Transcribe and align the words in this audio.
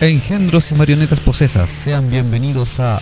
Engendros 0.00 0.70
y 0.70 0.74
marionetas 0.74 1.20
posesas, 1.20 1.70
sean 1.70 2.10
bienvenidos 2.10 2.80
a... 2.80 3.00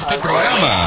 este 0.00 0.18
programa. 0.18 0.86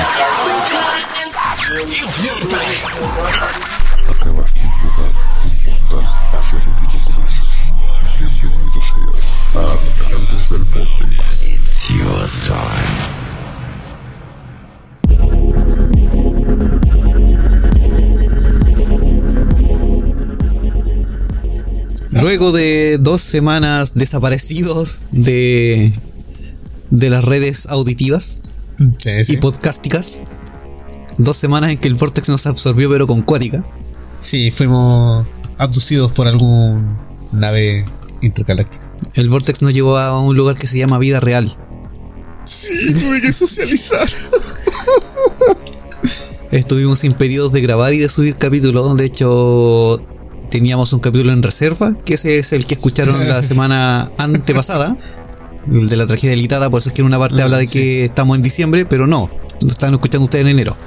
Acabas 4.09 4.54
de 4.54 4.59
llegar 4.59 5.11
un 5.45 5.55
portal 5.65 6.05
hacia 6.34 6.57
el 6.59 6.68
Urilocomercios. 6.70 7.55
Bienvenido 8.20 8.81
seas 8.81 9.47
a 9.55 9.57
Habitantes 9.71 10.50
del 10.50 10.63
Vortex. 10.65 11.59
Luego 22.23 22.54
de 22.54 23.00
dos 23.00 23.19
semanas 23.19 23.95
desaparecidos 23.95 25.00
de, 25.11 25.91
de 26.89 27.09
las 27.09 27.25
redes 27.25 27.68
auditivas 27.68 28.43
Sí, 28.97 29.25
sí. 29.25 29.33
y 29.33 29.37
podcásticas, 29.37 30.21
dos 31.17 31.36
semanas 31.36 31.71
en 31.71 31.78
que 31.78 31.89
el 31.89 31.95
Vortex 31.95 32.30
nos 32.30 32.45
absorbió 32.45 32.89
pero 32.89 33.08
con 33.08 33.23
cuática, 33.23 33.66
Sí, 34.17 34.52
fuimos 34.52 35.28
abducidos 35.58 36.14
por 36.14 36.28
algún 36.30 36.97
nave 37.33 37.83
intergaláctica. 38.22 38.89
el 39.16 39.28
Vortex 39.28 39.61
nos 39.61 39.73
llevó 39.73 39.97
a 39.97 40.22
un 40.23 40.33
lugar 40.38 40.55
que 40.58 40.66
se 40.66 40.78
llama 40.78 41.00
vida 41.00 41.19
real. 41.19 41.53
Sí, 42.45 42.94
tuve 42.94 43.19
que 43.22 43.33
socializar. 43.33 44.08
Estuvimos 46.52 47.03
impedidos 47.03 47.52
de 47.52 47.59
grabar 47.59 47.94
y 47.94 47.97
de 47.97 48.08
subir 48.08 48.38
capítulos, 48.38 48.95
de 48.95 49.05
hecho 49.05 50.00
teníamos 50.54 50.94
un 50.94 51.00
capítulo 51.00 51.34
en 51.34 51.42
reserva, 51.42 51.98
que 52.06 52.14
ese 52.14 52.38
es 52.38 52.54
el 52.54 52.68
que 52.68 52.76
escucharon 52.76 53.18
la 53.28 53.42
semana 53.52 54.12
antepasada, 54.20 54.95
el 55.66 55.90
de 55.90 55.95
la 55.98 56.06
tragedia 56.06 56.36
litada, 56.36 56.70
por 56.70 56.78
eso 56.78 56.90
es 56.90 56.94
que 56.94 57.02
en 57.02 57.08
una 57.08 57.18
parte 57.18 57.42
Ah, 57.42 57.45
habla 57.45 57.58
de 57.58 57.66
sí. 57.66 57.80
que 57.80 58.06
estamos 58.06 58.36
en 58.36 58.44
diciembre, 58.44 58.86
pero 58.86 59.08
no, 59.08 59.32
lo 59.62 59.68
están 59.68 59.95
escuchando 59.95 60.26
ustedes 60.26 60.45
en 60.45 60.50
enero. 60.52 60.78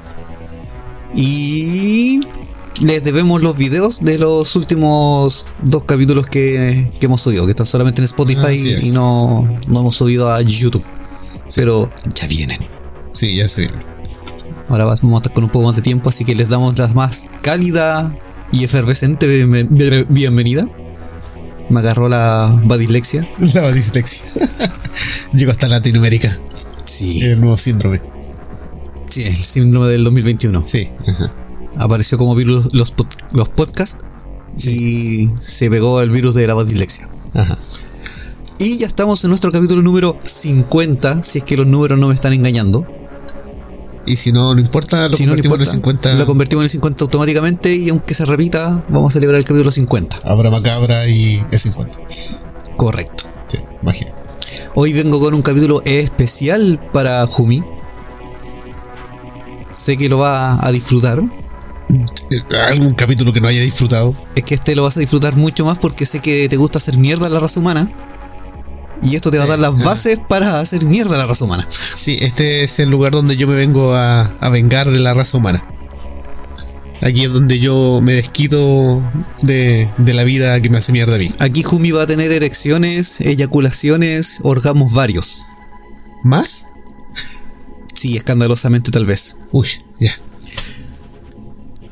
Y 1.17 2.21
les 2.81 3.03
debemos 3.03 3.43
los 3.43 3.57
videos 3.57 4.05
de 4.05 4.19
los 4.19 4.55
últimos 4.55 5.57
dos 5.63 5.83
capítulos 5.83 6.27
que, 6.27 6.89
que 7.01 7.07
hemos 7.07 7.21
subido, 7.23 7.45
que 7.45 7.51
están 7.51 7.67
solamente 7.67 8.01
en 8.01 8.05
Spotify 8.05 8.79
y 8.83 8.93
no, 8.93 9.59
no 9.67 9.81
hemos 9.81 9.97
subido 9.97 10.31
a 10.31 10.41
YouTube. 10.43 10.85
Pero 11.57 11.91
ya 12.15 12.29
vienen. 12.29 12.61
Sí, 13.15 13.35
ya 13.35 13.49
se 13.49 13.63
vieron. 13.63 13.81
Ahora 14.69 14.85
vamos 14.85 15.15
a 15.15 15.17
estar 15.17 15.33
con 15.33 15.43
un 15.43 15.51
poco 15.51 15.67
más 15.67 15.75
de 15.75 15.83
tiempo, 15.83 16.11
así 16.11 16.25
que 16.25 16.37
les 16.37 16.51
damos 16.51 16.79
la 16.79 16.87
más 16.89 17.31
cálida 17.43 18.17
y 18.53 18.65
efervescente 18.65 19.27
bienven- 19.27 19.69
bienven- 19.69 20.07
bienvenida. 20.09 20.69
Me 21.69 21.81
agarró 21.81 22.09
la 22.09 22.61
badislexia. 22.65 23.29
La 23.55 23.73
dislexia. 23.73 24.25
Llegó 25.33 25.51
hasta 25.51 25.69
Latinoamérica. 25.69 26.37
Sí, 26.85 27.23
El 27.23 27.41
nuevo 27.41 27.59
síndrome. 27.59 28.01
sí, 29.11 29.23
el 29.25 29.35
síndrome 29.37 29.89
del 29.89 30.05
2021. 30.05 30.65
Sí. 30.65 30.89
Ajá. 31.09 31.33
Apareció 31.79 32.17
como 32.19 32.35
virus 32.35 32.73
los, 32.73 32.95
los 33.33 33.49
podcasts 33.49 34.07
y 34.57 35.29
se 35.41 35.69
pegó 35.69 36.01
el 36.01 36.11
virus 36.11 36.35
de 36.35 36.47
la 36.47 36.55
badislexia. 36.55 37.09
Ajá. 37.35 37.59
Y 38.59 38.79
ya 38.79 38.87
estamos 38.87 39.23
en 39.25 39.29
nuestro 39.31 39.51
capítulo 39.51 39.83
número 39.83 40.17
50, 40.25 41.23
si 41.23 41.39
es 41.39 41.45
que 41.45 41.57
los 41.59 41.67
números 41.67 41.99
no 41.99 42.09
me 42.09 42.15
están 42.15 42.33
engañando. 42.33 42.87
Y 44.07 44.17
si 44.17 44.31
no, 44.33 44.55
no 44.55 44.61
importa, 44.61 45.09
lo 45.09 45.17
si 45.17 45.27
no, 45.27 45.35
no 45.35 45.43
convertimos 45.43 45.69
en 45.71 45.77
importa, 45.77 46.11
50. 46.11 46.15
lo 46.15 46.27
convertimos 46.27 46.61
en 46.63 46.65
el 46.65 46.71
50 46.71 47.05
automáticamente 47.05 47.75
y 47.75 47.89
aunque 47.89 48.15
se 48.15 48.25
repita, 48.25 48.85
vamos 48.89 49.13
a 49.13 49.15
celebrar 49.15 49.39
el 49.39 49.45
capítulo 49.45 49.71
50. 49.71 50.19
Abra 50.25 50.49
macabra 50.49 51.09
y 51.09 51.45
es 51.51 51.63
50. 51.63 51.99
Correcto. 52.77 53.25
Sí, 53.49 53.59
magia. 53.83 54.15
Hoy 54.77 54.93
vengo 54.93 55.19
con 55.19 55.35
un 55.35 55.43
capítulo 55.43 55.83
especial 55.85 56.81
para 56.93 57.27
Jumi. 57.27 57.63
Sé 59.73 59.97
que 59.97 60.09
lo 60.09 60.19
va 60.19 60.65
a 60.65 60.71
disfrutar. 60.71 61.21
Eh, 62.31 62.57
¿Algún 62.57 62.95
capítulo 62.95 63.33
que 63.33 63.41
no 63.41 63.49
haya 63.49 63.61
disfrutado? 63.61 64.15
Es 64.35 64.45
que 64.45 64.55
este 64.55 64.77
lo 64.77 64.85
vas 64.85 64.97
a 64.97 65.01
disfrutar 65.01 65.37
mucho 65.37 65.65
más 65.65 65.79
porque 65.79 66.07
sé 66.07 66.21
que 66.21 66.49
te 66.49 66.57
gusta 66.57 66.79
hacer 66.79 66.99
mierda 66.99 67.27
a 67.27 67.29
la 67.29 67.41
raza 67.41 67.59
humana. 67.59 67.91
Y 69.03 69.15
esto 69.15 69.31
te 69.31 69.39
va 69.39 69.45
a 69.45 69.49
dar 69.49 69.59
las 69.59 69.77
bases 69.83 70.19
para 70.29 70.61
hacer 70.61 70.85
mierda 70.85 71.15
a 71.15 71.19
la 71.19 71.27
raza 71.27 71.45
humana. 71.45 71.67
Sí, 71.69 72.19
este 72.21 72.65
es 72.65 72.79
el 72.79 72.91
lugar 72.91 73.13
donde 73.13 73.37
yo 73.37 73.47
me 73.47 73.55
vengo 73.55 73.95
a, 73.95 74.23
a 74.41 74.49
vengar 74.49 74.91
de 74.91 74.99
la 74.99 75.15
raza 75.15 75.37
humana. 75.37 75.65
Aquí 77.03 77.25
es 77.25 77.33
donde 77.33 77.59
yo 77.59 78.01
me 78.03 78.15
desquito 78.15 79.03
de, 79.43 79.91
de 79.99 80.15
la 80.15 80.25
vida 80.25 80.61
que 80.61 80.71
me 80.71 80.79
hace 80.79 80.93
mierda 80.93 81.17
a 81.17 81.19
mí. 81.19 81.27
Aquí 81.39 81.63
Jumi 81.63 81.91
va 81.91 82.03
a 82.03 82.07
tener 82.07 82.33
erecciones, 82.33 83.21
eyaculaciones, 83.21 84.41
orgasmos 84.43 84.93
varios. 84.93 85.45
¿Más? 86.23 86.69
Sí, 87.95 88.17
escandalosamente 88.17 88.91
tal 88.91 89.07
vez. 89.07 89.37
Uy, 89.53 89.69
ya. 90.01 90.13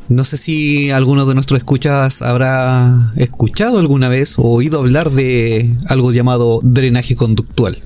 No 0.08 0.24
sé 0.24 0.36
si 0.36 0.90
alguno 0.90 1.24
de 1.24 1.34
nuestros 1.34 1.58
escuchas 1.58 2.20
habrá 2.22 3.12
escuchado 3.16 3.78
alguna 3.78 4.08
vez 4.08 4.38
o 4.38 4.42
oído 4.42 4.80
hablar 4.80 5.10
de 5.10 5.74
algo 5.88 6.12
llamado 6.12 6.60
drenaje 6.62 7.16
conductual. 7.16 7.76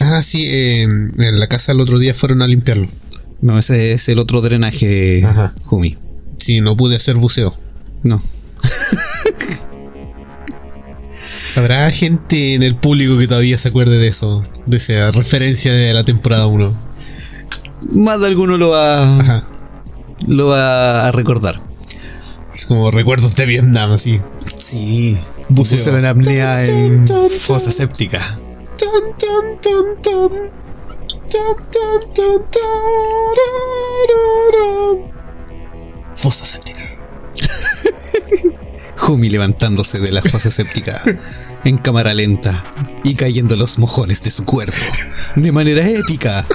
Ah, 0.00 0.22
sí, 0.22 0.46
eh, 0.46 0.82
en 0.82 1.40
la 1.40 1.46
casa 1.48 1.72
el 1.72 1.80
otro 1.80 1.98
día 1.98 2.14
fueron 2.14 2.42
a 2.42 2.46
limpiarlo. 2.46 2.88
No, 3.40 3.58
ese 3.58 3.92
es 3.92 4.08
el 4.08 4.18
otro 4.18 4.40
drenaje, 4.40 5.24
Ajá. 5.24 5.52
Jumi. 5.64 5.96
Sí, 6.36 6.60
no 6.60 6.76
pude 6.76 6.96
hacer 6.96 7.16
buceo. 7.16 7.56
No. 8.04 8.22
Habrá 11.56 11.90
gente 11.90 12.54
en 12.54 12.62
el 12.62 12.76
público 12.76 13.18
que 13.18 13.26
todavía 13.26 13.58
se 13.58 13.68
acuerde 13.68 13.98
de 13.98 14.08
eso, 14.08 14.44
de 14.66 14.76
esa 14.76 15.10
referencia 15.10 15.72
de 15.72 15.92
la 15.94 16.04
temporada 16.04 16.46
1. 16.46 16.86
Más 17.92 18.20
de 18.20 18.26
alguno 18.26 18.56
lo 18.56 18.70
va, 18.70 19.20
Ajá. 19.20 19.44
Lo 20.26 20.48
va 20.48 21.06
a 21.08 21.12
recordar. 21.12 21.60
Es 22.54 22.66
como 22.66 22.90
recuerdos 22.90 23.36
de 23.36 23.46
Vietnam, 23.46 23.92
así. 23.92 24.20
Sí. 24.58 25.18
Buceo. 25.48 25.78
Buceo 25.78 25.98
en 25.98 26.06
apnea 26.06 26.64
en 26.64 27.06
fosa 27.06 27.70
séptica. 27.70 28.20
Fosa 36.16 36.44
séptica. 36.44 36.82
Jumi 38.96 39.28
levantándose 39.28 40.00
de 40.00 40.10
la 40.10 40.22
fosa 40.22 40.50
séptica 40.50 41.00
en 41.64 41.78
cámara 41.78 42.14
lenta 42.14 42.74
y 43.04 43.14
cayendo 43.14 43.56
los 43.56 43.78
mojones 43.78 44.22
de 44.22 44.30
su 44.30 44.44
cuerpo 44.44 44.72
de 45.36 45.52
manera 45.52 45.86
épica, 45.86 46.46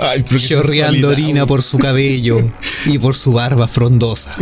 Ay, 0.00 0.22
chorreando 0.22 1.08
orina 1.08 1.46
por 1.46 1.62
su 1.62 1.78
cabello 1.78 2.38
y 2.86 2.98
por 2.98 3.14
su 3.14 3.32
barba 3.32 3.66
frondosa 3.66 4.34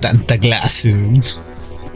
Tanta 0.00 0.38
clase. 0.38 0.96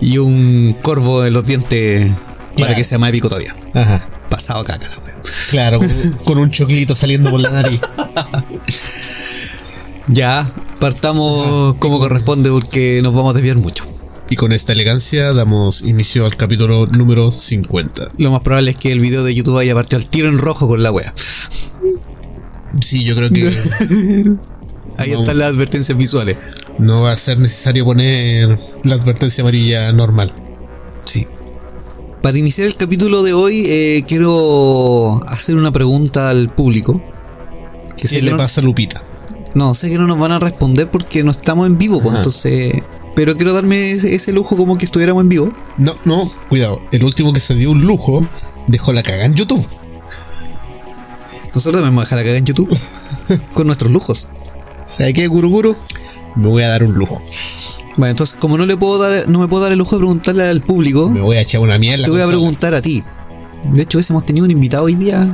y 0.01 0.19
un 0.19 0.77
corvo 0.83 1.25
en 1.25 1.33
los 1.33 1.47
dientes 1.47 2.11
para 2.59 2.75
que 2.75 2.85
sea 2.85 2.99
más 2.99 3.09
épico 3.11 3.29
todavía. 3.29 3.57
Ajá. 3.75 4.09
Pasado 4.31 4.65
caca, 4.65 4.89
la 4.89 5.03
wea. 5.05 5.23
Claro, 5.51 5.79
con, 5.79 5.89
con 6.25 6.39
un 6.39 6.51
choclito 6.51 6.95
saliendo 6.95 7.31
por 7.31 7.41
la 7.41 7.51
nariz. 7.51 7.81
Ya, 10.09 10.49
partamos 10.79 11.75
como 11.79 11.99
corresponde 11.99 12.49
porque 12.51 13.01
nos 13.03 13.13
vamos 13.13 13.33
a 13.33 13.35
desviar 13.35 13.57
mucho. 13.57 13.85
Y 14.31 14.37
con 14.37 14.53
esta 14.53 14.73
elegancia 14.73 15.33
damos 15.33 15.83
inicio 15.83 16.27
al 16.27 16.37
capítulo 16.37 16.87
número 16.87 17.31
50. 17.33 18.13
Lo 18.19 18.31
más 18.31 18.41
probable 18.41 18.71
es 18.73 18.77
que 18.77 18.93
el 18.93 19.01
video 19.01 19.25
de 19.25 19.35
YouTube 19.35 19.59
haya 19.59 19.75
partido 19.75 19.99
al 19.99 20.09
tiro 20.09 20.29
en 20.29 20.39
rojo 20.39 20.69
con 20.69 20.83
la 20.83 20.91
wea. 20.93 21.13
Sí, 22.81 23.05
yo 23.05 23.17
creo 23.17 23.31
que 23.31 23.43
Ahí 24.99 25.11
No. 25.13 25.21
están 25.21 25.39
las 25.39 25.53
advertencias 25.53 25.97
visuales. 25.97 26.37
no 26.79 27.03
va 27.03 27.13
a 27.13 27.17
ser 27.17 27.39
necesario 27.39 27.85
poner 27.85 28.59
la 28.85 28.95
advertencia 28.95 29.43
amarilla 29.43 29.93
normal. 29.93 30.33
Sí. 31.05 31.27
Para 32.23 32.39
iniciar 32.39 32.67
el 32.67 32.77
capítulo 32.77 33.23
de 33.23 33.33
hoy, 33.35 33.67
eh, 33.69 34.05
quiero 34.09 35.21
hacer 35.29 35.57
una 35.57 35.71
pregunta 35.71 36.31
al 36.31 36.53
público. 36.55 37.01
Que 37.97 38.09
¿Qué 38.09 38.17
que 38.17 38.23
le 38.23 38.31
no, 38.33 38.37
pasa 38.37 38.61
a 38.61 38.65
Lupita? 38.65 39.03
no, 39.55 39.75
sé 39.75 39.89
que 39.91 39.97
no 39.97 40.07
nos 40.07 40.19
van 40.19 40.33
a 40.33 40.39
responder 40.39 40.91
porque 40.91 41.23
no 41.23 41.31
estamos 41.31 41.67
en 41.67 41.79
vivo, 41.79 42.01
pues, 42.01 42.15
entonces. 42.15 42.73
Pero 43.15 43.35
quiero 43.37 43.53
darme 43.55 43.93
ese, 43.93 44.15
ese 44.15 44.33
lujo 44.33 44.57
como 44.57 44.77
que 44.77 44.85
estuviéramos 44.85 45.23
en 45.23 45.29
vivo. 45.31 45.55
No, 45.79 45.95
no, 46.05 46.31
cuidado. 46.49 46.81
El 46.93 47.05
último 47.05 47.33
que 47.33 47.41
se 47.41 47.55
dio 47.55 47.71
un 47.71 47.83
lujo 47.83 48.27
dejó 48.67 48.93
la 48.93 49.03
caga 49.03 49.25
en 49.25 49.35
YouTube. 49.35 49.67
Nosotros 51.57 51.81
también 51.81 51.95
vamos 51.97 52.13
a 52.13 52.17
dejar 52.17 52.19
la 52.19 52.25
caga 52.25 52.39
en 52.39 52.45
YouTube 52.45 52.79
con 53.55 53.67
nuestros 53.67 53.91
lujos. 53.91 54.29
¿Sabe 54.87 55.15
qué, 55.15 55.27
Guruguru? 55.27 55.75
Me 56.35 56.49
voy 56.49 56.63
a 56.63 56.69
dar 56.69 56.85
un 56.85 56.93
lujo. 56.93 57.23
Bueno, 57.97 58.11
entonces, 58.11 58.37
como 58.39 58.59
no 58.59 58.67
le 58.67 58.77
puedo 58.77 58.99
dar, 58.99 59.27
no 59.27 59.39
me 59.39 59.49
puedo 59.49 59.63
dar 59.63 59.73
el 59.73 59.79
lujo 59.79 59.97
de 59.97 60.01
preguntarle 60.01 60.45
al 60.45 60.61
público, 60.61 61.11
Me 61.11 61.23
voy 61.23 61.37
a 61.37 61.41
echar 61.41 61.63
una 61.63 61.79
mierda. 61.79 62.05
te 62.05 62.11
voy 62.11 62.21
a 62.21 62.27
preguntar 62.27 62.75
a 62.75 62.83
ti. 62.83 63.03
De 63.73 63.83
hecho, 63.83 63.97
hubiésemos 63.97 64.27
tenido 64.27 64.45
un 64.45 64.51
invitado 64.51 64.85
hoy 64.85 64.97
día, 64.97 65.25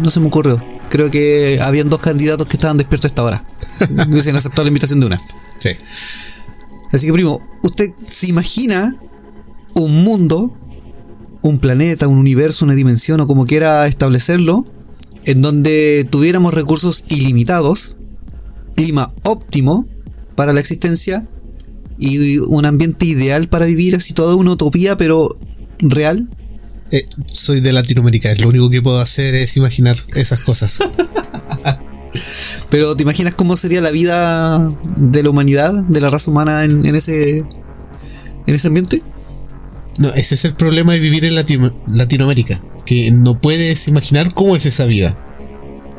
no 0.00 0.08
se 0.08 0.18
me 0.18 0.28
ocurrió. 0.28 0.56
creo 0.88 1.10
que 1.10 1.58
habían 1.60 1.90
dos 1.90 2.00
candidatos 2.00 2.46
que 2.46 2.56
estaban 2.56 2.78
despiertos 2.78 3.10
a 3.10 3.12
esta 3.12 3.22
hora. 3.22 3.44
Hubiesen 4.08 4.34
aceptado 4.34 4.64
la 4.64 4.68
invitación 4.68 5.00
de 5.00 5.06
una. 5.08 5.20
Sí. 5.58 5.68
Así 6.90 7.06
que, 7.06 7.12
primo, 7.12 7.38
¿usted 7.62 7.90
se 8.02 8.28
imagina 8.28 8.94
un 9.74 10.04
mundo, 10.04 10.54
un 11.42 11.58
planeta, 11.58 12.08
un 12.08 12.16
universo, 12.16 12.64
una 12.64 12.74
dimensión 12.74 13.20
o 13.20 13.26
como 13.26 13.44
quiera 13.44 13.86
establecerlo, 13.86 14.64
en 15.26 15.42
donde 15.42 16.06
tuviéramos 16.10 16.54
recursos 16.54 17.04
ilimitados, 17.08 17.96
clima 18.74 19.12
óptimo 19.24 19.86
para 20.34 20.52
la 20.52 20.60
existencia 20.60 21.26
y 21.98 22.38
un 22.38 22.64
ambiente 22.66 23.06
ideal 23.06 23.48
para 23.48 23.66
vivir, 23.66 23.94
así 23.96 24.12
toda 24.14 24.34
una 24.34 24.52
utopía, 24.52 24.96
pero 24.96 25.28
real? 25.78 26.28
Eh, 26.92 27.06
soy 27.30 27.60
de 27.60 27.72
Latinoamérica, 27.72 28.32
lo 28.36 28.48
único 28.48 28.70
que 28.70 28.80
puedo 28.80 29.00
hacer 29.00 29.34
es 29.34 29.56
imaginar 29.56 29.96
esas 30.14 30.44
cosas. 30.44 30.78
Pero 32.70 32.96
¿te 32.96 33.02
imaginas 33.02 33.36
cómo 33.36 33.56
sería 33.58 33.80
la 33.82 33.90
vida 33.90 34.70
de 34.96 35.22
la 35.22 35.28
humanidad, 35.30 35.74
de 35.74 36.00
la 36.00 36.08
raza 36.08 36.30
humana 36.30 36.64
en, 36.64 36.86
en 36.86 36.94
ese 36.94 37.38
en 37.38 38.54
ese 38.54 38.68
ambiente? 38.68 39.02
No, 39.98 40.08
ese 40.14 40.34
es 40.34 40.44
el 40.46 40.54
problema 40.54 40.92
de 40.94 41.00
vivir 41.00 41.24
en 41.26 41.34
Latino- 41.34 41.74
Latinoamérica, 41.86 42.60
que 42.86 43.10
no 43.10 43.38
puedes 43.40 43.88
imaginar 43.88 44.32
cómo 44.32 44.56
es 44.56 44.64
esa 44.64 44.86
vida. 44.86 45.16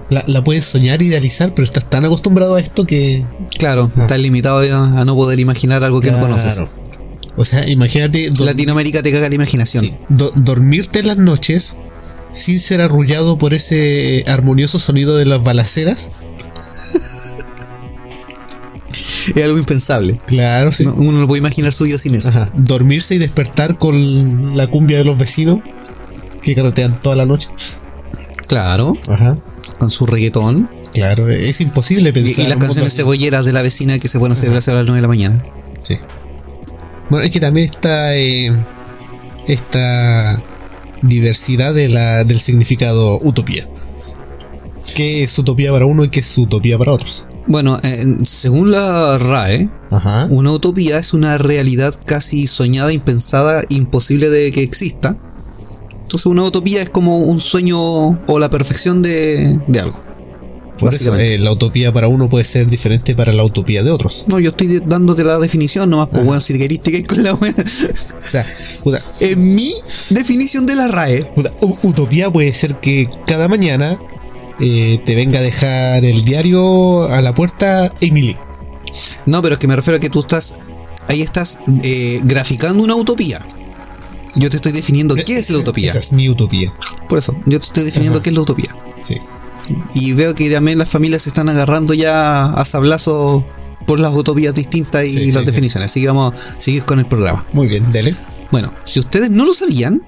La, 0.10 0.24
la 0.28 0.42
puedes 0.44 0.64
soñar, 0.66 1.02
idealizar, 1.02 1.54
pero 1.54 1.66
estás 1.66 1.90
tan 1.90 2.06
acostumbrado 2.06 2.56
a 2.56 2.62
esto 2.62 2.86
que... 2.88 3.26
Claro, 3.60 3.92
estás 3.96 4.18
limitado 4.20 4.60
a, 4.60 5.02
a 5.02 5.06
no 5.06 5.16
poder 5.16 5.40
imaginar 5.40 5.84
algo 5.84 6.00
que 6.00 6.12
no 6.12 6.20
conoces. 6.20 6.64
O 7.36 7.44
sea, 7.44 7.70
imagínate 7.70 8.32
Latinoamérica 8.40 9.04
te 9.04 9.12
caga 9.12 9.30
la 9.30 9.36
imaginación. 9.36 9.84
sí, 9.84 9.94
do- 10.10 10.32
dormirte 10.36 11.00
en 11.00 11.08
las 11.08 11.18
noches 11.18 11.76
sin 12.32 12.60
ser 12.60 12.82
arrullado 12.82 13.38
por 13.38 13.54
ese 13.54 14.24
armonioso 14.28 14.80
sonido 14.80 15.16
de 15.18 15.26
las 15.26 15.44
balaceras. 15.44 16.10
Es 19.36 19.44
algo 19.44 19.58
impensable. 19.58 20.18
Claro, 20.26 20.72
sí. 20.72 20.86
No- 20.86 20.94
uno 20.96 21.20
no 21.20 21.28
puede 21.28 21.40
imaginar 21.40 21.74
su 21.74 21.84
vida 21.84 21.98
sin 21.98 22.16
eso. 22.16 22.30
Ajá. 22.30 22.50
Dormirse 22.56 23.16
y 23.16 23.18
despertar 23.18 23.78
con 23.78 24.56
la 24.56 24.68
cumbia 24.68 24.98
de 25.00 25.04
los 25.04 25.18
vecinos 25.18 25.60
que 26.48 26.56
carotean 26.56 27.00
toda 27.02 27.16
la 27.16 27.26
noche. 27.26 27.50
Claro, 28.48 28.94
Ajá. 29.10 29.38
con 29.80 29.90
su 29.92 30.06
reggaetón. 30.06 30.70
Claro, 30.94 31.28
es 31.30 31.60
imposible 31.62 32.10
Y, 32.10 32.14
pensar. 32.14 32.46
y 32.46 32.48
las 32.48 32.56
un 32.58 32.62
canciones 32.62 32.96
cebolleras 32.96 33.46
de 33.46 33.54
la 33.54 33.62
vecina 33.62 34.00
que 34.00 34.08
se 34.08 34.18
pueden 34.20 34.32
hacer 34.34 34.50
a 34.50 34.54
las 34.54 34.66
9 34.66 34.94
de 34.96 35.02
la 35.02 35.08
mañana. 35.08 35.44
Sí. 35.82 35.98
Bueno, 37.10 37.26
es 37.26 37.32
que 37.32 37.40
también 37.40 37.66
está 37.70 38.16
eh, 38.16 38.52
esta 39.48 40.42
diversidad 41.02 41.74
de 41.74 41.90
la, 41.90 42.24
del 42.24 42.40
significado 42.40 43.20
utopía. 43.22 43.68
¿Qué 44.96 45.24
es 45.24 45.38
utopía 45.38 45.72
para 45.72 45.86
uno 45.86 46.06
y 46.06 46.10
qué 46.10 46.22
es 46.22 46.38
utopía 46.38 46.78
para 46.78 46.94
otros? 46.94 47.26
Bueno, 47.46 47.80
eh, 47.84 48.04
según 48.24 48.72
la 48.72 49.18
RAE, 49.18 49.70
Ajá. 49.92 50.28
una 50.30 50.52
utopía 50.52 50.98
es 51.00 51.14
una 51.14 51.38
realidad 51.38 51.94
casi 52.06 52.48
soñada, 52.48 52.92
impensada, 52.92 53.64
imposible 53.70 54.30
de 54.30 54.52
que 54.52 54.64
exista. 54.64 55.16
Entonces 56.08 56.26
una 56.28 56.46
utopía 56.46 56.82
es 56.82 56.90
como 56.90 57.18
un 57.18 57.38
sueño 57.38 57.78
o 57.78 58.40
la 58.40 58.50
perfección 58.50 59.02
de, 59.02 59.60
de 59.68 59.80
algo. 59.82 60.02
Por 60.80 60.94
eso, 60.94 61.14
eh, 61.18 61.38
la 61.38 61.52
utopía 61.52 61.92
para 61.92 62.08
uno 62.08 62.30
puede 62.30 62.46
ser 62.46 62.68
diferente 62.68 63.14
para 63.14 63.34
la 63.34 63.44
utopía 63.44 63.84
de 63.84 63.92
otros. 63.92 64.24
No, 64.30 64.40
yo 64.40 64.52
estoy 64.52 64.80
dándote 64.86 65.26
la 65.26 65.38
definición 65.38 65.90
nomás, 65.90 66.08
pues 66.08 66.24
bueno, 66.24 66.40
si 66.40 66.58
querés 66.58 66.82
te 66.82 66.94
caes 66.94 67.06
con 67.10 67.22
la 67.24 67.34
wea. 67.34 67.54
O 68.24 68.30
sea, 68.30 68.46
puta, 68.86 69.02
En 69.20 69.54
mi 69.54 69.70
definición 70.12 70.66
de 70.66 70.76
la 70.76 70.88
RAE, 70.88 71.26
puta, 71.26 71.52
utopía 71.84 72.32
puede 72.32 72.54
ser 72.54 72.80
que 72.80 73.10
cada 73.26 73.50
mañana 73.50 74.00
eh, 74.62 75.02
te 75.06 75.14
venga 75.14 75.40
a 75.40 75.42
dejar 75.42 76.06
el 76.06 76.24
diario 76.24 77.12
a 77.12 77.22
la 77.22 77.34
puerta 77.34 77.94
Emily. 78.00 78.38
no, 79.26 79.42
pero 79.42 79.56
es 79.56 79.60
que 79.60 79.68
me 79.68 79.76
refiero 79.76 79.98
a 79.98 80.00
que 80.00 80.10
tú 80.10 80.22
estás, 80.22 80.54
ahí 81.10 81.22
estás 81.22 81.60
eh, 81.84 82.22
graficando 82.24 82.82
una 82.82 82.96
utopía. 82.96 83.46
Yo 84.38 84.50
te 84.50 84.58
estoy 84.58 84.72
definiendo 84.72 85.16
qué 85.16 85.40
es 85.40 85.50
la 85.50 85.58
utopía. 85.58 85.90
Esa 85.90 86.00
es 86.00 86.12
mi 86.14 86.30
utopía. 86.30 86.72
Por 87.10 87.18
eso, 87.18 87.34
yo 87.46 87.60
te 87.60 87.66
estoy 87.66 87.84
definiendo 87.84 88.18
Ajá. 88.20 88.24
qué 88.24 88.30
es 88.30 88.36
la 88.36 88.42
utopía. 88.42 88.76
Sí. 89.02 89.18
Y 89.94 90.14
veo 90.14 90.34
que 90.36 90.50
también 90.50 90.78
las 90.78 90.90
familias 90.90 91.24
se 91.24 91.30
están 91.30 91.50
agarrando 91.50 91.94
ya 91.94 92.46
a 92.46 92.66
sablazos 92.66 93.44
por 93.86 94.00
las 94.00 94.14
utopías 94.16 94.54
distintas 94.54 95.06
y 95.06 95.14
Sí, 95.14 95.32
las 95.32 95.42
sí, 95.42 95.48
definiciones. 95.48 95.90
Así 95.90 96.02
que 96.02 96.08
vamos 96.08 96.34
a 96.34 96.62
seguir 96.62 96.84
con 96.86 97.00
el 97.00 97.08
programa. 97.08 97.46
Muy 97.54 97.68
bien, 97.68 97.92
dele. 97.92 98.16
Bueno, 98.52 98.74
si 98.86 99.00
ustedes 99.00 99.30
no 99.30 99.46
lo 99.46 99.54
sabían, 99.54 100.02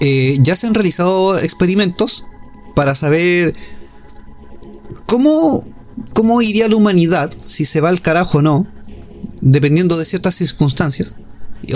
eh, 0.00 0.36
ya 0.40 0.54
se 0.56 0.66
han 0.66 0.74
realizado 0.74 1.38
experimentos 1.38 2.24
para 2.74 2.94
saber 2.94 3.54
cómo, 5.06 5.62
cómo 6.12 6.42
iría 6.42 6.68
la 6.68 6.76
humanidad 6.76 7.32
si 7.42 7.64
se 7.64 7.80
va 7.80 7.88
al 7.88 8.00
carajo 8.00 8.38
o 8.38 8.42
no, 8.42 8.66
dependiendo 9.40 9.96
de 9.96 10.04
ciertas 10.04 10.34
circunstancias, 10.34 11.16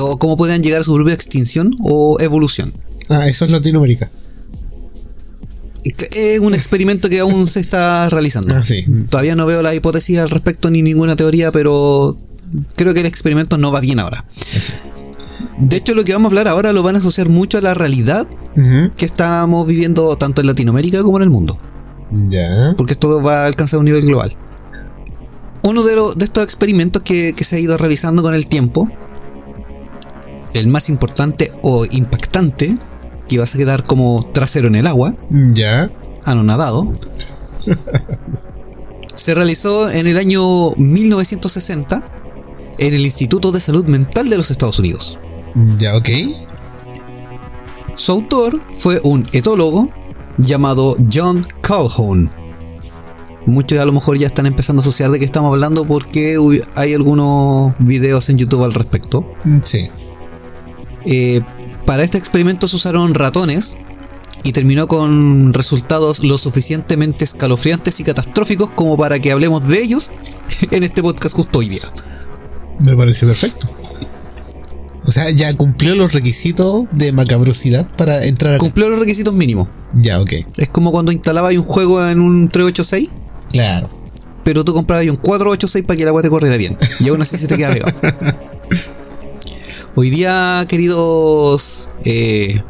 o 0.01 0.19
cómo 0.19 0.37
podrían 0.37 0.63
llegar 0.63 0.81
a 0.81 0.85
su 0.85 0.95
propia 0.95 1.15
extinción 1.15 1.71
o 1.81 2.17
evolución. 2.21 2.73
Ah, 3.09 3.27
eso 3.27 3.45
es 3.45 3.51
Latinoamérica. 3.51 4.11
Es 6.13 6.41
un 6.41 6.53
experimento 6.55 7.09
que 7.09 7.21
aún 7.21 7.47
se 7.47 7.61
está 7.61 8.09
realizando. 8.09 8.55
Ah, 8.57 8.65
sí. 8.65 8.85
Todavía 9.09 9.37
no 9.37 9.47
veo 9.47 9.63
la 9.63 9.73
hipótesis 9.75 10.19
al 10.19 10.29
respecto 10.31 10.69
ni 10.71 10.83
ninguna 10.83 11.15
teoría, 11.15 11.53
pero 11.53 12.17
creo 12.75 12.93
que 12.93 13.01
el 13.01 13.07
experimento 13.07 13.57
no 13.57 13.71
va 13.71 13.81
bien 13.81 14.01
ahora. 14.01 14.25
De 15.59 15.77
hecho, 15.77 15.95
lo 15.95 16.05
que 16.05 16.13
vamos 16.13 16.27
a 16.27 16.31
hablar 16.31 16.49
ahora 16.49 16.73
lo 16.73 16.83
van 16.83 16.97
a 16.97 16.99
asociar 16.99 17.29
mucho 17.29 17.59
a 17.59 17.61
la 17.61 17.75
realidad 17.75 18.27
que 18.97 19.05
estamos 19.05 19.67
viviendo 19.67 20.17
tanto 20.17 20.41
en 20.41 20.49
Latinoamérica 20.49 21.03
como 21.03 21.19
en 21.19 21.23
el 21.25 21.31
mundo, 21.31 21.59
Ya. 22.31 22.75
porque 22.77 22.95
esto 22.95 23.23
va 23.23 23.43
a 23.43 23.47
alcanzar 23.47 23.79
un 23.79 23.85
nivel 23.85 24.03
global. 24.03 24.35
Uno 25.63 25.83
de, 25.85 25.95
de 26.17 26.25
estos 26.25 26.43
experimentos 26.43 27.03
que, 27.03 27.33
que 27.35 27.45
se 27.45 27.57
ha 27.57 27.59
ido 27.61 27.77
realizando 27.77 28.23
con 28.23 28.35
el 28.35 28.47
tiempo, 28.47 28.91
el 30.57 30.69
más 30.69 30.89
importante 30.89 31.51
o 31.63 31.85
impactante, 31.91 32.77
que 33.29 33.39
vas 33.39 33.55
a 33.55 33.59
quedar 33.59 33.85
como 33.85 34.23
trasero 34.33 34.69
en 34.69 34.77
el 34.77 34.87
agua, 34.87 35.15
Ya. 35.55 35.91
anonadado, 36.25 36.91
se 39.15 39.35
realizó 39.35 39.91
en 39.91 40.07
el 40.07 40.19
año 40.19 40.71
1960 40.77 42.05
en 42.79 42.95
el 42.95 43.01
Instituto 43.03 43.53
de 43.53 43.61
Salud 43.61 43.87
Mental 43.87 44.29
de 44.29 44.37
los 44.37 44.51
Estados 44.51 44.79
Unidos. 44.79 45.19
Ya, 45.79 45.97
ok. 45.97 46.09
Su 47.95 48.13
autor 48.13 48.61
fue 48.73 49.01
un 49.05 49.27
etólogo 49.33 49.89
llamado 50.37 50.97
John 51.11 51.47
Calhoun. 51.63 52.29
Muchos 53.47 53.79
a 53.79 53.85
lo 53.87 53.93
mejor 53.93 54.19
ya 54.19 54.27
están 54.27 54.45
empezando 54.47 54.81
a 54.81 54.83
asociar 54.83 55.11
de 55.11 55.19
qué 55.19 55.25
estamos 55.25 55.51
hablando 55.51 55.87
porque 55.87 56.37
hay 56.75 56.93
algunos 56.95 57.73
videos 57.79 58.29
en 58.29 58.37
YouTube 58.39 58.65
al 58.65 58.75
respecto. 58.75 59.33
Sí. 59.63 59.89
Eh, 61.07 61.41
para 61.87 62.03
este 62.03 62.19
experimento 62.19 62.67
se 62.69 62.77
usaron 62.77 63.15
ratones 63.15 63.79
y 64.45 64.53
terminó 64.53 64.87
con 64.87 65.53
resultados 65.55 66.21
lo 66.25 66.37
suficientemente 66.39 67.25
escalofriantes 67.25 67.99
y 68.01 68.05
catastróficos 68.05 68.71
como 68.71 68.97
para 68.97 69.19
que 69.19 69.33
hablemos 69.33 69.67
de 69.67 69.83
ellos 69.83 70.13
en 70.71 70.83
este 70.83 71.03
podcast 71.03 71.35
justo 71.37 71.61
hoy 71.61 71.69
día. 71.69 71.83
Me 72.81 72.95
parece 72.95 73.27
perfecto. 73.27 73.69
O 75.05 75.13
sea, 75.13 75.31
ya 75.31 75.55
cumplió 75.57 75.95
los 75.95 76.13
requisitos 76.13 76.87
de 76.91 77.13
macabrosidad 77.13 77.89
para 77.97 78.25
entrar 78.25 78.57
a... 78.57 78.59
Cumplió 78.59 78.89
los 78.89 78.99
requisitos 78.99 79.33
mínimos. 79.35 79.69
Ya, 79.95 80.21
ok. 80.21 80.33
Es 80.57 80.69
como 80.69 80.91
cuando 80.91 81.13
instalabas 81.13 81.55
un 81.55 81.63
juego 81.63 82.05
en 82.07 82.21
un 82.21 82.49
386 82.49 83.11
Claro. 83.53 83.89
pero 84.43 84.65
tú 84.65 84.75
comprabas 84.75 85.07
un 85.09 85.15
486 85.17 85.85
para 85.87 85.97
que 85.97 86.03
el 86.03 86.09
agua 86.09 86.23
te 86.23 86.29
corriera 86.29 86.57
bien. 86.57 86.77
Y 86.99 87.09
aún 87.09 87.23
así 87.23 87.39
se 87.39 87.47
te 87.47 87.57
queda 87.57 87.73
pegado. 87.73 87.93
Hoy 89.97 90.11
día, 90.11 90.65
queridos 90.69 91.91
eh, 92.05 92.61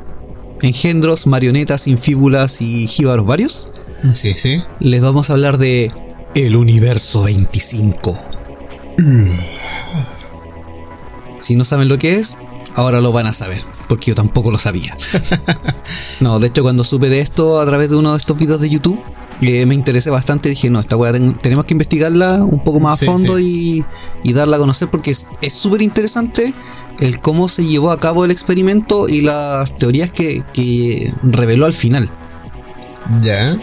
engendros, 0.62 1.26
marionetas, 1.26 1.88
infíbulas 1.88 2.62
y 2.62 2.87
jíbaros 2.87 3.26
varios, 3.26 3.68
Sí, 4.14 4.35
sí. 4.37 4.62
les 4.78 5.00
vamos 5.00 5.30
a 5.30 5.33
hablar 5.33 5.59
de 5.59 5.90
el 6.35 6.56
universo 6.56 7.25
25. 7.25 8.18
Si 11.40 11.56
no 11.56 11.64
saben 11.64 11.88
lo 11.88 11.99
que 11.99 12.16
es, 12.16 12.37
ahora 12.75 13.00
lo 13.00 13.12
van 13.12 13.26
a 13.26 13.33
saber, 13.33 13.61
porque 13.88 14.06
yo 14.11 14.14
tampoco 14.14 14.50
lo 14.50 14.59
sabía. 14.59 14.97
No, 16.18 16.38
de 16.40 16.47
hecho 16.47 16.62
cuando 16.62 16.83
supe 16.83 17.09
de 17.11 17.21
esto 17.21 17.61
a 17.61 17.66
través 17.66 17.90
de 17.90 17.97
uno 17.97 18.12
de 18.12 18.16
estos 18.16 18.38
videos 18.38 18.59
de 18.61 18.71
YouTube, 18.71 18.99
eh, 19.42 19.66
me 19.66 19.75
interesé 19.75 20.09
bastante, 20.09 20.49
dije, 20.49 20.71
no, 20.71 20.80
esta 20.80 20.97
weá 20.97 21.12
ten- 21.12 21.37
tenemos 21.37 21.66
que 21.66 21.75
investigarla 21.75 22.42
un 22.42 22.59
poco 22.64 22.80
más 22.80 22.95
a 22.95 22.97
Sí, 22.97 23.04
fondo 23.04 23.38
Y, 23.38 23.85
y 24.23 24.33
darla 24.33 24.56
a 24.56 24.59
conocer 24.61 24.88
porque 24.90 25.11
es 25.11 25.26
súper 25.52 25.83
interesante 25.83 26.54
el 27.00 27.20
cómo 27.20 27.48
se 27.48 27.64
llevó 27.64 27.90
a 27.90 27.98
cabo 28.00 28.24
el 28.24 28.30
experimento 28.30 29.08
y 29.08 29.22
las 29.22 29.76
teorías 29.76 30.10
que, 30.12 30.42
que 30.52 31.12
reveló 31.22 31.66
al 31.66 31.74
final. 31.74 32.10
Ya. 33.22 33.58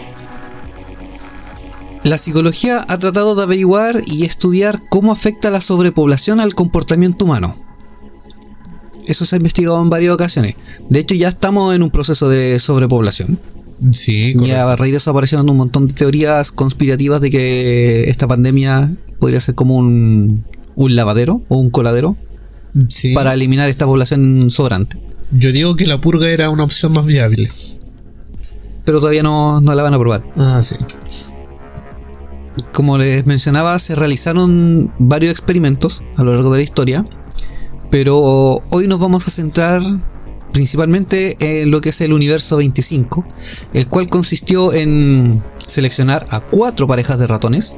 La 2.04 2.18
psicología 2.18 2.84
ha 2.88 2.98
tratado 2.98 3.34
de 3.34 3.42
averiguar 3.42 4.02
y 4.06 4.24
estudiar 4.24 4.80
cómo 4.90 5.10
afecta 5.12 5.50
la 5.50 5.60
sobrepoblación 5.60 6.38
al 6.38 6.54
comportamiento 6.54 7.24
humano. 7.24 7.56
Eso 9.06 9.24
se 9.24 9.36
ha 9.36 9.38
investigado 9.38 9.82
en 9.82 9.90
varias 9.90 10.12
ocasiones. 10.14 10.54
De 10.88 11.00
hecho, 11.00 11.14
ya 11.14 11.28
estamos 11.28 11.74
en 11.74 11.82
un 11.82 11.90
proceso 11.90 12.28
de 12.28 12.58
sobrepoblación. 12.58 13.38
Sí, 13.92 14.30
Y 14.30 14.34
correcto. 14.34 14.68
a 14.68 14.76
raíz 14.76 14.92
de 14.92 14.98
eso 14.98 15.10
aparecieron 15.10 15.48
un 15.50 15.56
montón 15.56 15.88
de 15.88 15.94
teorías 15.94 16.52
conspirativas 16.52 17.20
de 17.20 17.30
que 17.30 18.08
esta 18.08 18.28
pandemia 18.28 18.94
podría 19.18 19.40
ser 19.40 19.54
como 19.54 19.76
un, 19.76 20.44
un 20.74 20.96
lavadero 20.96 21.42
o 21.48 21.58
un 21.58 21.70
coladero 21.70 22.16
Sí. 22.88 23.14
para 23.14 23.32
eliminar 23.34 23.68
esta 23.68 23.86
población 23.86 24.50
sobrante. 24.50 25.00
Yo 25.30 25.52
digo 25.52 25.76
que 25.76 25.86
la 25.86 26.00
purga 26.00 26.28
era 26.28 26.50
una 26.50 26.64
opción 26.64 26.92
más 26.92 27.06
viable. 27.06 27.50
Pero 28.84 29.00
todavía 29.00 29.22
no, 29.22 29.60
no 29.60 29.74
la 29.74 29.82
van 29.82 29.94
a 29.94 29.98
probar. 29.98 30.24
Ah, 30.36 30.60
sí. 30.62 30.76
Como 32.72 32.98
les 32.98 33.26
mencionaba, 33.26 33.78
se 33.78 33.94
realizaron 33.94 34.92
varios 34.98 35.32
experimentos 35.32 36.02
a 36.16 36.24
lo 36.24 36.32
largo 36.32 36.52
de 36.52 36.58
la 36.58 36.64
historia, 36.64 37.04
pero 37.90 38.62
hoy 38.70 38.86
nos 38.86 39.00
vamos 39.00 39.26
a 39.26 39.30
centrar 39.30 39.82
principalmente 40.52 41.36
en 41.40 41.70
lo 41.70 41.80
que 41.80 41.88
es 41.88 42.00
el 42.00 42.12
universo 42.12 42.56
25, 42.58 43.26
el 43.74 43.88
cual 43.88 44.08
consistió 44.08 44.72
en 44.72 45.42
seleccionar 45.66 46.26
a 46.30 46.40
cuatro 46.40 46.86
parejas 46.86 47.18
de 47.18 47.26
ratones, 47.26 47.76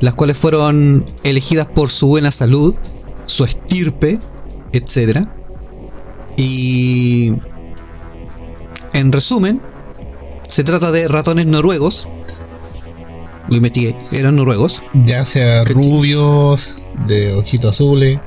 las 0.00 0.14
cuales 0.14 0.38
fueron 0.38 1.04
elegidas 1.24 1.66
por 1.66 1.90
su 1.90 2.08
buena 2.08 2.30
salud, 2.30 2.74
su 3.26 3.44
estirpe, 3.44 4.18
etc. 4.72 5.18
Y 6.36 7.32
en 8.92 9.12
resumen, 9.12 9.60
se 10.48 10.64
trata 10.64 10.92
de 10.92 11.08
ratones 11.08 11.46
noruegos. 11.46 12.06
Lo 13.48 13.56
investigué, 13.56 13.96
eran 14.12 14.36
noruegos. 14.36 14.82
Ya 15.04 15.26
sea 15.26 15.64
rubios, 15.64 16.78
de 17.06 17.34
ojitos 17.34 17.72
azules. 17.72 18.18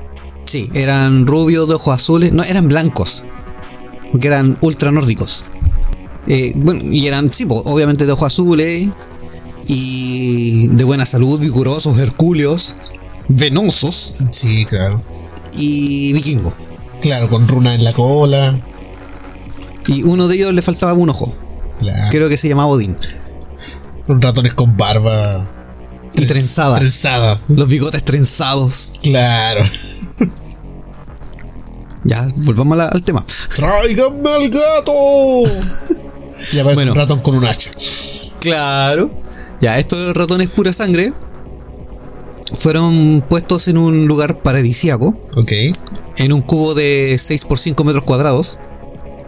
Sí, 0.44 0.70
eran 0.74 1.26
rubios 1.26 1.68
de 1.68 1.74
ojos 1.74 1.94
azules. 1.94 2.32
No, 2.32 2.42
eran 2.42 2.68
blancos. 2.68 3.24
Porque 4.10 4.28
eran 4.28 4.56
ultra 4.62 4.90
nórdicos. 4.90 5.44
Eh, 6.26 6.52
bueno, 6.56 6.80
y 6.84 7.06
eran, 7.06 7.32
sí, 7.32 7.46
obviamente 7.48 8.06
de 8.06 8.12
ojos 8.12 8.26
azules. 8.28 8.88
Y 9.66 10.68
de 10.68 10.84
buena 10.84 11.04
salud, 11.04 11.38
vigorosos, 11.38 11.98
hercúleos, 11.98 12.74
venosos 13.28 14.24
Sí, 14.30 14.64
claro. 14.66 15.02
y 15.52 16.12
vikingos. 16.12 16.54
Claro, 17.00 17.28
con 17.28 17.46
runa 17.46 17.74
en 17.74 17.84
la 17.84 17.92
cola. 17.92 18.58
Y 19.86 20.02
uno 20.02 20.28
de 20.28 20.36
ellos 20.36 20.52
le 20.52 20.62
faltaba 20.62 20.92
un 20.94 21.08
ojo. 21.10 21.32
Claro. 21.80 22.08
Creo 22.10 22.28
que 22.28 22.36
se 22.36 22.48
llamaba 22.48 22.68
Odín. 22.68 22.96
Con 24.06 24.20
ratones 24.20 24.54
con 24.54 24.76
barba. 24.76 25.46
Y 26.14 26.26
trenzada. 26.26 26.76
Trenzada. 26.78 27.40
Los 27.48 27.68
bigotes 27.68 28.02
trenzados. 28.04 28.94
Claro. 29.02 29.64
Ya, 32.04 32.26
volvamos 32.46 32.76
la- 32.78 32.88
al 32.88 33.02
tema. 33.02 33.24
¡Tráiganme 33.54 34.30
al 34.30 34.50
gato! 34.50 35.42
y 36.52 36.58
aparece 36.58 36.74
Bueno. 36.74 36.92
un 36.92 36.98
ratón 36.98 37.20
con 37.20 37.36
un 37.36 37.44
hacha. 37.44 37.70
Claro. 38.40 39.10
Ya, 39.60 39.78
estos 39.78 40.14
ratones 40.14 40.48
pura 40.48 40.72
sangre 40.72 41.12
fueron 42.54 43.24
puestos 43.28 43.68
en 43.68 43.76
un 43.78 44.06
lugar 44.06 44.40
paradisíaco, 44.40 45.14
Ok. 45.36 45.52
en 46.16 46.32
un 46.32 46.40
cubo 46.42 46.74
de 46.74 47.16
6 47.18 47.44
por 47.44 47.58
5 47.58 47.82
metros 47.84 48.04
cuadrados. 48.04 48.58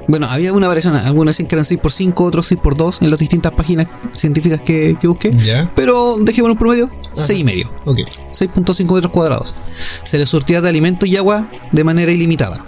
Bueno, 0.09 0.27
había 0.29 0.53
una 0.53 0.67
variación, 0.67 0.97
algunos 0.97 1.35
decían 1.35 1.47
que 1.49 1.55
eran 1.55 1.65
6 1.65 1.79
por 1.81 1.93
5, 1.93 2.25
otros 2.25 2.47
6 2.47 2.61
por 2.63 2.77
2 2.77 3.03
en 3.03 3.11
las 3.11 3.19
distintas 3.21 3.53
páginas 3.53 3.87
científicas 4.13 4.61
que, 4.63 4.97
que 5.01 5.07
busqué. 5.07 5.33
Ya. 5.37 5.71
Pero 5.77 6.17
dejémoslo 6.25 6.55
en 6.55 6.59
promedio, 6.59 6.91
6 7.13 7.41
y 7.41 7.45
medio, 7.45 7.71
Ok. 7.85 7.99
6.5 8.33 8.95
metros 8.95 9.13
cuadrados. 9.13 9.55
Se 9.73 10.19
les 10.19 10.29
surtía 10.29 10.61
de 10.61 10.69
alimento 10.69 11.07
y 11.07 11.17
agua 11.17 11.49
de 11.71 11.85
manera 11.85 12.11
ilimitada. 12.11 12.65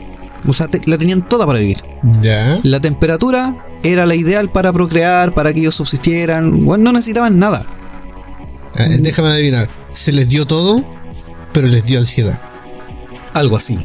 O 0.47 0.53
sea, 0.53 0.69
te- 0.69 0.81
la 0.87 0.99
tenían 0.99 1.27
toda 1.29 1.47
para 1.47 1.59
vivir. 1.59 1.83
Ya. 2.21 2.61
La 2.63 2.79
temperatura 2.81 3.67
era 3.83 4.07
la 4.07 4.15
ideal 4.15 4.51
para 4.53 4.73
procrear, 4.73 5.35
para 5.35 5.53
que 5.53 5.61
ellos 5.61 5.75
subsistieran. 5.75 6.65
Bueno, 6.65 6.85
no 6.85 6.93
necesitaban 6.93 7.39
nada. 7.41 7.67
Ah, 8.77 8.87
déjame 9.01 9.29
adivinar. 9.29 9.69
Se 9.93 10.13
les 10.13 10.29
dio 10.29 10.47
todo, 10.47 10.85
pero 11.53 11.69
les 11.69 11.85
dio 11.85 11.99
ansiedad. 11.99 12.41
Algo 13.35 13.57
así. 13.57 13.79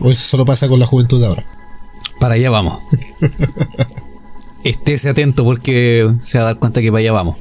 O 0.00 0.10
eso 0.10 0.22
solo 0.28 0.44
pasa 0.44 0.68
con 0.68 0.78
la 0.80 0.86
juventud 0.86 1.20
de 1.20 1.26
ahora. 1.26 1.44
Para 2.20 2.34
allá 2.34 2.50
vamos. 2.50 2.78
Estése 4.64 5.08
atento 5.08 5.44
porque 5.44 6.10
se 6.20 6.38
va 6.38 6.44
a 6.44 6.46
dar 6.48 6.58
cuenta 6.58 6.80
que 6.80 6.90
para 6.90 7.00
allá 7.00 7.12
vamos. 7.12 7.36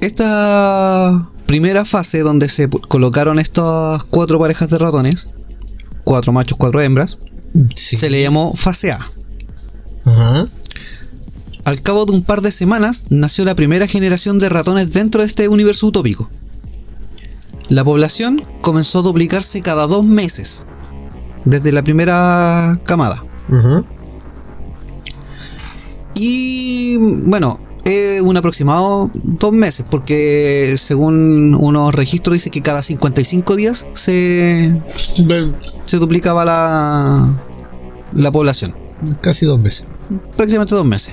Esta 0.00 1.28
primera 1.46 1.84
fase 1.84 2.20
donde 2.20 2.48
se 2.48 2.68
colocaron 2.68 3.38
estas 3.38 4.04
cuatro 4.04 4.38
parejas 4.38 4.70
de 4.70 4.78
ratones, 4.78 5.30
cuatro 6.04 6.32
machos, 6.32 6.56
cuatro 6.58 6.80
hembras, 6.80 7.18
Sí. 7.74 7.96
se 7.96 8.10
le 8.10 8.22
llamó 8.22 8.54
fase 8.54 8.92
A. 8.92 9.10
Ajá. 10.04 10.46
Al 11.68 11.82
cabo 11.82 12.06
de 12.06 12.14
un 12.14 12.22
par 12.22 12.40
de 12.40 12.50
semanas 12.50 13.04
nació 13.10 13.44
la 13.44 13.54
primera 13.54 13.86
generación 13.86 14.38
de 14.38 14.48
ratones 14.48 14.94
dentro 14.94 15.20
de 15.20 15.26
este 15.26 15.48
universo 15.48 15.88
utópico. 15.88 16.30
La 17.68 17.84
población 17.84 18.42
comenzó 18.62 19.00
a 19.00 19.02
duplicarse 19.02 19.60
cada 19.60 19.86
dos 19.86 20.02
meses, 20.02 20.66
desde 21.44 21.70
la 21.70 21.84
primera 21.84 22.80
camada. 22.84 23.22
Y 26.14 26.96
bueno, 27.26 27.60
es 27.84 28.22
un 28.22 28.38
aproximado 28.38 29.10
dos 29.12 29.52
meses, 29.52 29.84
porque 29.90 30.74
según 30.78 31.54
unos 31.54 31.94
registros 31.94 32.32
dice 32.32 32.48
que 32.48 32.62
cada 32.62 32.82
55 32.82 33.56
días 33.56 33.86
se, 33.92 34.74
se 35.84 35.96
duplicaba 35.98 36.46
la, 36.46 37.30
la 38.14 38.32
población. 38.32 38.74
Casi 39.20 39.44
dos 39.44 39.60
meses. 39.60 39.86
prácticamente 40.34 40.74
dos 40.74 40.86
meses. 40.86 41.12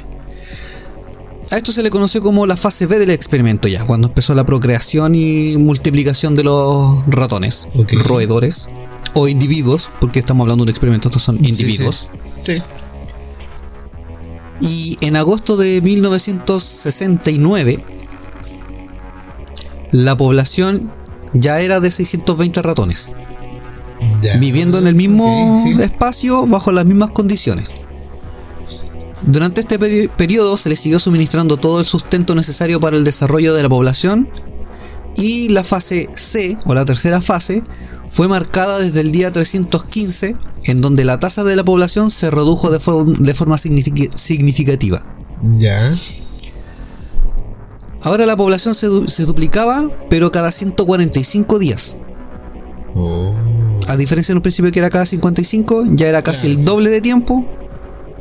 A 1.52 1.58
esto 1.58 1.72
se 1.72 1.84
le 1.84 1.90
conoció 1.90 2.22
como 2.22 2.46
la 2.48 2.58
fase 2.58 2.86
B 2.88 2.98
del 3.00 3.12
experimento 3.12 3.68
ya, 3.68 3.86
cuando 3.86 4.08
empezó 4.08 4.34
la 4.36 4.46
procreación 4.46 5.14
y 5.16 5.56
multiplicación 5.58 6.36
de 6.36 6.44
los 6.44 7.06
ratones, 7.08 7.68
roedores 8.06 8.70
o 9.14 9.28
individuos, 9.28 9.90
porque 10.02 10.20
estamos 10.20 10.44
hablando 10.44 10.64
de 10.66 10.70
un 10.70 10.72
experimento, 10.72 11.08
estos 11.10 11.24
son 11.24 11.38
Sí, 11.38 11.50
individuos. 11.52 12.10
Sí. 12.44 12.62
Y 14.62 14.98
en 15.02 15.16
agosto 15.16 15.58
de 15.58 15.82
1969, 15.82 17.84
la 19.92 20.18
población 20.18 20.92
ya 21.34 21.60
era 21.60 21.80
de 21.80 21.92
620 21.92 22.62
ratones, 22.62 23.12
Ya. 24.22 24.38
viviendo 24.38 24.80
en 24.80 24.88
el 24.88 24.96
mismo 24.96 25.56
espacio 25.80 26.46
bajo 26.48 26.72
las 26.72 26.86
mismas 26.86 27.10
condiciones. 27.12 27.76
Durante 29.28 29.62
este 29.62 29.80
peri- 29.80 30.10
periodo 30.16 30.56
se 30.58 30.70
le 30.70 30.76
siguió 30.76 31.00
suministrando 31.00 31.58
todo 31.58 31.80
el 31.80 31.86
sustento 31.86 32.36
necesario 32.36 32.80
para 32.80 32.96
el 32.98 33.04
desarrollo 33.04 33.54
de 33.54 33.64
la 33.64 33.70
población 33.70 34.30
y 35.18 35.50
la 35.50 35.64
fase 35.64 36.08
C 36.14 36.58
o 36.66 36.74
la 36.74 36.86
tercera 36.86 37.22
fase 37.22 37.64
fue 38.08 38.28
marcada 38.28 38.78
desde 38.80 39.02
el 39.02 39.12
día 39.12 39.32
315 39.32 40.36
en 40.66 40.82
donde 40.82 41.06
la 41.06 41.18
tasa 41.20 41.44
de 41.44 41.56
la 41.56 41.64
población 41.64 42.12
se 42.12 42.30
redujo 42.30 42.70
de, 42.70 42.80
fo- 42.80 43.06
de 43.18 43.34
forma 43.34 43.56
signific- 43.58 44.14
significativa. 44.16 45.04
Ya. 45.58 45.96
Ahora 48.04 48.26
la 48.26 48.36
población 48.38 48.76
se, 48.76 48.88
du- 48.88 49.08
se 49.08 49.26
duplicaba 49.26 49.90
pero 50.10 50.32
cada 50.32 50.52
145 50.52 51.58
días. 51.60 51.98
Oh. 52.94 53.34
A 53.88 53.98
diferencia 53.98 54.32
en 54.34 54.38
un 54.38 54.42
principio 54.44 54.72
que 54.72 54.80
era 54.80 54.90
cada 54.90 55.06
55, 55.06 55.86
ya 55.90 56.08
era 56.08 56.22
casi 56.22 56.48
el 56.48 56.64
doble 56.64 56.90
de 56.90 57.02
tiempo 57.02 57.46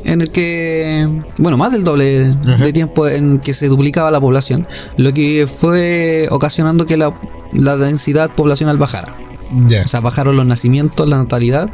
en 0.05 0.21
el 0.21 0.31
que, 0.31 1.09
bueno, 1.39 1.57
más 1.57 1.73
del 1.73 1.85
doble 1.85 2.05
de, 2.05 2.73
tiempo 2.73 3.09
en 3.09 3.39
que 3.39 3.55
se 3.55 3.69
duplicaba 3.69 4.11
la 4.11 4.21
población, 4.21 4.67
lo 4.97 5.13
que 5.13 5.47
fue 5.47 6.29
ocasionando 6.31 6.87
que 6.87 6.97
la, 6.97 7.19
la 7.53 7.77
densidad 7.77 8.35
poblacional 8.35 8.79
bajara. 8.79 9.17
O 9.53 9.89
sea, 9.89 10.01
bajaron 10.01 10.37
los 10.37 10.47
nacimientos, 10.47 11.09
la 11.09 11.17
natalidad, 11.17 11.71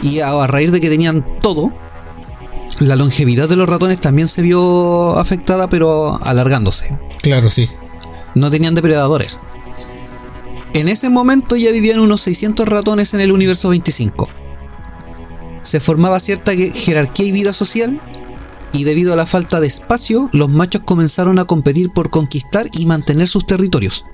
y 0.00 0.20
a, 0.20 0.30
a 0.30 0.46
raíz 0.46 0.72
de 0.72 0.80
que 0.80 0.88
tenían 0.88 1.24
todo, 1.40 1.72
la 2.80 2.96
longevidad 2.96 3.48
de 3.48 3.56
los 3.56 3.68
ratones 3.68 4.00
también 4.00 4.28
se 4.28 4.42
vio 4.42 5.18
afectada, 5.18 5.68
pero 5.68 6.18
alargándose. 6.24 6.96
Claro, 7.22 7.50
sí. 7.50 7.68
No 8.34 8.50
tenían 8.50 8.74
depredadores. 8.74 9.40
En 10.74 10.88
ese 10.88 11.10
momento 11.10 11.54
ya 11.56 11.70
vivían 11.70 12.00
unos 12.00 12.22
600 12.22 12.66
ratones 12.66 13.12
en 13.12 13.20
el 13.20 13.30
universo 13.30 13.68
25. 13.68 14.28
Se 15.62 15.80
formaba 15.80 16.18
cierta 16.20 16.52
jerarquía 16.54 17.26
y 17.26 17.32
vida 17.32 17.52
social, 17.52 18.00
y 18.72 18.84
debido 18.84 19.12
a 19.12 19.16
la 19.16 19.26
falta 19.26 19.60
de 19.60 19.66
espacio, 19.66 20.28
los 20.32 20.48
machos 20.48 20.82
comenzaron 20.84 21.38
a 21.38 21.44
competir 21.44 21.90
por 21.90 22.10
conquistar 22.10 22.68
y 22.72 22.86
mantener 22.86 23.28
sus 23.28 23.46
territorios. 23.46 24.04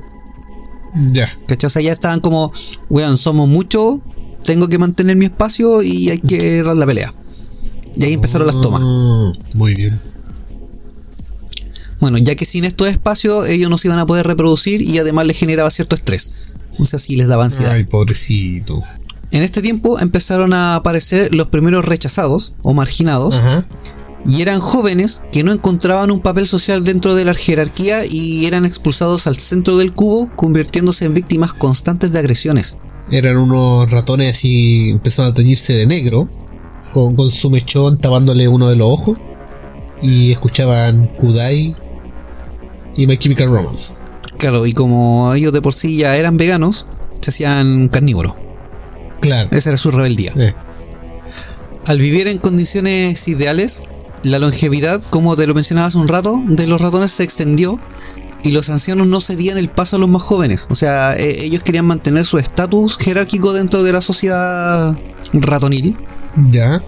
Ya. 1.13 1.31
¿Cachai? 1.47 1.69
O 1.69 1.71
sea, 1.71 1.83
ya 1.83 1.93
estaban 1.93 2.21
como, 2.21 2.53
weón, 2.89 3.17
somos 3.17 3.49
muchos, 3.49 3.99
tengo 4.45 4.69
que 4.69 4.79
mantener 4.79 5.17
mi 5.17 5.27
espacio 5.27 5.83
y 5.83 6.11
hay 6.11 6.19
que 6.19 6.63
dar 6.63 6.77
la 6.77 6.87
pelea. 6.87 7.13
Y 7.97 8.05
ahí 8.05 8.13
empezaron 8.15 8.47
las 8.47 8.61
tomas. 8.61 8.81
Oh, 8.85 9.33
Muy 9.55 9.75
bien. 9.75 10.01
Bueno, 12.01 12.19
ya 12.19 12.37
que 12.37 12.45
sin 12.45 12.65
estos 12.65 12.89
espacios 12.89 13.49
ellos 13.49 13.69
no 13.71 13.77
se 13.77 13.89
iban 13.89 13.99
a 13.99 14.07
poder 14.07 14.27
reproducir 14.27 14.83
y 14.83 14.99
además 14.99 15.27
les 15.27 15.37
generaba 15.37 15.71
cierto 15.71 15.97
estrés. 15.97 16.55
O 16.79 16.85
sea, 16.85 16.99
sí 16.99 17.17
les 17.17 17.27
daba 17.27 17.45
ansiedad. 17.45 17.73
Ay, 17.73 17.85
pobrecito. 17.85 18.83
En 19.31 19.43
este 19.43 19.61
tiempo 19.61 19.99
empezaron 20.01 20.53
a 20.55 20.77
aparecer 20.77 21.35
los 21.35 21.49
primeros 21.49 21.85
rechazados 21.85 22.55
o 22.63 22.73
marginados 22.73 23.43
y 24.27 24.43
eran 24.43 24.61
jóvenes 24.61 25.23
que 25.31 25.43
no 25.43 25.53
encontraban 25.53 26.11
un 26.11 26.21
papel 26.21 26.47
social 26.47 26.85
dentro 26.85 27.15
de 27.15 27.25
la 27.25 27.35
jerarquía 27.35 28.05
y 28.05 28.47
eran 28.47 28.65
expulsados 28.65 29.27
al 29.27 29.37
centro 29.37 29.77
del 29.77 29.93
cubo 29.93 30.31
convirtiéndose 30.35 31.07
en 31.07 31.15
víctimas 31.15 31.53
constantes 31.53 32.13
de 32.13 32.19
agresiones. 32.19 32.79
Eran 33.11 33.37
unos 33.39 33.91
ratones 33.91 34.33
así, 34.33 34.91
empezaron 34.91 35.33
a 35.33 35.35
teñirse 35.35 35.75
de 35.75 35.87
negro, 35.87 36.29
con, 36.93 37.17
con 37.17 37.31
su 37.31 37.49
mechón 37.49 37.99
tapándole 37.99 38.49
uno 38.49 38.69
de 38.69 38.77
los 38.77 38.89
ojos, 38.91 39.19
y 40.03 40.33
escuchaban 40.33 41.07
Kudai 41.19 41.75
y 42.97 43.07
My 43.07 43.17
Chemical 43.19 43.49
Romance. 43.49 43.95
Claro, 44.39 44.67
y 44.67 44.73
como 44.73 45.33
ellos 45.35 45.53
de 45.53 45.63
por 45.63 45.73
sí 45.73 45.97
ya 45.97 46.17
eran 46.17 46.37
veganos, 46.37 46.87
se 47.21 47.31
hacían 47.31 47.89
carnívoros. 47.89 48.35
Claro. 49.21 49.49
Esa 49.53 49.71
era 49.71 49.79
su 49.79 49.91
rebeldía. 49.91 50.33
Eh, 50.37 50.55
Al 51.87 51.99
vivir 51.99 52.29
en 52.29 52.39
condiciones 52.39 53.27
ideales, 53.29 53.85
la 54.25 54.39
longevidad, 54.39 55.03
como 55.11 55.37
te 55.37 55.47
lo 55.47 55.55
mencionaba 55.55 55.89
hace 55.89 55.99
un 55.99 56.09
rato, 56.09 56.43
de 56.47 56.67
los 56.67 56.81
ratones 56.81 57.11
se 57.13 57.25
extendió 57.25 57.81
y 58.43 58.51
los 58.51 58.69
ancianos 58.71 59.07
no 59.07 59.21
cedían 59.21 59.59
el 59.59 59.69
paso 59.69 59.97
a 59.97 59.99
los 59.99 60.09
más 60.09 60.23
jóvenes. 60.23 60.67
O 60.71 60.75
sea, 60.75 61.17
e- 61.17 61.45
ellos 61.45 61.63
querían 61.63 61.87
mantener 61.87 62.25
su 62.25 62.39
estatus 62.39 62.97
jerárquico 62.99 63.53
dentro 63.53 63.83
de 63.83 63.93
la 63.93 64.01
sociedad 64.03 64.97
ratonil. 65.33 65.97
ya. 66.51 66.83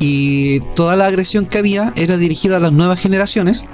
Y 0.00 0.60
toda 0.74 0.96
la 0.96 1.06
agresión 1.06 1.46
que 1.46 1.58
había 1.58 1.92
era 1.96 2.16
dirigida 2.18 2.56
a 2.56 2.60
las 2.60 2.72
nuevas 2.72 3.00
generaciones. 3.00 3.66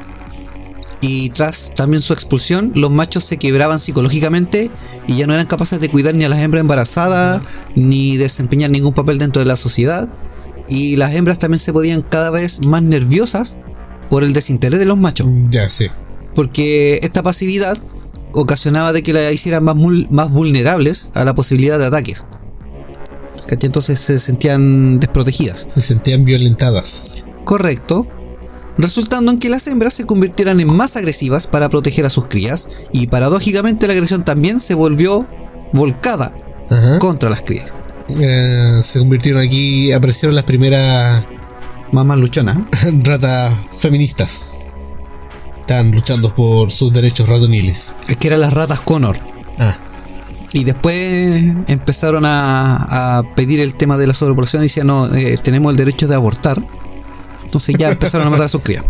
Y 1.00 1.30
tras 1.30 1.72
también 1.74 2.02
su 2.02 2.12
expulsión, 2.12 2.72
los 2.74 2.90
machos 2.90 3.24
se 3.24 3.38
quebraban 3.38 3.78
psicológicamente 3.78 4.70
y 5.06 5.16
ya 5.16 5.26
no 5.26 5.32
eran 5.32 5.46
capaces 5.46 5.80
de 5.80 5.88
cuidar 5.88 6.14
ni 6.14 6.24
a 6.24 6.28
las 6.28 6.40
hembras 6.40 6.60
embarazadas, 6.60 7.40
ni 7.74 8.16
desempeñar 8.16 8.70
ningún 8.70 8.92
papel 8.92 9.18
dentro 9.18 9.40
de 9.40 9.46
la 9.46 9.56
sociedad. 9.56 10.12
Y 10.68 10.96
las 10.96 11.14
hembras 11.14 11.38
también 11.38 11.58
se 11.58 11.72
podían 11.72 12.02
cada 12.02 12.30
vez 12.30 12.64
más 12.66 12.82
nerviosas 12.82 13.58
por 14.10 14.24
el 14.24 14.32
desinterés 14.32 14.78
de 14.78 14.84
los 14.84 14.98
machos. 14.98 15.26
Ya, 15.50 15.70
sí. 15.70 15.86
Porque 16.34 17.00
esta 17.02 17.22
pasividad 17.22 17.78
ocasionaba 18.32 18.92
de 18.92 19.02
que 19.02 19.12
las 19.12 19.32
hicieran 19.32 19.64
más, 19.64 19.76
más 20.10 20.30
vulnerables 20.30 21.10
a 21.14 21.24
la 21.24 21.34
posibilidad 21.34 21.78
de 21.78 21.86
ataques. 21.86 22.26
Entonces 23.48 23.98
se 23.98 24.18
sentían 24.18 25.00
desprotegidas. 25.00 25.66
Se 25.74 25.80
sentían 25.80 26.24
violentadas. 26.24 27.04
Correcto. 27.44 28.06
Resultando 28.80 29.30
en 29.30 29.38
que 29.38 29.48
las 29.50 29.66
hembras 29.66 29.94
se 29.94 30.04
convirtieran 30.06 30.58
en 30.60 30.74
más 30.74 30.96
agresivas 30.96 31.46
para 31.46 31.68
proteger 31.68 32.06
a 32.06 32.10
sus 32.10 32.26
crías 32.28 32.68
y 32.92 33.08
paradójicamente 33.08 33.86
la 33.86 33.92
agresión 33.92 34.24
también 34.24 34.58
se 34.60 34.74
volvió 34.74 35.26
volcada 35.72 36.32
Ajá. 36.70 36.98
contra 36.98 37.28
las 37.30 37.42
crías. 37.42 37.76
Eh, 38.08 38.80
se 38.82 38.98
convirtieron 38.98 39.42
aquí, 39.42 39.92
aparecieron 39.92 40.34
las 40.34 40.44
primeras 40.44 41.24
Mamás 41.92 42.18
luchonas. 42.18 42.56
ratas 43.02 43.52
feministas. 43.78 44.46
Están 45.60 45.90
luchando 45.92 46.32
por 46.34 46.70
sus 46.72 46.92
derechos 46.92 47.28
ratoniles. 47.28 47.94
Es 48.08 48.16
que 48.16 48.28
eran 48.28 48.40
las 48.40 48.52
ratas 48.52 48.80
Connor. 48.80 49.16
Ah, 49.58 49.76
Y 50.52 50.64
después 50.64 51.42
empezaron 51.68 52.24
a, 52.26 53.18
a 53.18 53.22
pedir 53.36 53.60
el 53.60 53.76
tema 53.76 53.98
de 53.98 54.06
la 54.06 54.14
sobrepoblación 54.14 54.62
y 54.62 54.66
decían, 54.66 54.86
no, 54.88 55.12
eh, 55.14 55.36
tenemos 55.42 55.72
el 55.72 55.76
derecho 55.76 56.08
de 56.08 56.14
abortar. 56.14 56.64
Entonces 57.50 57.74
ya 57.76 57.88
empezaron 57.90 58.28
a 58.28 58.30
matar 58.30 58.46
a 58.46 58.48
sus 58.48 58.62
crías. 58.62 58.84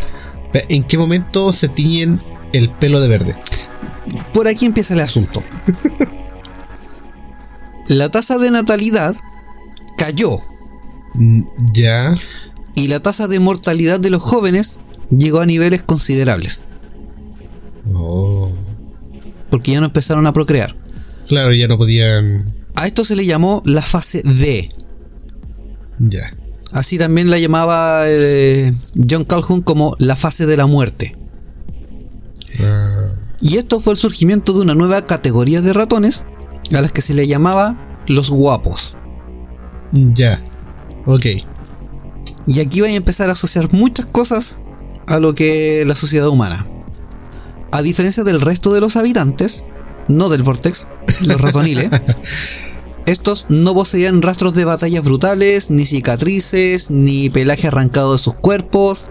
¿en 0.52 0.82
qué 0.82 0.98
momento 0.98 1.50
se 1.50 1.66
tiñen 1.68 2.20
el 2.52 2.68
pelo 2.68 3.00
de 3.00 3.08
verde? 3.08 3.34
Por 4.34 4.48
aquí 4.48 4.66
empieza 4.66 4.92
el 4.92 5.00
asunto. 5.00 5.42
La 7.88 8.10
tasa 8.10 8.36
de 8.36 8.50
natalidad 8.50 9.14
cayó 9.96 10.30
Mm, 11.14 11.42
Ya. 11.72 12.14
y 12.74 12.88
la 12.88 13.00
tasa 13.00 13.28
de 13.28 13.40
mortalidad 13.40 13.98
de 13.98 14.10
los 14.10 14.22
jóvenes 14.22 14.78
llegó 15.10 15.40
a 15.40 15.46
niveles 15.46 15.82
considerables, 15.82 16.62
Oh. 17.94 18.52
porque 19.50 19.72
ya 19.72 19.80
no 19.80 19.86
empezaron 19.86 20.26
a 20.26 20.32
procrear. 20.34 20.76
Claro, 21.28 21.52
ya 21.54 21.66
no 21.66 21.78
podían. 21.78 22.52
A 22.76 22.86
esto 22.86 23.04
se 23.04 23.16
le 23.16 23.24
llamó 23.26 23.62
la 23.64 23.82
fase 23.82 24.22
D. 24.24 24.70
Ya. 25.98 26.32
Así 26.72 26.98
también 26.98 27.30
la 27.30 27.38
llamaba 27.38 28.02
eh, 28.06 28.72
John 29.08 29.24
Calhoun 29.24 29.62
como 29.62 29.96
la 29.98 30.16
fase 30.16 30.46
de 30.46 30.56
la 30.56 30.66
muerte. 30.66 31.16
Ah, 32.60 33.08
Y 33.40 33.56
esto 33.56 33.80
fue 33.80 33.92
el 33.94 33.98
surgimiento 33.98 34.52
de 34.52 34.60
una 34.60 34.74
nueva 34.74 35.04
categoría 35.04 35.60
de 35.60 35.72
ratones 35.72 36.24
a 36.72 36.80
las 36.80 36.92
que 36.92 37.02
se 37.02 37.14
le 37.14 37.26
llamaba 37.26 37.98
los 38.06 38.30
guapos. 38.30 38.96
ya. 39.92 40.40
Ok. 41.06 41.26
Y 42.46 42.60
aquí 42.60 42.80
van 42.80 42.90
a 42.90 42.94
empezar 42.94 43.28
a 43.28 43.32
asociar 43.32 43.72
muchas 43.72 44.06
cosas 44.06 44.58
a 45.06 45.18
lo 45.18 45.34
que 45.34 45.82
es 45.82 45.88
la 45.88 45.94
sociedad 45.96 46.28
humana. 46.28 46.66
A 47.72 47.82
diferencia 47.82 48.24
del 48.24 48.40
resto 48.40 48.72
de 48.72 48.80
los 48.80 48.96
habitantes, 48.96 49.64
no 50.08 50.28
del 50.28 50.42
Vortex, 50.42 50.86
los 51.26 51.40
ratoniles, 51.40 51.90
estos 53.10 53.46
no 53.48 53.74
poseían 53.74 54.22
rastros 54.22 54.54
de 54.54 54.64
batallas 54.64 55.04
brutales, 55.04 55.70
ni 55.70 55.84
cicatrices, 55.84 56.90
ni 56.90 57.28
pelaje 57.30 57.68
arrancado 57.68 58.12
de 58.12 58.18
sus 58.18 58.34
cuerpos, 58.34 59.10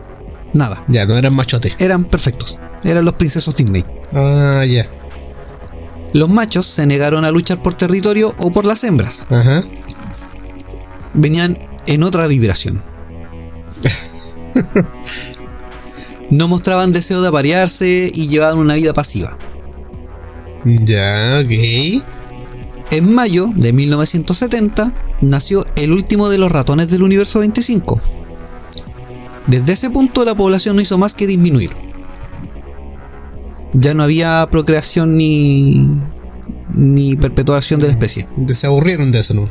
nada. 0.54 0.84
Ya, 0.88 1.06
no 1.06 1.18
eran 1.18 1.34
machotes. 1.36 1.76
Eran 1.80 2.06
perfectos, 2.06 2.60
eran 2.84 3.06
los 3.06 3.14
princesos 3.14 3.56
Disney. 3.56 3.84
Ah, 4.14 4.64
ya. 4.68 4.88
Los 6.14 6.30
machos 6.30 6.66
se 6.66 6.86
negaron 6.88 7.24
a 7.26 7.32
luchar 7.32 7.62
por 7.62 7.76
territorio 7.76 8.34
o 8.40 8.52
por 8.52 8.66
las 8.66 8.84
hembras, 8.84 9.28
Ajá. 9.30 9.64
venían 11.14 11.60
en 11.86 12.04
otra 12.04 12.28
vibración. 12.28 12.82
No 16.32 16.48
mostraban 16.48 16.92
deseo 16.92 17.24
de 17.24 17.28
aparearse 17.28 18.12
y 18.14 18.28
llevaban 18.28 18.60
una 18.60 18.76
vida 18.76 18.94
pasiva. 18.94 19.36
Ya, 20.64 21.42
ok. 21.44 22.04
En 22.92 23.14
mayo 23.14 23.48
de 23.56 23.72
1970 23.72 24.92
nació 25.22 25.64
el 25.76 25.94
último 25.94 26.30
de 26.30 26.38
los 26.40 26.52
ratones 26.52 26.90
del 26.90 27.04
universo 27.04 27.40
25. 27.40 28.00
Desde 29.48 29.74
ese 29.74 29.90
punto 29.90 30.26
la 30.26 30.36
población 30.36 30.76
no 30.76 30.82
hizo 30.82 30.98
más 30.98 31.14
que 31.14 31.28
disminuir. 31.28 31.72
Ya 33.74 33.94
no 33.94 34.04
había 34.04 34.48
procreación 34.50 35.18
ni, 35.18 35.88
ni 36.74 37.16
perpetuación 37.16 37.80
de 37.80 37.88
la 37.88 37.94
especie. 37.94 38.28
Se 38.54 38.66
aburrieron 38.68 39.12
de 39.12 39.20
eso, 39.20 39.36
¿no? 39.36 39.46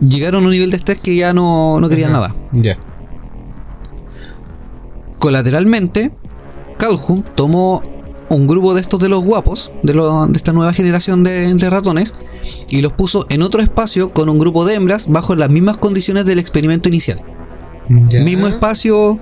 Llegaron 0.00 0.44
a 0.44 0.46
un 0.46 0.52
nivel 0.52 0.70
de 0.70 0.76
estrés 0.76 1.00
que 1.00 1.14
ya 1.14 1.34
no, 1.34 1.78
no 1.78 1.88
querían 1.90 2.14
Ajá. 2.14 2.28
nada. 2.28 2.34
Ya. 2.52 2.78
Colateralmente, 5.18 6.10
Calhoun 6.78 7.22
tomó 7.34 7.82
un 8.30 8.46
grupo 8.46 8.74
de 8.74 8.80
estos 8.80 9.00
de 9.00 9.08
los 9.08 9.24
guapos, 9.24 9.70
de, 9.82 9.92
lo- 9.94 10.26
de 10.26 10.36
esta 10.36 10.52
nueva 10.52 10.72
generación 10.72 11.24
de, 11.24 11.52
de 11.54 11.70
ratones, 11.70 12.14
y 12.68 12.80
los 12.80 12.92
puso 12.92 13.26
en 13.28 13.42
otro 13.42 13.60
espacio 13.60 14.12
con 14.12 14.28
un 14.28 14.38
grupo 14.38 14.64
de 14.64 14.74
hembras 14.74 15.08
bajo 15.08 15.34
las 15.36 15.50
mismas 15.50 15.76
condiciones 15.76 16.24
del 16.24 16.38
experimento 16.38 16.88
inicial. 16.88 17.20
Ya. 18.08 18.22
Mismo 18.22 18.46
espacio, 18.46 19.18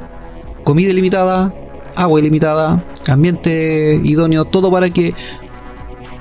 comida 0.63 0.91
ilimitada, 0.91 1.55
agua 1.97 2.21
ilimitada, 2.21 2.85
ambiente 3.07 4.01
idóneo, 4.05 4.45
todo 4.45 4.71
para 4.71 4.91
que 4.91 5.15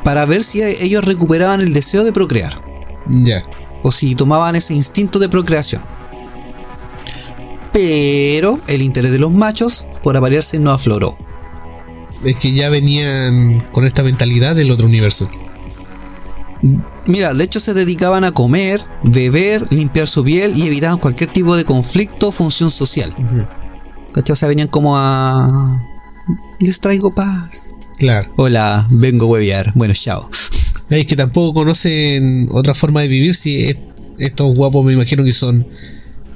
para 0.04 0.26
ver 0.26 0.42
si 0.42 0.64
ellos 0.64 1.04
recuperaban 1.04 1.60
el 1.60 1.74
deseo 1.74 2.06
de 2.06 2.14
procrear 2.14 2.56
Ya. 3.10 3.44
o 3.84 3.92
si 3.92 4.16
tomaban 4.16 4.56
ese 4.56 4.74
instinto 4.74 5.20
de 5.20 5.28
procreación. 5.28 5.84
Pero 7.74 8.60
el 8.68 8.82
interés 8.82 9.12
de 9.12 9.20
los 9.20 9.32
machos 9.32 9.86
por 10.02 10.16
aparearse 10.16 10.58
no 10.60 10.72
afloró. 10.72 11.18
Es 12.24 12.38
que 12.40 12.54
ya 12.54 12.70
venían 12.70 13.68
con 13.72 13.86
esta 13.86 14.04
mentalidad 14.04 14.56
del 14.56 14.72
otro 14.72 14.88
universo. 14.88 15.30
Mira, 17.06 17.34
de 17.34 17.44
hecho 17.44 17.60
se 17.60 17.74
dedicaban 17.74 18.24
a 18.24 18.32
comer, 18.32 18.82
beber, 19.04 19.66
limpiar 19.72 20.08
su 20.08 20.24
piel 20.24 20.58
y 20.58 20.66
evitaban 20.66 20.98
cualquier 20.98 21.32
tipo 21.32 21.56
de 21.56 21.64
conflicto 21.64 22.30
o 22.30 22.32
función 22.32 22.72
social. 22.72 23.10
Ujú. 23.18 23.46
¿Cachai? 24.14 24.34
O 24.34 24.36
sea, 24.36 24.48
venían 24.50 24.68
como 24.68 24.98
a... 24.98 25.80
Les 26.60 26.80
traigo 26.80 27.14
paz. 27.14 27.76
Claro. 28.00 28.32
Hola, 28.38 28.88
vengo 28.90 29.26
a 29.28 29.30
huevear. 29.30 29.72
Bueno, 29.76 29.94
chao. 29.94 30.30
Es 30.90 31.06
que 31.06 31.18
tampoco 31.18 31.54
conocen 31.54 32.48
otra 32.50 32.74
forma 32.74 33.02
de 33.02 33.10
vivir 33.10 33.36
si 33.36 33.60
es- 33.66 33.76
estos 34.20 34.56
guapos 34.56 34.86
me 34.86 34.94
imagino 34.94 35.22
que 35.26 35.34
son 35.34 35.68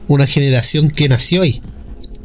una 0.09 0.27
generación 0.27 0.91
que 0.91 1.07
nació 1.07 1.41
ahí. 1.43 1.61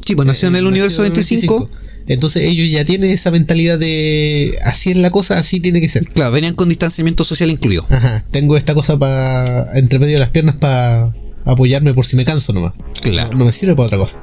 Sí, 0.04 0.16
pues 0.16 0.26
nació 0.26 0.48
en 0.48 0.56
el 0.56 0.64
Nació 0.64 0.72
universo 0.74 1.02
en 1.04 1.06
el 1.06 1.12
25. 1.12 1.70
Entonces 2.08 2.42
ellos 2.44 2.68
ya 2.70 2.84
tienen 2.84 3.10
esa 3.10 3.30
mentalidad 3.30 3.78
de 3.78 4.56
así 4.64 4.90
es 4.90 4.96
la 4.96 5.10
cosa, 5.10 5.38
así 5.38 5.58
tiene 5.60 5.80
que 5.80 5.88
ser. 5.88 6.06
Claro, 6.08 6.30
venían 6.32 6.54
con 6.54 6.68
distanciamiento 6.68 7.24
social 7.24 7.50
incluido. 7.50 7.84
Ajá, 7.90 8.22
tengo 8.30 8.56
esta 8.56 8.74
cosa 8.74 8.98
para 8.98 9.76
entre 9.76 9.98
medio 9.98 10.14
de 10.14 10.20
las 10.20 10.30
piernas 10.30 10.56
para 10.56 11.12
apoyarme 11.44 11.94
por 11.94 12.06
si 12.06 12.16
me 12.16 12.24
canso 12.24 12.52
nomás. 12.52 12.72
Claro. 13.02 13.32
No, 13.32 13.38
no 13.40 13.44
me 13.46 13.52
sirve 13.52 13.74
para 13.74 13.86
otra 13.86 13.98
cosa. 13.98 14.20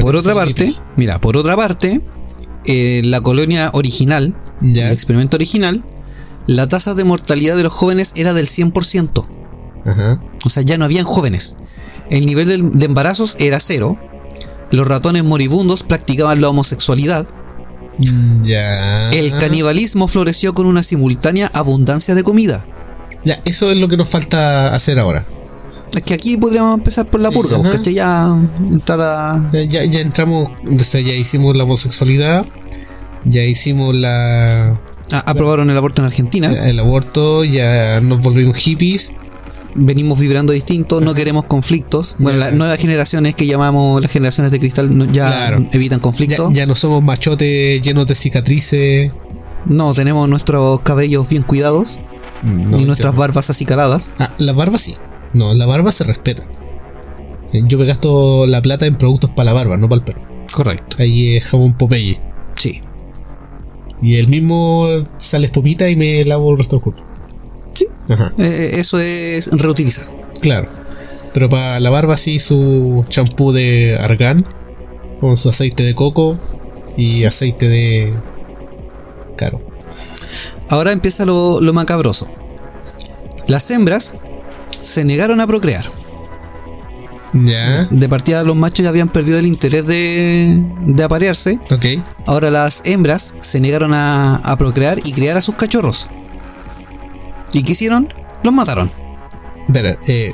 Por 0.00 0.16
otra 0.16 0.34
parte, 0.34 0.64
pipí. 0.66 0.76
mira, 0.96 1.20
por 1.20 1.36
otra 1.36 1.56
parte, 1.56 2.00
eh, 2.66 3.02
la 3.04 3.20
colonia 3.20 3.70
original, 3.74 4.34
Ya. 4.60 4.86
el 4.88 4.92
experimento 4.94 5.36
original, 5.36 5.84
la 6.46 6.66
tasa 6.66 6.94
de 6.94 7.04
mortalidad 7.04 7.56
de 7.56 7.62
los 7.62 7.72
jóvenes 7.72 8.12
era 8.16 8.32
del 8.32 8.46
100%. 8.46 9.26
Ajá. 9.84 10.22
O 10.44 10.48
sea, 10.50 10.62
ya 10.62 10.78
no 10.78 10.84
habían 10.86 11.04
jóvenes. 11.04 11.56
El 12.10 12.26
nivel 12.26 12.48
de, 12.48 12.58
de 12.78 12.86
embarazos 12.86 13.36
era 13.38 13.60
cero. 13.60 13.98
Los 14.70 14.88
ratones 14.88 15.24
moribundos 15.24 15.82
practicaban 15.82 16.40
la 16.40 16.48
homosexualidad. 16.48 17.26
Mm, 17.98 18.44
Ya. 18.44 19.10
El 19.12 19.30
canibalismo 19.32 20.08
floreció 20.08 20.52
con 20.54 20.66
una 20.66 20.82
simultánea 20.82 21.50
abundancia 21.54 22.14
de 22.14 22.24
comida. 22.24 22.66
Ya, 23.24 23.40
eso 23.44 23.70
es 23.70 23.76
lo 23.76 23.88
que 23.88 23.96
nos 23.96 24.08
falta 24.08 24.74
hacer 24.74 24.98
ahora. 24.98 25.24
Es 25.94 26.02
que 26.02 26.12
aquí 26.14 26.36
podríamos 26.36 26.76
empezar 26.76 27.06
por 27.06 27.20
la 27.20 27.28
Sí, 27.28 27.34
purga, 27.36 27.56
ajá. 27.58 27.70
porque 27.70 27.94
ya 27.94 28.26
entrar 28.70 29.00
a... 29.00 29.50
Ya, 29.52 29.62
ya, 29.62 29.84
ya 29.84 30.00
entramos, 30.00 30.48
o 30.80 30.84
sea, 30.84 31.00
ya 31.00 31.12
hicimos 31.14 31.56
la 31.56 31.62
homosexualidad, 31.64 32.44
ya 33.24 33.42
hicimos 33.44 33.94
la, 33.94 34.70
a- 35.12 35.30
aprobaron 35.30 35.70
el 35.70 35.76
aborto 35.76 36.02
en 36.02 36.06
Argentina. 36.06 36.50
el 36.68 36.80
aborto, 36.80 37.44
ya 37.44 38.00
nos 38.02 38.20
volvimos 38.20 38.56
hippies. 38.56 39.12
Venimos 39.76 40.20
vibrando 40.20 40.52
distinto, 40.52 41.00
no 41.00 41.14
queremos 41.14 41.44
conflictos. 41.44 42.14
Bueno, 42.20 42.38
las 42.38 42.52
nuevas 42.52 42.78
generaciones 42.78 43.34
que 43.34 43.46
llamamos 43.46 44.00
las 44.02 44.10
generaciones 44.10 44.52
de 44.52 44.60
cristal 44.60 44.88
ya 45.12 45.26
Claro. 45.26 45.66
evitan 45.72 45.98
conflictos. 46.00 46.52
ya 46.52 46.64
no 46.66 46.74
somos 46.76 47.02
machotes 47.02 47.82
llenos 47.82 48.06
de 48.06 48.14
cicatrices. 48.14 49.12
No, 49.66 49.92
tenemos 49.94 50.28
nuestros 50.28 50.80
cabellos 50.80 51.28
bien 51.28 51.42
cuidados 51.42 52.00
Mm, 52.42 52.70
no, 52.70 52.78
y 52.78 52.84
nuestras 52.84 53.14
yo- 53.14 53.18
barbas 53.18 53.50
acicaladas. 53.50 54.14
Ah, 54.18 54.32
la 54.38 54.52
barba 54.52 54.78
sí. 54.78 54.94
No, 55.32 55.52
la 55.54 55.66
barba 55.66 55.90
se 55.90 56.04
respeta. 56.04 56.44
Sí, 57.50 57.62
Yo 57.66 57.78
me 57.78 57.86
gasto 57.86 58.46
la 58.46 58.60
plata 58.62 58.86
en 58.86 58.96
productos 58.96 59.30
para 59.30 59.46
la 59.46 59.52
barba, 59.54 59.76
no 59.76 59.88
para 59.88 60.00
el 60.00 60.04
pelo. 60.04 60.18
Correcto. 60.52 60.96
Ahí 61.00 61.36
es 61.36 61.44
jabón 61.44 61.74
Popeye. 61.76 62.20
Sí. 62.54 62.80
Y 64.02 64.16
el 64.16 64.28
mismo 64.28 64.86
sale 65.16 65.46
espumita 65.46 65.88
y 65.88 65.96
me 65.96 66.22
lavo 66.24 66.52
el 66.52 66.58
resto 66.58 66.76
del 66.76 66.82
cuerpo. 66.84 67.02
Sí. 67.74 67.86
Ajá, 68.08 68.32
Eh, 68.38 68.72
eso 68.74 68.98
es 68.98 69.48
reutilizar. 69.52 70.04
claro. 70.40 70.68
Pero 71.32 71.48
para 71.48 71.80
la 71.80 71.90
barba 71.90 72.16
sí 72.16 72.38
su 72.38 73.04
champú 73.08 73.50
de 73.50 73.98
argán, 74.00 74.46
con 75.20 75.36
su 75.36 75.48
aceite 75.48 75.82
de 75.82 75.92
coco 75.94 76.38
y 76.96 77.24
aceite 77.24 77.66
de 77.68 78.14
caro. 79.36 79.58
Ahora 80.70 80.92
empieza 80.92 81.24
lo, 81.24 81.60
lo 81.60 81.72
macabroso. 81.72 82.28
Las 83.48 83.68
hembras 83.72 84.14
se 84.80 85.04
negaron 85.04 85.40
a 85.40 85.46
procrear. 85.48 85.84
Ya, 87.32 87.88
De 87.90 88.08
partida 88.08 88.44
los 88.44 88.54
machos 88.54 88.84
ya 88.84 88.90
habían 88.90 89.08
perdido 89.08 89.40
el 89.40 89.46
interés 89.46 89.84
de, 89.88 90.56
de 90.86 91.02
aparearse. 91.02 91.58
ok. 91.68 91.84
Ahora 92.26 92.48
las 92.52 92.82
hembras 92.84 93.34
se 93.40 93.60
negaron 93.60 93.92
a, 93.92 94.36
a 94.36 94.56
procrear 94.56 95.00
y 95.04 95.12
criar 95.12 95.36
a 95.36 95.40
sus 95.40 95.56
cachorros. 95.56 96.06
¿Y 97.54 97.62
qué 97.62 97.72
hicieron? 97.72 98.12
Los 98.42 98.52
mataron. 98.52 98.90
Espera, 99.66 99.96
eh, 100.06 100.32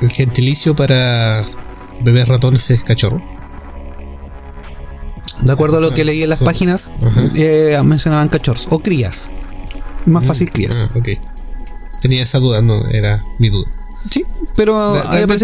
el 0.00 0.10
gentilicio 0.10 0.74
para 0.74 1.44
bebés 2.02 2.26
ratones 2.28 2.70
es 2.70 2.82
cachorro. 2.82 3.22
De 5.42 5.52
acuerdo 5.52 5.78
a 5.78 5.80
lo 5.80 5.92
que 5.92 6.04
leí 6.04 6.22
en 6.22 6.30
las 6.30 6.38
Son- 6.38 6.46
páginas, 6.46 6.92
eh, 7.34 7.76
mencionaban 7.84 8.28
cachorros 8.28 8.68
o 8.70 8.78
crías. 8.78 9.30
Más 10.06 10.24
fácil 10.24 10.50
crías. 10.50 10.88
Ah, 10.88 10.98
ok. 10.98 11.08
Tenía 12.00 12.22
esa 12.22 12.38
duda, 12.38 12.62
no, 12.62 12.86
era 12.88 13.24
mi 13.38 13.48
duda. 13.50 13.68
Sí, 14.10 14.24
pero 14.56 14.96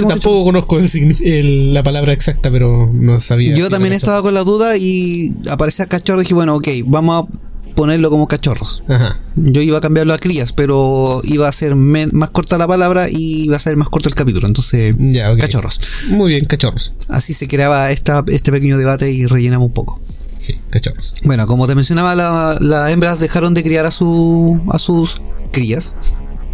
tampoco 0.08 0.44
conozco 0.44 0.78
el 0.78 0.88
signi- 0.88 1.20
el- 1.24 1.72
la 1.74 1.82
palabra 1.84 2.12
exacta, 2.12 2.50
pero 2.50 2.88
no 2.92 3.20
sabía. 3.20 3.54
Yo 3.54 3.68
también 3.68 3.92
estaba 3.92 4.22
con 4.22 4.34
la 4.34 4.42
duda 4.44 4.76
y 4.76 5.30
aparecía 5.50 5.86
cachorro 5.86 6.20
y 6.20 6.24
dije, 6.24 6.34
bueno, 6.34 6.56
ok, 6.56 6.68
vamos 6.86 7.24
a 7.24 7.47
ponerlo 7.78 8.10
como 8.10 8.26
cachorros. 8.26 8.82
cachorro. 8.86 9.04
Ajá. 9.06 9.18
Yo 9.36 9.62
iba 9.62 9.78
a 9.78 9.80
cambiarlo 9.80 10.12
a 10.12 10.18
crías, 10.18 10.52
pero 10.52 11.20
iba 11.24 11.48
a 11.48 11.52
ser 11.52 11.76
men- 11.76 12.10
más 12.12 12.30
corta 12.30 12.58
la 12.58 12.66
palabra 12.66 13.06
y 13.08 13.44
iba 13.44 13.54
a 13.56 13.58
ser 13.60 13.76
más 13.76 13.88
corto 13.88 14.08
el 14.08 14.16
capítulo. 14.16 14.48
Entonces, 14.48 14.94
Ya, 14.98 15.34
cachorros. 15.36 15.78
Muy 16.10 16.30
bien, 16.30 16.44
cachorros. 16.44 16.94
Así 17.08 17.32
se 17.34 17.46
creaba 17.46 17.90
esta, 17.92 18.24
este 18.26 18.50
pequeño 18.50 18.76
debate 18.78 19.10
y 19.12 19.26
rellenamos 19.26 19.68
un 19.68 19.72
poco. 19.74 20.00
Sí, 20.38 20.54
cachorros. 20.70 21.14
Bueno, 21.24 21.46
como 21.46 21.66
te 21.68 21.74
mencionaba, 21.76 22.14
la- 22.16 22.58
las 22.60 22.90
hembras 22.90 23.20
dejaron 23.20 23.54
de 23.54 23.62
criar 23.62 23.86
a, 23.86 23.90
su, 23.92 24.60
a 24.70 24.78
sus 24.78 25.20
crías, 25.52 25.96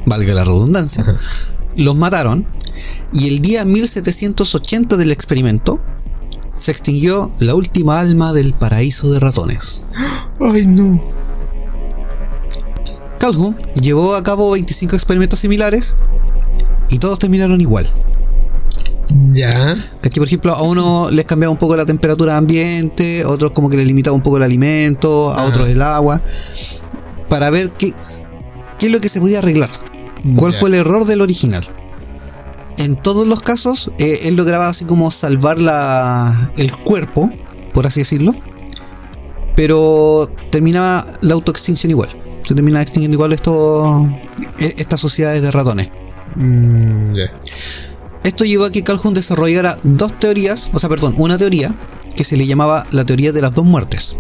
valga 0.06 0.34
la 0.34 0.44
redundancia, 0.44 1.02
Ajá. 1.02 1.16
los 1.76 1.96
mataron 1.96 2.46
y 3.14 3.28
el 3.28 3.40
día 3.40 3.64
1780 3.64 4.96
del 4.96 5.10
experimento 5.10 5.80
se 6.54 6.70
extinguió 6.70 7.32
la 7.40 7.54
última 7.54 8.00
alma 8.00 8.32
del 8.32 8.54
paraíso 8.54 9.10
de 9.10 9.20
ratones. 9.20 9.84
Ay, 10.40 10.66
no. 10.66 11.02
Calhoun 13.18 13.56
llevó 13.80 14.14
a 14.14 14.22
cabo 14.22 14.50
25 14.52 14.94
experimentos 14.96 15.38
similares 15.40 15.96
y 16.90 16.98
todos 16.98 17.18
terminaron 17.18 17.60
igual. 17.60 17.86
Ya. 19.32 19.52
¿Cachai? 20.00 20.18
Por 20.18 20.26
ejemplo, 20.26 20.52
a 20.54 20.62
uno 20.62 21.10
les 21.10 21.24
cambiaba 21.24 21.52
un 21.52 21.58
poco 21.58 21.76
la 21.76 21.86
temperatura 21.86 22.36
ambiente, 22.36 23.22
a 23.22 23.28
otros 23.28 23.52
como 23.52 23.68
que 23.68 23.76
les 23.76 23.86
limitaba 23.86 24.16
un 24.16 24.22
poco 24.22 24.36
el 24.38 24.42
alimento, 24.42 25.32
a 25.32 25.44
otros 25.44 25.68
el 25.68 25.80
agua, 25.82 26.20
para 27.28 27.50
ver 27.50 27.70
qué, 27.72 27.92
qué 28.78 28.86
es 28.86 28.92
lo 28.92 29.00
que 29.00 29.08
se 29.08 29.20
podía 29.20 29.38
arreglar. 29.38 29.70
¿Cuál 30.36 30.52
Ya. 30.52 30.58
fue 30.58 30.68
el 30.70 30.74
error 30.76 31.04
del 31.04 31.20
original? 31.20 31.66
En 32.78 32.96
todos 32.96 33.26
los 33.26 33.40
casos, 33.40 33.90
eh, 33.98 34.20
él 34.24 34.34
lograba 34.34 34.68
así 34.68 34.84
como 34.84 35.10
salvar 35.10 35.60
la, 35.60 36.52
el 36.56 36.72
cuerpo, 36.78 37.30
por 37.72 37.86
así 37.86 38.00
decirlo, 38.00 38.34
pero 39.54 40.28
terminaba 40.50 41.06
la 41.20 41.34
autoextinción 41.34 41.90
igual. 41.90 42.08
Se 42.42 42.54
terminaba 42.54 42.82
extinguiendo 42.82 43.14
igual 43.16 43.32
esto, 43.32 44.08
e- 44.58 44.74
estas 44.78 45.00
sociedades 45.00 45.42
de 45.42 45.50
ratones. 45.50 45.88
Mm. 46.36 47.14
Esto 48.24 48.44
llevó 48.44 48.64
a 48.64 48.70
que 48.70 48.82
Calhoun 48.82 49.14
desarrollara 49.14 49.76
dos 49.82 50.18
teorías, 50.18 50.70
o 50.72 50.78
sea, 50.78 50.88
perdón, 50.88 51.14
una 51.18 51.38
teoría 51.38 51.74
que 52.16 52.24
se 52.24 52.36
le 52.36 52.46
llamaba 52.46 52.86
la 52.90 53.04
teoría 53.04 53.32
de 53.32 53.42
las 53.42 53.54
dos 53.54 53.64
muertes. 53.64 54.16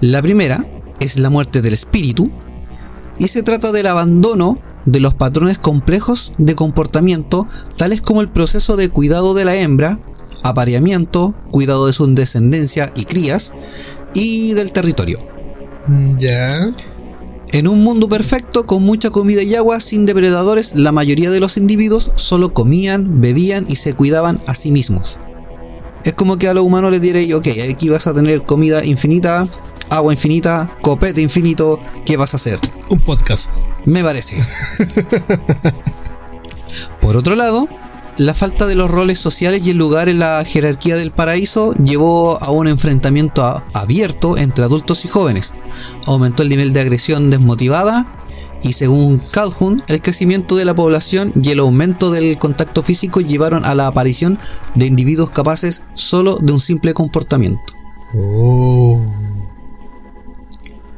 La 0.00 0.20
primera 0.20 0.64
es 1.00 1.18
la 1.18 1.30
muerte 1.30 1.62
del 1.62 1.72
espíritu 1.72 2.30
y 3.18 3.28
se 3.28 3.42
trata 3.42 3.72
del 3.72 3.86
abandono 3.86 4.58
de 4.84 5.00
los 5.00 5.14
patrones 5.14 5.58
complejos 5.58 6.32
de 6.38 6.54
comportamiento, 6.54 7.46
tales 7.76 8.02
como 8.02 8.20
el 8.20 8.28
proceso 8.30 8.76
de 8.76 8.88
cuidado 8.88 9.34
de 9.34 9.44
la 9.44 9.56
hembra, 9.56 9.98
apareamiento, 10.42 11.34
cuidado 11.50 11.86
de 11.86 11.92
su 11.92 12.06
descendencia 12.14 12.92
y 12.96 13.04
crías, 13.04 13.52
y 14.14 14.52
del 14.54 14.72
territorio. 14.72 15.18
Mm, 15.86 16.16
Ya. 16.18 16.70
En 17.52 17.68
un 17.68 17.84
mundo 17.84 18.08
perfecto, 18.08 18.64
con 18.64 18.82
mucha 18.82 19.10
comida 19.10 19.42
y 19.42 19.54
agua, 19.54 19.78
sin 19.78 20.06
depredadores, 20.06 20.74
la 20.74 20.90
mayoría 20.90 21.30
de 21.30 21.38
los 21.38 21.58
individuos 21.58 22.10
solo 22.14 22.54
comían, 22.54 23.20
bebían 23.20 23.66
y 23.68 23.76
se 23.76 23.92
cuidaban 23.92 24.40
a 24.46 24.54
sí 24.54 24.72
mismos. 24.72 25.20
Es 26.02 26.14
como 26.14 26.38
que 26.38 26.48
a 26.48 26.54
los 26.54 26.64
humanos 26.64 26.90
les 26.92 27.02
diré, 27.02 27.34
ok, 27.34 27.46
aquí 27.70 27.90
vas 27.90 28.06
a 28.06 28.14
tener 28.14 28.42
comida 28.44 28.82
infinita, 28.84 29.46
agua 29.90 30.14
infinita, 30.14 30.70
copete 30.80 31.20
infinito, 31.20 31.78
¿qué 32.06 32.16
vas 32.16 32.32
a 32.32 32.38
hacer? 32.38 32.58
Un 32.88 33.00
podcast. 33.04 33.50
Me 33.84 34.02
parece. 34.02 34.42
Por 37.00 37.16
otro 37.16 37.34
lado, 37.34 37.68
la 38.18 38.34
falta 38.34 38.66
de 38.66 38.74
los 38.74 38.90
roles 38.90 39.18
sociales 39.18 39.66
y 39.66 39.70
el 39.70 39.78
lugar 39.78 40.08
en 40.08 40.18
la 40.18 40.44
jerarquía 40.44 40.96
del 40.96 41.12
paraíso 41.12 41.72
llevó 41.74 42.40
a 42.42 42.50
un 42.50 42.68
enfrentamiento 42.68 43.42
abierto 43.74 44.36
entre 44.36 44.64
adultos 44.64 45.04
y 45.04 45.08
jóvenes. 45.08 45.54
Aumentó 46.06 46.42
el 46.42 46.48
nivel 46.48 46.72
de 46.72 46.80
agresión 46.80 47.30
desmotivada 47.30 48.06
y 48.62 48.74
según 48.74 49.20
Calhoun, 49.32 49.82
el 49.88 50.00
crecimiento 50.00 50.56
de 50.56 50.64
la 50.64 50.74
población 50.74 51.32
y 51.34 51.50
el 51.50 51.58
aumento 51.58 52.12
del 52.12 52.38
contacto 52.38 52.82
físico 52.82 53.20
llevaron 53.20 53.64
a 53.64 53.74
la 53.74 53.88
aparición 53.88 54.38
de 54.74 54.86
individuos 54.86 55.30
capaces 55.30 55.82
solo 55.94 56.36
de 56.36 56.52
un 56.52 56.60
simple 56.60 56.94
comportamiento. 56.94 57.60
Oh. 58.14 59.04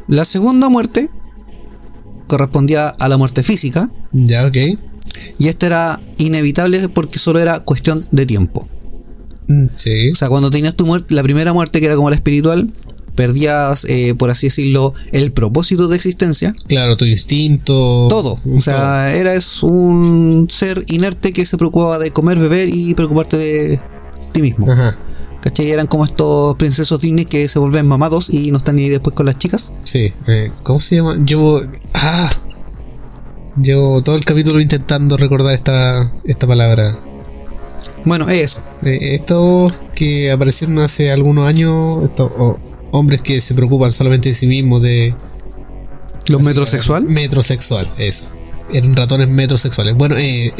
La 0.09 0.25
segunda 0.27 0.68
muerte 0.68 1.09
correspondía 2.26 2.88
a 2.88 3.08
la 3.08 3.16
muerte 3.16 3.42
física, 3.42 3.90
Ya, 4.12 4.46
ok. 4.46 4.56
Y 5.38 5.48
esta 5.48 5.66
era 5.66 6.00
inevitable 6.18 6.88
porque 6.88 7.18
solo 7.18 7.38
era 7.38 7.60
cuestión 7.60 8.06
de 8.10 8.26
tiempo. 8.26 8.68
Mm, 9.48 9.66
Sí. 9.76 10.10
O 10.10 10.14
sea, 10.14 10.28
cuando 10.28 10.50
tenías 10.50 10.74
tu 10.74 10.87
muerte, 10.87 11.14
la 11.14 11.22
primera 11.22 11.52
muerte 11.52 11.80
que 11.80 11.87
era 11.87 11.96
como 11.96 12.10
la 12.10 12.16
espiritual, 12.16 12.70
perdías, 13.14 13.84
eh, 13.88 14.14
por 14.16 14.30
así 14.30 14.46
decirlo, 14.48 14.92
el 15.12 15.32
propósito 15.32 15.87
de 15.88 15.96
existencia. 15.96 16.52
Claro, 16.66 16.96
tu 16.96 17.04
instinto. 17.04 17.74
Todo. 18.08 18.38
O 18.56 18.60
sea, 18.60 19.14
eras 19.14 19.62
un 19.62 20.46
ser 20.50 20.84
inerte 20.88 21.32
que 21.32 21.46
se 21.46 21.56
preocupaba 21.56 21.98
de 21.98 22.10
comer, 22.10 22.38
beber 22.38 22.68
y 22.72 22.94
preocuparte 22.94 23.37
de 23.37 23.80
ti 24.32 24.42
mismo. 24.42 24.66
todo. 24.66 24.74
Ajá. 24.74 24.98
¿Cachai? 25.44 25.70
Eran 25.70 25.87
como 25.87 26.07
estos 26.07 26.54
princesos 26.57 26.98
Disney 27.00 27.26
que 27.26 27.46
se 27.48 27.59
vuelven 27.59 27.87
mamados 27.87 28.30
y 28.30 28.50
no 28.50 28.57
están 28.57 28.76
ni 28.76 28.85
ahí 28.85 28.88
después 28.88 29.14
con 29.14 29.26
las 29.26 29.37
chicas. 29.37 29.72
Sí. 29.83 30.11
eh, 30.26 30.50
¿Cómo 30.62 30.80
se 30.80 30.96
llama? 30.96 31.16
Llevo. 31.16 31.61
Ah. 31.92 32.30
Llevo 33.59 34.02
todo 34.02 34.16
el 34.16 34.24
capítulo 34.24 34.59
intentando 34.59 35.18
recordar 35.18 35.54
esta, 35.54 36.11
esta 36.24 36.46
palabra. 36.46 36.96
Bueno, 38.07 38.26
es 38.30 38.40
eso. 38.52 38.61
Eh, 38.85 38.98
estos 39.16 39.70
que 39.94 40.33
aparecieron 40.33 40.78
hace 40.78 41.11
algunos 41.12 41.46
años, 41.46 42.04
estos 42.04 42.33
oh, 42.38 42.59
hombres 42.92 43.20
que 43.20 43.42
se 43.42 43.54
preocupan 43.54 43.92
solamente 43.92 44.30
de 44.30 44.35
sí 44.35 44.46
mismos, 44.46 44.80
de 44.80 45.14
¿Los 46.28 46.42
metrosexual? 46.42 47.07
que- 47.07 47.12
Metrosexual, 47.12 47.92
eso. 47.98 48.28
Eran 48.72 48.96
ratones 48.96 49.28
metrosexuales. 49.28 49.94
Bueno, 49.94 50.16
eh, 50.16 50.50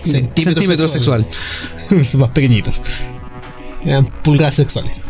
centímetros 0.00 0.44
Centímetro 0.44 0.88
sexual. 0.88 1.24
Son 2.04 2.20
más 2.20 2.30
pequeñitos. 2.30 2.82
Eran 3.84 4.06
pulgadas 4.22 4.54
sexuales. 4.56 5.08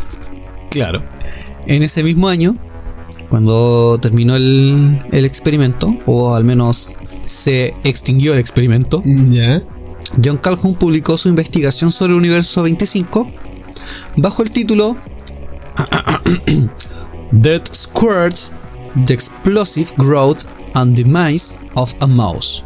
Claro. 0.69 1.03
En 1.67 1.83
ese 1.83 2.03
mismo 2.03 2.27
año, 2.27 2.55
cuando 3.29 3.97
terminó 3.99 4.35
el, 4.35 4.99
el 5.11 5.25
experimento, 5.25 5.95
o 6.05 6.35
al 6.35 6.43
menos 6.43 6.95
se 7.21 7.73
extinguió 7.83 8.33
el 8.33 8.39
experimento, 8.39 9.01
Ya. 9.03 9.61
John 10.23 10.37
Calhoun 10.37 10.75
publicó 10.75 11.17
su 11.17 11.29
investigación 11.29 11.91
sobre 11.91 12.13
el 12.13 12.19
universo 12.19 12.63
25 12.63 13.29
bajo 14.17 14.43
el 14.43 14.51
título 14.51 14.95
Dead 17.31 17.61
Squares, 17.73 18.51
The 19.05 19.13
Explosive 19.13 19.91
Growth 19.97 20.43
and 20.75 20.95
Demise 20.95 21.57
of 21.75 21.93
a 22.01 22.07
Mouse. 22.07 22.63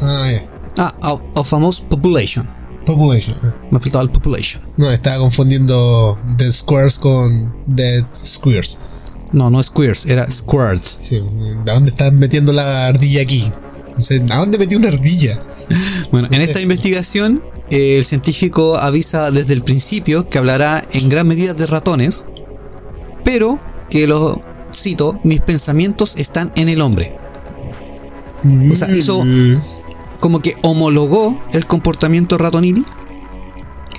Ah. 0.00 0.40
Ah, 0.78 1.18
of 1.34 1.52
a 1.52 1.58
mouse 1.58 1.80
population. 1.80 2.46
Population. 2.84 3.36
Me 3.70 3.78
faltaba 3.80 4.02
el 4.04 4.10
population. 4.10 4.62
No, 4.76 4.90
estaba 4.90 5.18
confundiendo 5.18 6.18
Dead 6.36 6.50
Squares 6.50 6.98
con 6.98 7.54
Dead 7.66 8.04
Squares. 8.14 8.78
No, 9.32 9.48
no 9.50 9.62
squares, 9.62 10.04
era 10.06 10.30
squares. 10.30 10.98
Sí, 11.00 11.18
¿a 11.66 11.72
dónde 11.72 11.90
están 11.90 12.18
metiendo 12.18 12.52
la 12.52 12.86
ardilla 12.86 13.22
aquí? 13.22 13.50
No 13.94 14.00
sé, 14.00 14.22
¿a 14.30 14.36
dónde 14.38 14.58
metió 14.58 14.78
una 14.78 14.88
ardilla? 14.88 15.38
Bueno, 16.10 16.28
en 16.30 16.38
sé. 16.38 16.44
esta 16.44 16.60
investigación, 16.60 17.42
eh, 17.70 17.96
el 17.98 18.04
científico 18.04 18.76
avisa 18.76 19.30
desde 19.30 19.54
el 19.54 19.62
principio 19.62 20.28
que 20.28 20.36
hablará 20.36 20.86
en 20.92 21.08
gran 21.08 21.26
medida 21.26 21.54
de 21.54 21.66
ratones, 21.66 22.26
pero 23.24 23.58
que 23.88 24.06
lo 24.06 24.38
cito, 24.74 25.18
mis 25.24 25.40
pensamientos 25.40 26.16
están 26.16 26.52
en 26.56 26.68
el 26.68 26.82
hombre. 26.82 27.16
O 28.70 28.74
sea, 28.74 28.90
hizo- 28.90 29.24
Mm. 29.24 29.60
Como 30.22 30.38
que 30.38 30.56
homologó 30.62 31.34
el 31.52 31.66
comportamiento 31.66 32.38
ratonil 32.38 32.86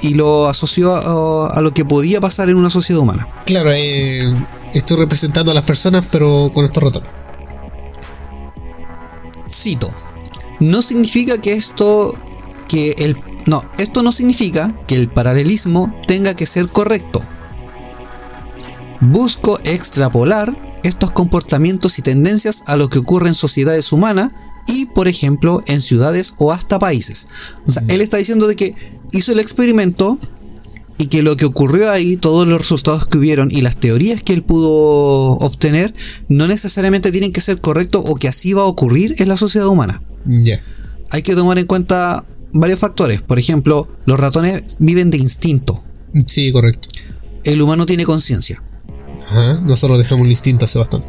y 0.02 0.14
lo 0.16 0.48
asoció 0.48 0.96
a, 0.96 1.48
a 1.48 1.62
lo 1.62 1.74
que 1.74 1.84
podía 1.84 2.22
pasar 2.22 2.50
en 2.50 2.56
una 2.56 2.70
sociedad 2.70 3.02
humana. 3.02 3.28
Claro, 3.46 3.72
eh, 3.74 4.34
estoy 4.74 4.98
representando 4.98 5.52
a 5.52 5.54
las 5.54 5.66
personas, 5.66 6.06
pero 6.10 6.50
con 6.54 6.64
estos 6.64 6.82
ratones. 6.82 7.10
Cito. 9.54 9.94
No 10.62 10.82
significa 10.82 11.38
que 11.40 11.54
esto 11.54 12.14
que 12.68 12.96
el 13.00 13.18
no, 13.46 13.62
esto 13.78 14.02
no 14.04 14.14
significa 14.14 14.74
que 14.88 14.96
el 14.96 15.10
paralelismo 15.10 15.94
tenga 16.08 16.34
que 16.34 16.46
ser 16.46 16.70
correcto. 16.70 17.20
Busco 19.02 19.60
extrapolar 19.66 20.80
estos 20.84 21.12
comportamientos 21.12 22.00
y 22.00 22.02
tendencias 22.02 22.64
a 22.68 22.78
lo 22.78 22.88
que 22.90 23.00
ocurre 23.00 23.28
en 23.28 23.36
sociedades 23.36 23.92
humanas 23.92 24.32
y, 24.68 24.88
por 24.88 25.08
ejemplo, 25.08 25.64
en 25.68 25.82
ciudades 25.82 26.36
o 26.38 26.52
hasta 26.52 26.80
países. 26.80 27.28
O 27.68 27.72
sea, 27.72 27.84
él 27.90 28.02
está 28.02 28.18
diciendo 28.18 28.48
de 28.48 28.56
que 28.56 28.76
hizo 29.12 29.32
el 29.32 29.40
experimento 29.40 30.18
y 30.98 31.08
que 31.08 31.24
lo 31.24 31.36
que 31.36 31.46
ocurrió 31.46 31.92
ahí, 31.92 32.18
todos 32.18 32.48
los 32.48 32.60
resultados 32.60 33.06
que 33.06 33.18
hubieron 33.18 33.50
y 33.52 33.62
las 33.62 33.78
teorías 33.78 34.22
que 34.22 34.34
él 34.34 34.44
pudo 34.44 35.34
obtener, 35.38 35.94
no 36.30 36.48
necesariamente 36.48 37.12
tienen 37.12 37.34
que 37.34 37.42
ser 37.42 37.60
correctos 37.60 38.04
o 38.08 38.16
que 38.16 38.28
así 38.28 38.54
va 38.54 38.62
a 38.62 38.66
ocurrir 38.66 39.16
en 39.18 39.28
la 39.28 39.38
sociedad 39.38 39.68
humana. 39.68 40.02
Ya. 40.26 40.62
Hay 41.12 41.22
que 41.22 41.36
tomar 41.36 41.60
en 41.60 41.66
cuenta 41.66 42.24
varios 42.54 42.80
factores. 42.80 43.22
Por 43.22 43.40
ejemplo, 43.40 43.88
los 44.06 44.20
ratones 44.20 44.78
viven 44.80 45.12
de 45.12 45.18
instinto. 45.18 45.84
Sí, 46.28 46.52
correcto. 46.52 46.88
El 47.44 47.62
humano 47.62 47.86
tiene 47.86 48.06
conciencia. 48.06 48.62
Ajá. 49.30 49.60
Nosotros 49.62 50.00
dejamos 50.00 50.26
el 50.26 50.32
instinto 50.32 50.66
hace 50.66 50.80
bastante. 50.80 51.08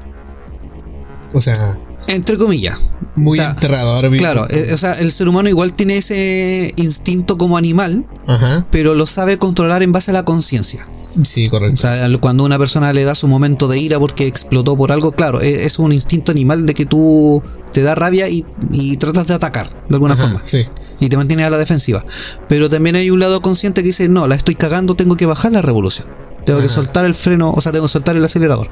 O 1.32 1.40
sea, 1.40 1.78
Entre 2.06 2.36
comillas. 2.38 2.78
muy 3.16 3.38
O 3.38 3.42
sea, 3.42 3.50
enterrado 3.50 3.90
ahora 3.94 4.10
mismo. 4.10 4.24
Claro, 4.26 4.46
eh, 4.50 4.70
o 4.74 4.76
sea, 4.78 4.92
el 4.94 5.12
ser 5.12 5.28
humano 5.28 5.48
igual 5.48 5.72
tiene 5.72 5.96
ese 5.98 6.72
instinto 6.76 7.38
como 7.38 7.56
animal, 7.56 8.04
Ajá. 8.26 8.66
pero 8.70 8.94
lo 8.94 9.06
sabe 9.06 9.38
controlar 9.38 9.82
en 9.82 9.92
base 9.92 10.10
a 10.10 10.14
la 10.14 10.24
conciencia. 10.24 10.86
Sí, 11.22 11.46
O 11.46 11.50
correcto. 11.50 11.76
sea, 11.76 12.04
al- 12.04 12.18
cuando 12.18 12.42
una 12.44 12.58
persona 12.58 12.92
le 12.92 13.04
da 13.04 13.14
su 13.14 13.28
momento 13.28 13.68
de 13.68 13.78
ira 13.78 14.00
porque 14.00 14.26
explotó 14.26 14.76
por 14.76 14.90
algo, 14.90 15.12
claro, 15.12 15.40
e- 15.40 15.64
es 15.64 15.78
un 15.78 15.92
instinto 15.92 16.32
animal 16.32 16.66
de 16.66 16.74
que 16.74 16.86
tú 16.86 17.40
te 17.72 17.82
da 17.82 17.94
rabia 17.94 18.28
y, 18.28 18.44
y 18.72 18.96
tratas 18.96 19.28
de 19.28 19.34
atacar 19.34 19.68
de 19.68 19.94
alguna 19.94 20.14
Ajá, 20.14 20.24
forma. 20.24 20.42
sí. 20.44 20.58
Y 20.98 21.08
te 21.08 21.16
mantienes 21.16 21.46
a 21.46 21.50
la 21.50 21.58
defensiva. 21.58 22.04
Pero 22.48 22.68
también 22.68 22.96
hay 22.96 23.10
un 23.10 23.20
lado 23.20 23.40
consciente 23.42 23.82
que 23.82 23.88
dice, 23.88 24.08
no, 24.08 24.26
la 24.26 24.34
estoy 24.34 24.56
cagando, 24.56 24.96
tengo 24.96 25.16
que 25.16 25.26
bajar 25.26 25.52
la 25.52 25.62
revolución. 25.62 26.08
Tengo 26.46 26.60
que 26.60 26.68
soltar 26.68 27.04
el 27.04 27.14
freno, 27.14 27.52
o 27.52 27.60
sea, 27.60 27.70
tengo 27.72 27.86
que 27.86 27.92
soltar 27.92 28.16
el 28.16 28.24
acelerador. 28.24 28.68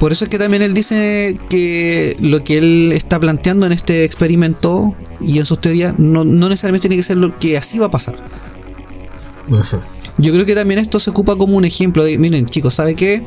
Por 0.00 0.12
eso 0.12 0.24
es 0.24 0.30
que 0.30 0.38
también 0.38 0.62
él 0.62 0.72
dice 0.74 1.38
que 1.48 2.16
lo 2.20 2.42
que 2.42 2.58
él 2.58 2.92
está 2.92 3.20
planteando 3.20 3.66
en 3.66 3.72
este 3.72 4.04
experimento 4.04 4.96
y 5.20 5.38
en 5.38 5.44
sus 5.44 5.60
teorías 5.60 5.94
no, 5.98 6.24
no 6.24 6.48
necesariamente 6.48 6.88
tiene 6.88 7.00
que 7.00 7.06
ser 7.06 7.18
lo 7.18 7.38
que 7.38 7.56
así 7.58 7.78
va 7.78 7.86
a 7.86 7.90
pasar. 7.90 8.14
Ajá. 9.52 9.82
Yo 10.16 10.32
creo 10.32 10.46
que 10.46 10.54
también 10.54 10.80
esto 10.80 10.98
se 11.00 11.10
ocupa 11.10 11.36
como 11.36 11.56
un 11.56 11.64
ejemplo 11.64 12.02
de, 12.02 12.16
miren 12.18 12.46
chicos, 12.46 12.74
¿sabe 12.74 12.94
qué? 12.94 13.24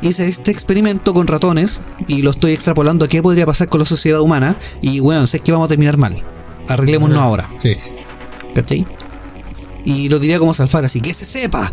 Hice 0.00 0.28
este 0.28 0.50
experimento 0.52 1.12
con 1.12 1.26
ratones 1.26 1.80
y 2.06 2.22
lo 2.22 2.30
estoy 2.30 2.52
extrapolando 2.52 3.04
a 3.04 3.08
qué 3.08 3.22
podría 3.22 3.46
pasar 3.46 3.68
con 3.68 3.80
la 3.80 3.86
sociedad 3.86 4.20
humana 4.20 4.56
y 4.82 5.00
bueno, 5.00 5.26
sé 5.26 5.40
que 5.40 5.50
vamos 5.52 5.66
a 5.66 5.68
terminar 5.68 5.96
mal. 5.96 6.16
Arreglémonos 6.68 7.16
Ajá. 7.16 7.26
ahora, 7.26 7.50
Sí, 7.58 7.74
sí. 7.78 7.92
¿cachai? 8.54 8.86
Y 9.84 10.08
lo 10.08 10.18
diría 10.18 10.38
como 10.38 10.52
Salfar, 10.52 10.84
así 10.84 11.00
que 11.00 11.14
se 11.14 11.24
sepa. 11.24 11.68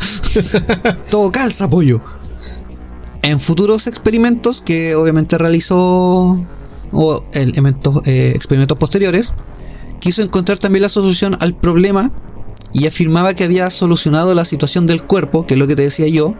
Todo 1.09 1.31
calza, 1.31 1.69
pollo. 1.69 2.01
En 3.23 3.39
futuros 3.39 3.87
experimentos 3.87 4.61
que 4.61 4.95
obviamente 4.95 5.37
realizó 5.37 6.37
o 6.91 7.23
elementos, 7.33 8.01
eh, 8.05 8.33
experimentos 8.35 8.77
posteriores, 8.77 9.33
quiso 9.99 10.21
encontrar 10.21 10.59
también 10.59 10.83
la 10.83 10.89
solución 10.89 11.37
al 11.39 11.55
problema 11.55 12.11
y 12.73 12.85
afirmaba 12.87 13.33
que 13.33 13.45
había 13.45 13.69
solucionado 13.69 14.35
la 14.35 14.45
situación 14.45 14.85
del 14.85 15.03
cuerpo, 15.03 15.45
que 15.45 15.53
es 15.53 15.59
lo 15.59 15.67
que 15.67 15.75
te 15.75 15.83
decía 15.83 16.07
yo, 16.07 16.35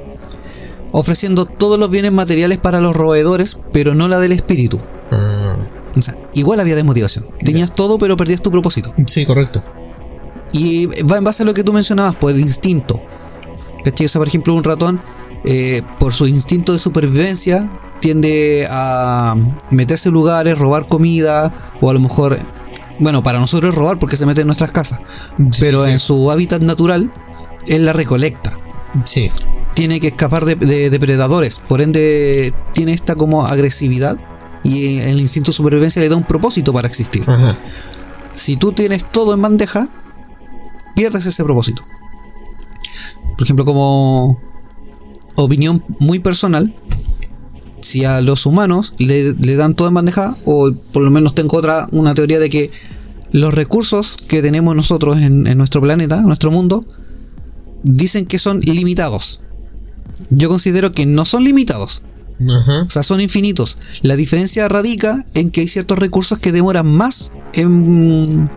ofreciendo 0.92 1.46
todos 1.46 1.80
los 1.80 1.90
bienes 1.90 2.12
materiales 2.12 2.58
para 2.60 2.82
los 2.82 2.96
roedores, 2.96 3.58
pero 3.72 3.96
no 3.96 4.08
la 4.08 4.20
del 4.20 4.32
espíritu. 4.34 4.80
Ah, 5.12 5.58
O 5.96 6.02
sea, 6.02 6.16
igual 6.34 6.60
había 6.60 6.76
desmotivación. 6.76 7.26
Tenías 7.44 7.74
todo, 7.74 7.98
pero 7.98 8.18
perdías 8.18 8.42
tu 8.42 8.52
propósito. 8.52 8.94
sí, 9.08 9.26
correcto. 9.26 9.64
Y 10.52 10.86
va 11.04 11.18
en 11.18 11.24
base 11.24 11.42
a 11.44 11.46
lo 11.46 11.54
que 11.54 11.64
tú 11.64 11.74
mencionabas, 11.74 12.16
pues 12.20 12.36
el 12.36 12.42
instinto. 12.42 13.02
¿Cachai? 13.84 14.06
O 14.06 14.10
sea, 14.10 14.20
por 14.20 14.28
ejemplo, 14.28 14.54
un 14.54 14.64
ratón, 14.64 15.02
eh, 15.46 15.82
por 16.00 16.14
su 16.14 16.28
instinto 16.28 16.72
de 16.74 16.80
supervivencia, 16.80 17.70
tiende 18.00 18.66
a 18.70 19.36
meterse 19.70 20.10
en 20.10 20.14
lugares, 20.14 20.58
robar 20.60 20.88
comida, 20.88 21.54
o 21.82 21.90
a 21.90 21.94
lo 21.94 22.00
mejor, 22.00 22.38
bueno, 23.00 23.24
para 23.24 23.40
nosotros 23.40 23.74
es 23.74 23.78
robar 23.78 24.00
porque 24.00 24.16
se 24.18 24.26
mete 24.26 24.42
en 24.42 24.48
nuestras 24.48 24.72
casas, 24.72 25.00
Sí, 25.38 25.46
pero 25.60 25.86
sí. 25.86 25.92
en 25.92 26.00
su 26.00 26.30
hábitat 26.32 26.62
natural, 26.62 27.12
él 27.68 27.86
la 27.86 27.94
recolecta. 27.94 28.58
Sí. 29.06 29.32
Tiene 29.74 30.00
que 30.00 30.08
escapar 30.08 30.46
de, 30.46 30.56
de 30.56 30.90
depredadores, 30.90 31.60
por 31.60 31.82
ende, 31.82 32.54
tiene 32.74 32.94
esta 32.94 33.16
como 33.16 33.46
agresividad. 33.46 34.18
Y 34.66 35.00
el 35.00 35.20
instinto 35.20 35.52
de 35.52 35.56
supervivencia 35.58 36.02
le 36.02 36.08
da 36.08 36.16
un 36.16 36.24
propósito 36.24 36.72
para 36.72 36.88
existir. 36.88 37.22
Ajá. 37.28 37.58
Si 38.32 38.56
tú 38.56 38.72
tienes 38.72 39.04
todo 39.04 39.34
en 39.34 39.42
bandeja, 39.42 39.90
pierdes 40.96 41.26
ese 41.26 41.44
propósito. 41.44 41.84
Por 43.34 43.44
ejemplo, 43.44 43.66
como 43.66 44.40
opinión 45.36 45.84
muy 46.00 46.20
personal, 46.20 46.76
si 47.80 48.06
a 48.06 48.22
los 48.22 48.46
humanos 48.46 48.94
le, 48.98 49.34
le 49.34 49.56
dan 49.56 49.76
todo 49.76 49.88
en 49.88 49.94
bandeja, 49.96 50.36
o 50.46 50.72
por 50.92 51.04
lo 51.04 51.12
menos 51.12 51.36
tengo 51.36 51.58
otra, 51.58 51.88
una 51.92 52.14
teoría 52.14 52.40
de 52.40 52.50
que 52.50 52.72
los 53.32 53.54
recursos 53.54 54.16
que 54.28 54.42
tenemos 54.42 54.76
nosotros 54.76 55.18
en, 55.22 55.48
en 55.48 55.58
nuestro 55.58 55.82
planeta, 55.82 56.20
en 56.20 56.26
nuestro 56.28 56.52
mundo, 56.52 56.86
dicen 57.84 58.26
que 58.26 58.38
son 58.38 58.62
limitados. 58.62 59.42
Yo 60.30 60.48
considero 60.50 60.92
que 60.94 61.06
no 61.06 61.26
son 61.26 61.44
limitados. 61.44 62.04
O 62.88 62.90
sea, 62.90 63.04
son 63.04 63.22
infinitos. 63.22 63.78
La 64.02 64.16
diferencia 64.16 64.68
radica 64.68 65.26
en 65.34 65.50
que 65.52 65.62
hay 65.62 65.68
ciertos 65.68 66.00
recursos 66.00 66.40
que 66.40 66.52
demoran 66.52 66.88
más 66.88 67.32
en, 67.54 68.50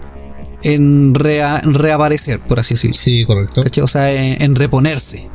en 0.63 1.15
rea- 1.15 1.61
reaparecer, 1.65 2.41
por 2.41 2.59
así 2.61 2.75
decirlo. 2.75 2.97
Sí, 2.97 3.25
correcto. 3.25 3.63
O 3.83 3.89
sea, 3.89 4.13
en, 4.13 4.43
en 4.43 4.55
reponerse. 4.57 5.27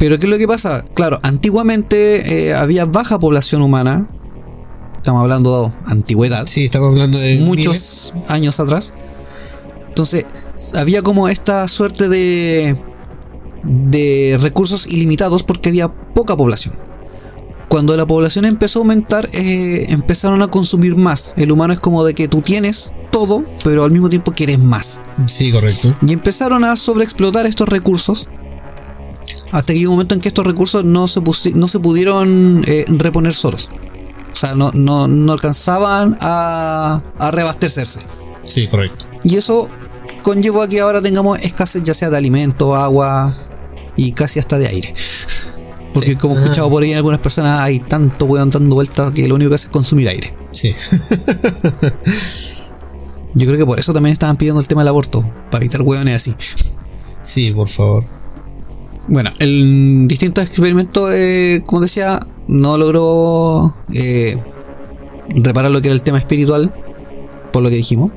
Pero 0.00 0.18
¿qué 0.18 0.24
es 0.24 0.30
lo 0.30 0.38
que 0.38 0.48
pasa? 0.48 0.82
Claro, 0.94 1.18
antiguamente 1.22 2.48
eh, 2.48 2.54
había 2.54 2.86
baja 2.86 3.18
población 3.18 3.60
humana. 3.60 4.08
Estamos 4.96 5.20
hablando 5.20 5.68
de 5.68 5.92
antigüedad. 5.92 6.46
Sí, 6.46 6.64
estamos 6.64 6.88
hablando 6.88 7.18
de 7.18 7.34
miles. 7.34 7.46
muchos 7.46 8.14
años 8.28 8.58
atrás. 8.60 8.94
Entonces, 9.88 10.24
había 10.76 11.02
como 11.02 11.28
esta 11.28 11.68
suerte 11.68 12.08
de, 12.08 12.74
de 13.62 14.38
recursos 14.40 14.86
ilimitados 14.86 15.42
porque 15.42 15.68
había 15.68 15.88
poca 15.88 16.34
población. 16.34 16.74
Cuando 17.68 17.94
la 17.94 18.06
población 18.06 18.46
empezó 18.46 18.78
a 18.78 18.82
aumentar, 18.82 19.28
eh, 19.34 19.84
empezaron 19.90 20.40
a 20.40 20.48
consumir 20.48 20.96
más. 20.96 21.34
El 21.36 21.52
humano 21.52 21.74
es 21.74 21.78
como 21.78 22.04
de 22.04 22.14
que 22.14 22.26
tú 22.26 22.40
tienes 22.40 22.94
todo, 23.12 23.44
pero 23.64 23.84
al 23.84 23.90
mismo 23.90 24.08
tiempo 24.08 24.32
quieres 24.32 24.60
más. 24.60 25.02
Sí, 25.26 25.52
correcto. 25.52 25.94
Y 26.06 26.14
empezaron 26.14 26.64
a 26.64 26.74
sobreexplotar 26.76 27.44
estos 27.44 27.68
recursos 27.68 28.30
hasta 29.52 29.72
que 29.72 29.78
llegó 29.78 29.92
un 29.92 29.96
momento 29.96 30.14
en 30.14 30.20
que 30.20 30.28
estos 30.28 30.46
recursos 30.46 30.84
no 30.84 31.08
se, 31.08 31.20
no 31.54 31.68
se 31.68 31.80
pudieron 31.80 32.64
eh, 32.66 32.84
reponer 32.88 33.34
solos. 33.34 33.70
O 34.32 34.36
sea, 34.36 34.54
no, 34.54 34.70
no, 34.74 35.08
no 35.08 35.32
alcanzaban 35.32 36.16
a, 36.20 37.02
a 37.18 37.30
reabastecerse. 37.30 38.00
Sí, 38.44 38.68
correcto. 38.68 39.06
Y 39.24 39.36
eso 39.36 39.68
conllevó 40.22 40.62
a 40.62 40.68
que 40.68 40.80
ahora 40.80 41.02
tengamos 41.02 41.38
escasez 41.40 41.82
ya 41.82 41.94
sea 41.94 42.10
de 42.10 42.16
alimento, 42.16 42.74
agua 42.74 43.36
y 43.96 44.12
casi 44.12 44.38
hasta 44.38 44.58
de 44.58 44.68
aire. 44.68 44.94
Porque 45.92 46.16
como 46.16 46.36
he 46.36 46.40
escuchado 46.40 46.70
por 46.70 46.82
ahí 46.82 46.92
en 46.92 46.98
algunas 46.98 47.18
personas, 47.18 47.58
hay 47.58 47.80
tanto 47.80 48.26
weón 48.26 48.50
dando 48.50 48.76
vueltas 48.76 49.10
que 49.12 49.26
lo 49.26 49.34
único 49.34 49.48
que 49.50 49.56
hace 49.56 49.66
es 49.66 49.72
consumir 49.72 50.08
aire. 50.08 50.32
Sí. 50.52 50.74
Yo 53.34 53.46
creo 53.46 53.58
que 53.58 53.66
por 53.66 53.78
eso 53.78 53.92
también 53.92 54.12
estaban 54.12 54.36
pidiendo 54.36 54.60
el 54.60 54.68
tema 54.68 54.82
del 54.82 54.88
aborto, 54.88 55.22
para 55.50 55.64
evitar 55.64 55.82
hueones 55.82 56.16
así. 56.16 56.34
Sí, 57.22 57.52
por 57.52 57.68
favor. 57.68 58.04
Bueno, 59.10 59.28
el 59.40 60.06
distintos 60.06 60.44
experimentos, 60.44 61.10
eh, 61.12 61.62
como 61.66 61.82
decía, 61.82 62.20
no 62.46 62.78
logró 62.78 63.74
eh, 63.92 64.40
reparar 65.30 65.72
lo 65.72 65.80
que 65.80 65.88
era 65.88 65.94
el 65.96 66.02
tema 66.02 66.18
espiritual, 66.18 66.72
por 67.52 67.60
lo 67.60 67.70
que 67.70 67.74
dijimos. 67.74 68.12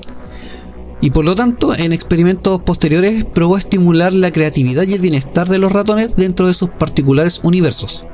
Y 1.02 1.10
por 1.10 1.26
lo 1.26 1.34
tanto, 1.34 1.76
en 1.76 1.94
experimentos 1.94 2.62
posteriores 2.62 3.26
probó 3.26 3.58
estimular 3.58 4.14
la 4.14 4.32
creatividad 4.32 4.84
y 4.84 4.94
el 4.94 5.02
bienestar 5.02 5.48
de 5.48 5.58
los 5.58 5.74
ratones 5.74 6.16
dentro 6.16 6.46
de 6.46 6.54
sus 6.54 6.70
particulares 6.70 7.42
universos. 7.44 8.06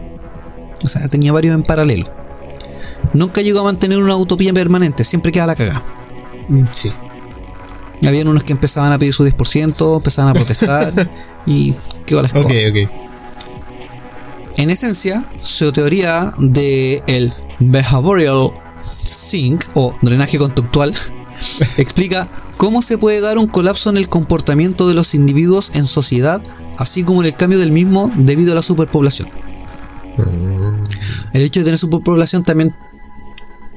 O 0.82 0.88
sea, 0.88 1.06
tenía 1.10 1.34
varios 1.34 1.54
en 1.56 1.64
paralelo. 1.64 2.06
Nunca 3.14 3.42
llegó 3.42 3.60
a 3.60 3.64
mantener 3.64 4.02
una 4.02 4.16
utopía 4.16 4.54
permanente, 4.54 5.04
siempre 5.04 5.34
queda 5.34 5.48
la 5.48 5.56
cagada. 5.56 5.84
Mm, 6.48 6.64
Sí. 6.72 6.92
Habían 8.08 8.30
unos 8.30 8.46
que 8.46 8.54
empezaban 8.54 8.94
a 8.94 8.98
pedir 8.98 9.14
su 9.14 9.26
10%, 9.26 9.98
empezaban 9.98 10.32
a 10.32 10.34
protestar 10.34 10.94
y 11.46 11.74
quedó 12.06 12.22
la 12.22 12.28
escoba. 12.28 12.46
Ok, 12.46 12.54
ok. 12.70 12.90
En 14.58 14.70
esencia, 14.70 15.24
su 15.42 15.72
teoría 15.72 16.34
de 16.40 17.02
el 17.08 17.32
behavioral 17.60 18.52
sink 18.80 19.66
o 19.76 19.94
drenaje 20.02 20.38
conductual 20.38 20.94
explica 21.78 22.28
cómo 22.58 22.82
se 22.82 22.98
puede 22.98 23.22
dar 23.22 23.38
un 23.38 23.48
colapso 23.48 23.90
en 23.90 23.98
el 23.98 24.08
comportamiento 24.08 24.88
de 24.88 24.94
los 24.94 25.16
individuos 25.16 25.72
en 25.76 25.86
sociedad, 25.86 26.42
así 26.78 27.04
como 27.04 27.22
en 27.22 27.28
el 27.28 27.36
cambio 27.36 27.60
del 27.60 27.72
mismo 27.72 28.12
debido 28.18 28.52
a 28.52 28.56
la 28.56 28.62
superpoblación. 28.62 29.30
Mm, 30.18 30.84
El 31.34 31.42
hecho 31.44 31.62
de 31.62 31.66
tener 31.66 31.78
superpoblación 31.78 32.44
también 32.44 32.76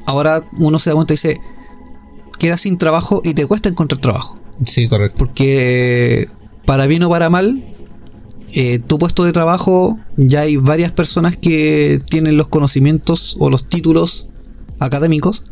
ahora 0.06 0.40
uno 0.58 0.78
se 0.78 0.90
da 0.90 0.94
cuenta 0.94 1.12
y 1.12 1.16
dice 1.16 1.40
quedas 2.38 2.62
sin 2.62 2.76
trabajo 2.76 3.20
y 3.24 3.34
te 3.34 3.46
cuesta 3.46 3.68
encontrar 3.68 4.00
trabajo. 4.00 4.36
Sí, 4.66 4.88
correcto. 4.88 5.16
Porque 5.18 6.28
para 6.66 6.86
bien 6.86 7.02
o 7.02 7.10
para 7.10 7.30
mal, 7.30 7.64
eh, 8.54 8.78
tu 8.80 8.98
puesto 8.98 9.24
de 9.24 9.32
trabajo 9.32 9.98
ya 10.16 10.42
hay 10.42 10.56
varias 10.56 10.92
personas 10.92 11.36
que 11.36 12.00
tienen 12.08 12.36
los 12.36 12.48
conocimientos 12.48 13.36
o 13.38 13.48
los 13.50 13.68
títulos 13.68 14.28
académicos 14.78 15.44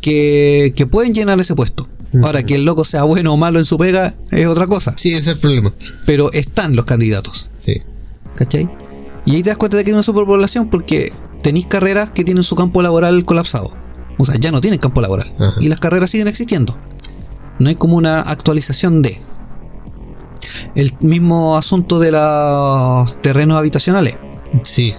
que, 0.00 0.72
que 0.76 0.86
pueden 0.86 1.14
llenar 1.14 1.38
ese 1.38 1.54
puesto. 1.54 1.88
Ahora, 2.22 2.42
que 2.44 2.54
el 2.54 2.64
loco 2.64 2.84
sea 2.84 3.02
bueno 3.02 3.34
o 3.34 3.36
malo 3.36 3.58
en 3.58 3.64
su 3.64 3.76
pega 3.76 4.14
es 4.30 4.46
otra 4.46 4.66
cosa. 4.66 4.94
Sí, 4.96 5.10
ese 5.10 5.20
es 5.20 5.26
el 5.26 5.38
problema. 5.38 5.74
Pero 6.06 6.32
están 6.32 6.74
los 6.74 6.84
candidatos. 6.84 7.50
Sí. 7.56 7.82
¿Cachai? 8.36 8.70
Y 9.26 9.36
ahí 9.36 9.42
te 9.42 9.50
das 9.50 9.58
cuenta 9.58 9.76
de 9.76 9.84
que 9.84 9.90
hay 9.90 9.94
una 9.94 10.02
superpoblación 10.02 10.70
porque 10.70 11.12
tenéis 11.42 11.66
carreras 11.66 12.10
que 12.10 12.24
tienen 12.24 12.44
su 12.44 12.54
campo 12.54 12.80
laboral 12.80 13.24
colapsado. 13.24 13.70
O 14.18 14.24
sea, 14.24 14.36
ya 14.36 14.50
no 14.50 14.60
tienen 14.60 14.78
campo 14.78 15.00
laboral. 15.00 15.30
Y 15.60 15.68
las 15.68 15.80
carreras 15.80 16.10
siguen 16.10 16.28
existiendo. 16.28 16.76
No 17.58 17.68
hay 17.68 17.74
como 17.74 17.96
una 17.96 18.22
actualización 18.22 19.02
de. 19.02 19.20
El 20.74 20.92
mismo 21.00 21.56
asunto 21.56 21.98
de 21.98 22.12
los 22.12 23.20
terrenos 23.22 23.56
habitacionales. 23.58 24.14
Sí. 24.62 24.94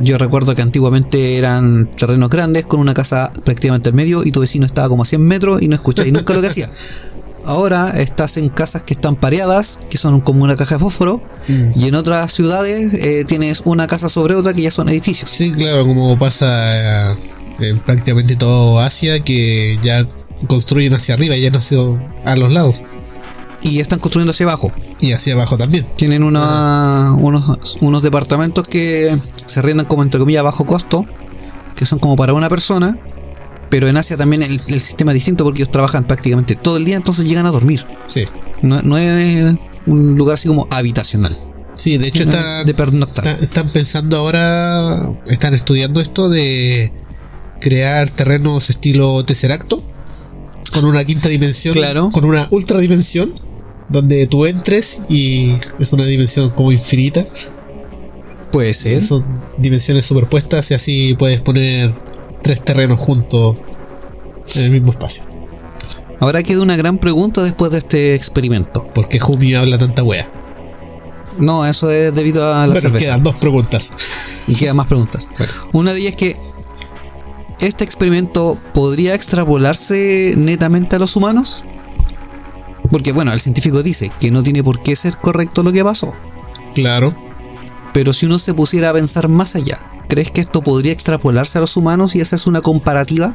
Yo 0.00 0.18
recuerdo 0.18 0.54
que 0.54 0.62
antiguamente 0.62 1.36
eran 1.38 1.90
terrenos 1.96 2.28
grandes 2.28 2.66
con 2.66 2.78
una 2.80 2.94
casa 2.94 3.32
prácticamente 3.44 3.88
al 3.88 3.94
medio 3.94 4.22
y 4.24 4.30
tu 4.30 4.40
vecino 4.40 4.66
estaba 4.66 4.88
como 4.88 5.02
a 5.02 5.06
100 5.06 5.20
metros 5.22 5.62
y 5.62 5.68
no 5.68 5.74
escucháis 5.74 6.12
nunca 6.12 6.34
lo 6.34 6.40
que 6.42 6.48
hacía. 6.48 6.68
Ahora 7.46 7.90
estás 7.92 8.36
en 8.36 8.50
casas 8.50 8.82
que 8.82 8.92
están 8.92 9.16
pareadas, 9.16 9.80
que 9.88 9.96
son 9.96 10.20
como 10.20 10.44
una 10.44 10.54
caja 10.56 10.74
de 10.74 10.80
fósforo, 10.80 11.22
Mm. 11.48 11.70
y 11.76 11.88
en 11.88 11.94
otras 11.94 12.30
ciudades 12.30 12.92
eh, 12.92 13.24
tienes 13.26 13.62
una 13.64 13.86
casa 13.86 14.10
sobre 14.10 14.34
otra 14.34 14.52
que 14.52 14.60
ya 14.60 14.70
son 14.70 14.88
edificios. 14.90 15.30
Sí, 15.30 15.50
claro, 15.50 15.86
como 15.86 16.18
pasa 16.18 17.10
eh, 17.12 17.16
en 17.60 17.78
prácticamente 17.78 18.36
todo 18.36 18.78
Asia, 18.80 19.20
que 19.20 19.78
ya 19.82 20.06
construyen 20.46 20.92
hacia 20.92 21.14
arriba, 21.14 21.36
ya 21.36 21.50
no 21.50 21.58
hacia 21.58 21.78
a 22.26 22.36
los 22.36 22.52
lados. 22.52 22.82
Y 23.62 23.80
están 23.80 23.98
construyendo 23.98 24.30
hacia 24.30 24.46
abajo. 24.46 24.70
Y 25.00 25.12
hacia 25.12 25.34
abajo 25.34 25.58
también. 25.58 25.86
Tienen 25.96 26.22
una, 26.22 27.12
unos, 27.14 27.76
unos 27.80 28.02
departamentos 28.02 28.66
que 28.68 29.16
se 29.46 29.62
riendan 29.62 29.86
como 29.86 30.02
entre 30.02 30.20
comillas 30.20 30.40
a 30.40 30.44
bajo 30.44 30.64
costo, 30.64 31.04
que 31.74 31.84
son 31.84 31.98
como 31.98 32.14
para 32.16 32.34
una 32.34 32.48
persona, 32.48 32.98
pero 33.70 33.88
en 33.88 33.96
Asia 33.96 34.16
también 34.16 34.42
el, 34.42 34.52
el 34.52 34.80
sistema 34.80 35.10
es 35.10 35.16
distinto 35.16 35.44
porque 35.44 35.62
ellos 35.62 35.72
trabajan 35.72 36.04
prácticamente 36.06 36.54
todo 36.54 36.76
el 36.76 36.84
día, 36.84 36.96
entonces 36.96 37.24
llegan 37.26 37.46
a 37.46 37.50
dormir. 37.50 37.84
Sí. 38.06 38.24
No, 38.62 38.80
no 38.82 38.96
es 38.98 39.54
un 39.86 40.16
lugar 40.16 40.34
así 40.34 40.48
como 40.48 40.66
habitacional. 40.70 41.36
Sí, 41.74 41.96
de 41.98 42.08
hecho 42.08 42.24
No 42.24 42.30
es 42.32 42.36
está, 42.36 42.64
de 42.64 42.74
pernoctar. 42.74 43.26
está- 43.26 43.44
están 43.44 43.68
pensando 43.68 44.16
ahora, 44.16 45.12
están 45.26 45.54
estudiando 45.54 46.00
esto 46.00 46.28
de 46.28 46.92
crear 47.60 48.08
terrenos 48.10 48.70
estilo 48.70 49.22
Tesseracto, 49.24 49.82
con 50.72 50.84
una 50.84 51.04
quinta 51.04 51.28
dimensión, 51.28 51.74
Claro. 51.74 52.10
con 52.10 52.24
una 52.24 52.48
ultra 52.50 52.78
dimensión, 52.80 53.32
donde 53.88 54.26
tú 54.26 54.46
entres 54.46 55.02
y 55.08 55.54
es 55.78 55.92
una 55.92 56.04
dimensión 56.04 56.50
como 56.50 56.72
infinita. 56.72 57.24
Puede 58.52 58.72
ser. 58.72 59.02
Son 59.02 59.24
dimensiones 59.58 60.06
superpuestas 60.06 60.70
y 60.70 60.74
así 60.74 61.14
puedes 61.18 61.40
poner 61.40 61.94
tres 62.42 62.62
terrenos 62.64 62.98
juntos 63.00 63.56
en 64.56 64.62
el 64.64 64.70
mismo 64.70 64.92
espacio. 64.92 65.24
Ahora 66.20 66.42
queda 66.42 66.62
una 66.62 66.76
gran 66.76 66.98
pregunta 66.98 67.42
después 67.42 67.70
de 67.70 67.78
este 67.78 68.14
experimento. 68.14 68.82
¿Por 68.94 69.08
qué 69.08 69.18
Jumi 69.20 69.54
habla 69.54 69.78
tanta 69.78 70.02
wea? 70.02 70.30
No, 71.38 71.64
eso 71.64 71.90
es 71.90 72.12
debido 72.14 72.42
a 72.44 72.62
la 72.62 72.66
Bueno, 72.66 72.80
cerveza. 72.80 73.06
quedan 73.06 73.22
dos 73.22 73.36
preguntas. 73.36 73.92
Y 74.48 74.56
quedan 74.56 74.76
más 74.76 74.86
preguntas. 74.86 75.28
Bueno. 75.38 75.52
Una 75.72 75.92
de 75.92 76.00
ellas 76.00 76.12
es 76.12 76.16
que 76.16 76.36
este 77.60 77.84
experimento 77.84 78.58
podría 78.74 79.14
extrapolarse 79.14 80.34
netamente 80.36 80.96
a 80.96 80.98
los 80.98 81.14
humanos. 81.14 81.64
Porque 82.90 83.12
bueno, 83.12 83.32
el 83.32 83.40
científico 83.40 83.82
dice 83.82 84.10
que 84.20 84.30
no 84.30 84.42
tiene 84.42 84.62
por 84.64 84.80
qué 84.82 84.96
ser 84.96 85.16
correcto 85.18 85.62
lo 85.62 85.72
que 85.72 85.84
pasó. 85.84 86.12
Claro. 86.74 87.14
Pero 87.92 88.12
si 88.12 88.26
uno 88.26 88.38
se 88.38 88.54
pusiera 88.54 88.90
a 88.90 88.92
pensar 88.92 89.28
más 89.28 89.54
allá, 89.56 89.78
¿crees 90.08 90.30
que 90.30 90.40
esto 90.40 90.62
podría 90.62 90.92
extrapolarse 90.92 91.58
a 91.58 91.60
los 91.60 91.76
humanos 91.76 92.14
y 92.14 92.20
hacerse 92.20 92.48
una 92.48 92.60
comparativa? 92.60 93.34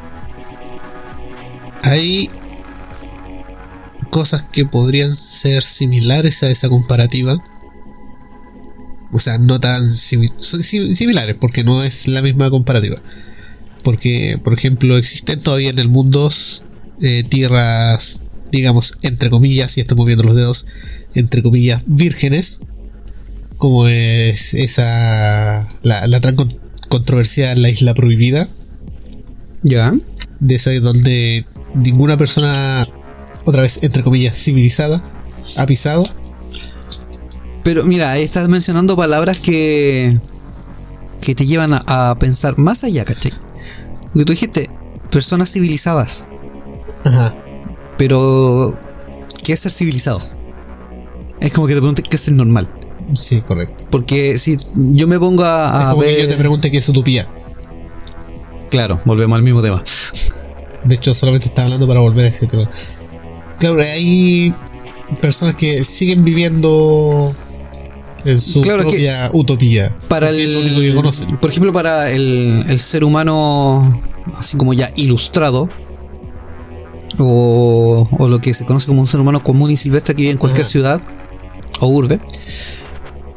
Hay 1.81 2.29
cosas 4.09 4.43
que 4.51 4.65
podrían 4.65 5.13
ser 5.13 5.63
similares 5.63 6.43
a 6.43 6.49
esa 6.49 6.69
comparativa. 6.69 7.35
O 9.11 9.19
sea, 9.19 9.37
no 9.37 9.59
tan 9.59 9.83
simi- 9.85 10.31
son 10.39 10.63
sim- 10.63 10.93
similares, 10.95 11.35
porque 11.39 11.63
no 11.63 11.83
es 11.83 12.07
la 12.07 12.21
misma 12.21 12.49
comparativa. 12.49 12.97
Porque, 13.83 14.39
por 14.43 14.53
ejemplo, 14.53 14.97
existen 14.97 15.41
todavía 15.41 15.69
en 15.71 15.79
el 15.79 15.89
mundo 15.89 16.29
eh, 17.01 17.23
tierras, 17.29 18.21
digamos, 18.53 18.93
entre 19.01 19.29
comillas, 19.29 19.75
y 19.77 19.81
estoy 19.81 19.97
moviendo 19.97 20.23
los 20.23 20.35
dedos, 20.35 20.67
entre 21.15 21.41
comillas, 21.41 21.81
vírgenes. 21.85 22.59
Como 23.57 23.87
es 23.87 24.53
esa. 24.53 25.67
La, 25.81 26.05
la 26.07 26.21
tan 26.21 26.35
con- 26.35 26.53
controversial 26.89 27.61
La 27.61 27.69
Isla 27.69 27.93
Prohibida 27.93 28.47
Ya. 29.63 29.91
de 30.39 30.55
esa 30.55 30.71
donde 30.79 31.45
ninguna 31.73 32.17
persona, 32.17 32.83
otra 33.45 33.61
vez, 33.63 33.79
entre 33.83 34.03
comillas, 34.03 34.37
civilizada, 34.37 35.01
ha 35.57 35.65
pisado. 35.65 36.03
Pero 37.63 37.83
mira, 37.85 38.11
ahí 38.11 38.23
estás 38.23 38.49
mencionando 38.49 38.95
palabras 38.97 39.39
que, 39.39 40.17
que 41.21 41.33
te 41.33 41.45
llevan 41.45 41.73
a, 41.73 42.11
a 42.11 42.19
pensar 42.19 42.57
más 42.57 42.83
allá, 42.83 43.05
¿cachai? 43.05 43.31
Porque 44.11 44.25
tú 44.25 44.33
dijiste, 44.33 44.69
personas 45.09 45.51
civilizadas. 45.51 46.27
Ajá. 47.05 47.35
Pero, 47.97 48.77
¿qué 49.43 49.53
es 49.53 49.59
ser 49.59 49.71
civilizado? 49.71 50.21
Es 51.39 51.51
como 51.51 51.67
que 51.67 51.73
te 51.73 51.79
pregunte 51.79 52.03
qué 52.03 52.15
es 52.15 52.21
ser 52.21 52.33
normal. 52.33 52.69
Sí, 53.15 53.41
correcto. 53.41 53.85
Porque 53.91 54.37
si 54.37 54.57
yo 54.75 55.07
me 55.07 55.19
pongo 55.19 55.43
a, 55.43 55.67
es 55.67 55.85
a 55.87 55.91
como 55.91 56.03
que 56.03 56.21
yo 56.21 56.27
te 56.27 56.35
pregunte 56.37 56.71
qué 56.71 56.77
es 56.77 56.89
utopía. 56.89 57.27
Claro, 58.69 58.99
volvemos 59.05 59.35
al 59.35 59.43
mismo 59.43 59.61
tema. 59.61 59.83
De 60.83 60.95
hecho, 60.95 61.13
solamente 61.15 61.47
estaba 61.47 61.65
hablando 61.65 61.87
para 61.87 61.99
volver 62.01 62.25
a 62.25 62.27
ese 62.29 62.47
tema. 62.47 62.69
Claro, 63.59 63.81
hay 63.81 64.53
personas 65.21 65.55
que 65.55 65.83
siguen 65.85 66.23
viviendo 66.25 67.33
en 68.25 68.39
su 68.39 68.61
Claro, 68.61 68.79
que- 68.83 68.89
propia 68.89 69.29
utopía. 69.33 69.95
Para 70.07 70.29
que 70.29 70.43
el. 70.43 70.95
conocen. 70.95 71.37
Por 71.37 71.49
ejemplo, 71.51 71.71
para 71.71 72.09
el, 72.11 72.63
el 72.67 72.79
ser 72.79 73.03
humano, 73.03 74.01
así 74.35 74.57
como 74.57 74.73
ya 74.73 74.89
ilustrado, 74.95 75.69
o, 77.19 78.07
o 78.19 78.27
lo 78.29 78.39
que 78.39 78.53
se 78.53 78.65
conoce 78.65 78.87
como 78.87 79.01
un 79.01 79.07
ser 79.07 79.19
humano 79.19 79.43
común 79.43 79.71
y 79.71 79.77
silvestre 79.77 80.15
que 80.15 80.21
vive 80.23 80.31
en 80.33 80.37
cualquier 80.37 80.63
Ajá. 80.63 80.69
ciudad 80.71 81.01
o 81.79 81.87
urbe, 81.87 82.19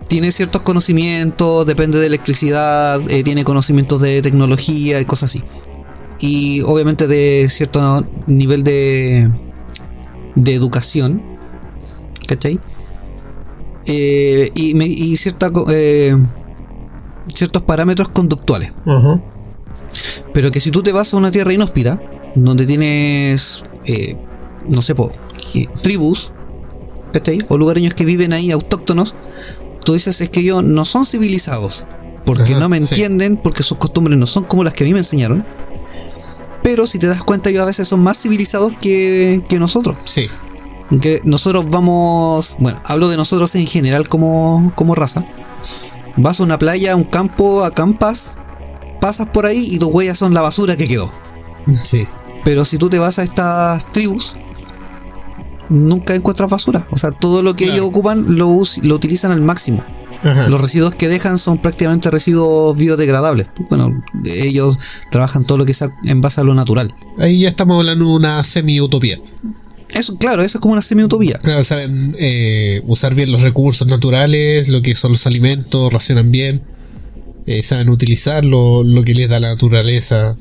tiene 0.09 0.31
ciertos 0.33 0.63
conocimientos, 0.63 1.67
depende 1.67 1.99
de 1.99 2.07
electricidad, 2.07 3.01
eh, 3.11 3.23
tiene 3.25 3.43
conocimientos 3.45 4.01
de 4.01 4.23
tecnología 4.23 5.01
y 5.01 5.05
cosas 5.05 5.31
así. 5.35 5.43
Y 6.21 6.63
obviamente 6.63 7.07
de 7.09 7.49
cierto 7.49 8.05
nivel 8.27 8.63
de, 8.63 9.31
de 10.37 10.55
educación, 10.55 11.23
¿cachai? 12.29 12.59
Eh, 13.87 14.51
y, 14.55 14.75
me- 14.75 14.87
y 14.87 15.17
cierta, 15.17 15.51
eh, 15.71 16.17
ciertos 17.33 17.63
parámetros 17.63 18.09
conductuales. 18.09 18.73
Ajá. 18.87 19.21
Pero 20.33 20.51
que 20.51 20.61
si 20.61 20.71
tú 20.71 20.83
te 20.83 20.93
vas 20.93 21.13
a 21.13 21.17
una 21.17 21.31
tierra 21.31 21.53
inhóspita, 21.53 22.01
donde 22.37 22.67
tienes, 22.67 23.65
eh, 23.87 24.17
no 24.69 24.83
sé, 24.83 24.95
po, 24.95 25.11
que- 25.53 25.67
tribus, 25.83 26.33
¿cachai? 27.13 27.39
O 27.49 27.57
lugareños 27.59 27.95
que 27.95 28.05
viven 28.05 28.33
ahí 28.33 28.51
autóctonos, 28.51 29.15
tú 29.85 29.95
dices 29.95 30.21
es 30.21 30.31
que 30.31 30.41
ellos 30.41 30.63
no 30.63 30.85
son 30.85 31.05
civilizados, 31.05 31.85
porque 32.25 32.53
Ajá, 32.53 32.61
no 32.61 32.69
me 32.69 32.79
sí. 32.79 32.95
entienden, 32.95 33.37
porque 33.37 33.63
sus 33.63 33.79
costumbres 33.79 34.19
no 34.19 34.27
son 34.27 34.45
como 34.45 34.65
las 34.65 34.73
que 34.75 34.85
a 34.85 34.87
mí 34.87 34.93
me 34.93 34.99
enseñaron. 35.01 35.45
Pero 36.63 36.87
si 36.87 36.99
te 36.99 37.07
das 37.07 37.23
cuenta, 37.23 37.49
ellos 37.51 37.63
a 37.63 37.67
veces 37.67 37.87
son 37.87 38.03
más 38.03 38.21
civilizados 38.21 38.73
que, 38.81 39.45
que 39.49 39.59
nosotros. 39.59 39.97
Sí. 40.05 40.27
Que 41.01 41.21
nosotros 41.25 41.67
vamos, 41.71 42.57
bueno, 42.61 42.81
hablo 42.85 43.09
de 43.09 43.17
nosotros 43.17 43.55
en 43.55 43.67
general 43.67 44.09
como, 44.09 44.73
como 44.75 44.95
raza. 44.95 45.25
Vas 46.17 46.41
a 46.41 46.43
una 46.43 46.59
playa, 46.59 46.93
a 46.93 46.97
un 46.97 47.05
campo, 47.05 47.65
acampas, 47.65 48.39
pasas 49.01 49.29
por 49.29 49.47
ahí 49.47 49.69
y 49.71 49.79
tus 49.79 49.89
huellas 49.93 50.19
son 50.19 50.35
la 50.35 50.41
basura 50.43 50.77
que 50.77 50.89
quedó. 50.89 51.13
Sí. 51.85 52.07
Pero 52.47 52.65
si 52.65 52.79
tú 52.79 52.89
te 52.89 53.01
vas 53.01 53.19
a 53.19 53.25
estas 53.25 53.91
tribus, 53.91 54.37
nunca 55.69 56.15
encuentras 56.15 56.49
basura. 56.49 56.87
O 56.93 56.97
sea, 56.97 57.11
todo 57.11 57.43
lo 57.43 57.57
que 57.57 57.65
Claro. 57.65 57.79
ellos 57.79 57.89
ocupan 57.89 58.37
lo, 58.39 58.63
lo 58.85 58.95
utilizan 58.95 59.33
al 59.33 59.41
máximo. 59.41 59.85
Ajá. 60.23 60.49
Los 60.49 60.61
residuos 60.61 60.95
que 60.95 61.09
dejan 61.09 61.39
son 61.39 61.59
prácticamente 61.59 62.09
residuos 62.09 62.77
biodegradables. 62.77 63.49
Bueno, 63.69 63.91
ellos 64.25 64.79
trabajan 65.11 65.45
todo 65.45 65.59
lo 65.59 65.65
que 65.67 65.75
sea 65.75 65.89
en 66.05 66.21
base 66.21 66.41
a 66.41 66.45
lo 66.45 66.55
natural. 66.55 66.95
Ahí 67.19 67.41
ya 67.41 67.49
estamos 67.49 67.79
hablando 67.79 68.05
de 68.05 68.13
una 68.13 68.45
semi-utopía. 68.45 69.19
Eso, 69.91 70.17
claro, 70.17 70.43
eso 70.43 70.59
es 70.59 70.61
como 70.63 70.73
una 70.75 70.83
semi-utopía. 70.83 71.39
Claro, 71.43 71.65
saben 71.65 72.15
eh, 72.21 72.81
usar 72.87 73.17
bien 73.17 73.33
los 73.33 73.41
recursos 73.41 73.89
naturales, 73.89 74.69
lo 74.69 74.83
que 74.83 74.95
son 74.95 75.11
los 75.13 75.27
alimentos, 75.27 75.93
racionan 75.93 76.31
bien, 76.31 76.63
eh, 77.47 77.65
saben 77.65 77.89
utilizar 77.89 78.45
lo, 78.45 78.85
lo 78.85 79.03
que 79.03 79.15
les 79.15 79.29
da 79.29 79.41
la 79.41 79.49
naturaleza. 79.49 80.37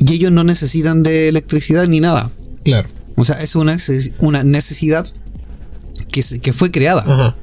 Y 0.00 0.12
ellos 0.14 0.32
no 0.32 0.44
necesitan 0.44 1.02
de 1.02 1.28
electricidad 1.28 1.86
ni 1.86 2.00
nada. 2.00 2.30
Claro. 2.64 2.88
O 3.16 3.24
sea, 3.24 3.36
es 3.36 3.54
una, 3.56 3.74
neces- 3.74 4.12
una 4.20 4.42
necesidad 4.42 5.06
que, 6.10 6.22
se- 6.22 6.38
que 6.40 6.52
fue 6.52 6.70
creada. 6.70 7.02
Ajá. 7.02 7.36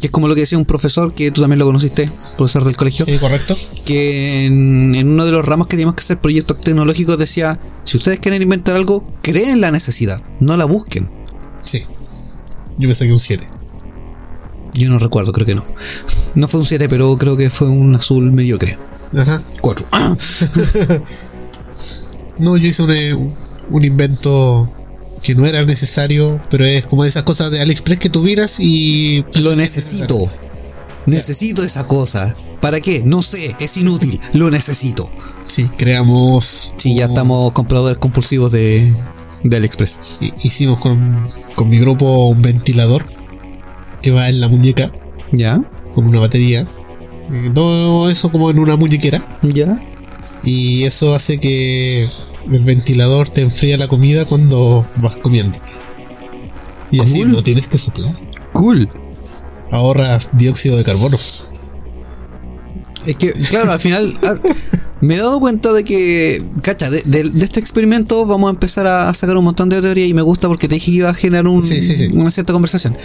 Que 0.00 0.08
es 0.08 0.10
como 0.10 0.28
lo 0.28 0.34
que 0.34 0.40
decía 0.42 0.58
un 0.58 0.66
profesor, 0.66 1.14
que 1.14 1.30
tú 1.30 1.40
también 1.40 1.58
lo 1.60 1.64
conociste, 1.66 2.10
profesor 2.36 2.64
del 2.64 2.76
colegio, 2.76 3.06
Sí, 3.06 3.16
correcto. 3.18 3.56
que 3.86 4.44
en, 4.44 4.94
en 4.94 5.08
uno 5.08 5.24
de 5.24 5.30
los 5.32 5.46
ramos 5.46 5.66
que 5.66 5.76
teníamos 5.76 5.94
que 5.94 6.02
hacer 6.02 6.20
proyectos 6.20 6.60
tecnológicos 6.60 7.16
decía, 7.16 7.58
si 7.84 7.96
ustedes 7.96 8.18
quieren 8.18 8.42
inventar 8.42 8.76
algo, 8.76 9.02
creen 9.22 9.60
la 9.62 9.70
necesidad, 9.70 10.20
no 10.40 10.56
la 10.58 10.66
busquen. 10.66 11.10
Sí. 11.62 11.84
Yo 12.76 12.88
me 12.88 12.94
saqué 12.94 13.12
un 13.12 13.18
7. 13.20 13.48
Yo 14.74 14.90
no 14.90 14.98
recuerdo, 14.98 15.32
creo 15.32 15.46
que 15.46 15.54
no. 15.54 15.62
No 16.34 16.48
fue 16.48 16.60
un 16.60 16.66
7, 16.66 16.88
pero 16.88 17.16
creo 17.16 17.36
que 17.36 17.48
fue 17.48 17.68
un 17.68 17.94
azul 17.94 18.30
mediocre. 18.32 18.76
Ajá. 19.16 19.40
4. 19.60 19.86
No, 22.38 22.56
yo 22.56 22.68
hice 22.68 22.82
un, 22.82 22.90
eh, 22.92 23.14
un 23.70 23.84
invento 23.84 24.68
que 25.22 25.34
no 25.34 25.46
era 25.46 25.64
necesario, 25.64 26.40
pero 26.50 26.64
es 26.64 26.84
como 26.86 27.04
esas 27.04 27.22
cosas 27.22 27.50
de 27.50 27.60
AliExpress 27.60 27.98
que 27.98 28.10
tú 28.10 28.22
miras 28.22 28.60
y... 28.60 29.24
Lo 29.40 29.56
necesito. 29.56 30.30
Necesito 31.06 31.62
esa 31.62 31.86
cosa. 31.86 32.34
¿Para 32.60 32.80
qué? 32.80 33.02
No 33.04 33.22
sé, 33.22 33.54
es 33.60 33.76
inútil. 33.76 34.20
Lo 34.32 34.50
necesito. 34.50 35.08
Sí, 35.46 35.68
creamos... 35.78 36.74
Sí, 36.76 36.94
ya 36.94 37.06
estamos 37.06 37.52
compradores 37.52 37.96
compulsivos 37.98 38.52
de, 38.52 38.92
de 39.44 39.56
AliExpress. 39.56 40.18
hi- 40.20 40.32
Hicimos 40.42 40.78
con, 40.80 41.28
con 41.54 41.68
mi 41.70 41.78
grupo 41.78 42.28
un 42.28 42.42
ventilador 42.42 43.06
que 44.02 44.10
va 44.10 44.28
en 44.28 44.40
la 44.40 44.48
muñeca 44.48 44.92
¿Ya? 45.32 45.62
con 45.94 46.06
una 46.06 46.20
batería. 46.20 46.66
Todo 47.54 48.10
eso 48.10 48.30
como 48.30 48.50
en 48.50 48.58
una 48.58 48.76
muñequera. 48.76 49.38
¿Ya? 49.42 49.80
Y 50.42 50.84
eso 50.84 51.14
hace 51.14 51.38
que 51.40 52.06
el 52.52 52.64
ventilador 52.64 53.28
te 53.30 53.42
enfría 53.42 53.76
la 53.76 53.88
comida 53.88 54.24
cuando 54.24 54.86
vas 55.02 55.16
comiendo. 55.16 55.58
Y 56.90 57.00
así 57.00 57.24
no 57.24 57.42
tienes 57.42 57.66
que 57.68 57.78
soplar. 57.78 58.14
Cool. 58.52 58.88
Ahorras 59.70 60.30
dióxido 60.34 60.76
de 60.76 60.84
carbono. 60.84 61.18
Es 63.06 63.16
que, 63.16 63.32
claro, 63.32 63.72
al 63.72 63.80
final 63.80 64.14
ah, 64.22 64.34
me 65.00 65.14
he 65.14 65.18
dado 65.18 65.38
cuenta 65.40 65.72
de 65.72 65.84
que, 65.84 66.42
cacha, 66.62 66.88
de, 66.90 67.02
de- 67.04 67.28
de 67.30 67.44
este 67.44 67.60
experimento 67.60 68.24
vamos 68.26 68.48
a 68.48 68.50
empezar 68.52 68.86
a, 68.86 69.08
a 69.10 69.14
sacar 69.14 69.36
un 69.36 69.44
montón 69.44 69.68
de 69.68 69.80
teoría 69.82 70.06
y 70.06 70.14
me 70.14 70.22
gusta 70.22 70.48
porque 70.48 70.68
te 70.68 70.76
dije 70.76 70.90
que 70.92 70.96
iba 70.98 71.10
a 71.10 71.14
generar 71.14 71.46
un- 71.48 71.62
Sí, 71.62 71.82
sí, 71.82 71.96
sí. 71.96 72.08
una 72.14 72.30
cierta 72.30 72.52
conversación. 72.52 72.96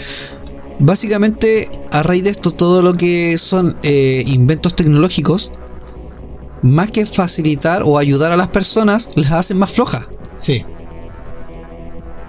Básicamente, 0.79 1.69
a 1.91 2.03
raíz 2.03 2.23
de 2.23 2.29
esto, 2.29 2.51
todo 2.51 2.81
lo 2.81 2.93
que 2.93 3.37
son 3.37 3.75
eh, 3.83 4.23
inventos 4.27 4.75
tecnológicos, 4.75 5.51
más 6.61 6.91
que 6.91 7.05
facilitar 7.05 7.83
o 7.85 7.97
ayudar 7.97 8.31
a 8.31 8.37
las 8.37 8.47
personas, 8.49 9.11
las 9.15 9.31
hacen 9.31 9.57
más 9.57 9.71
flojas. 9.71 10.07
Sí, 10.37 10.63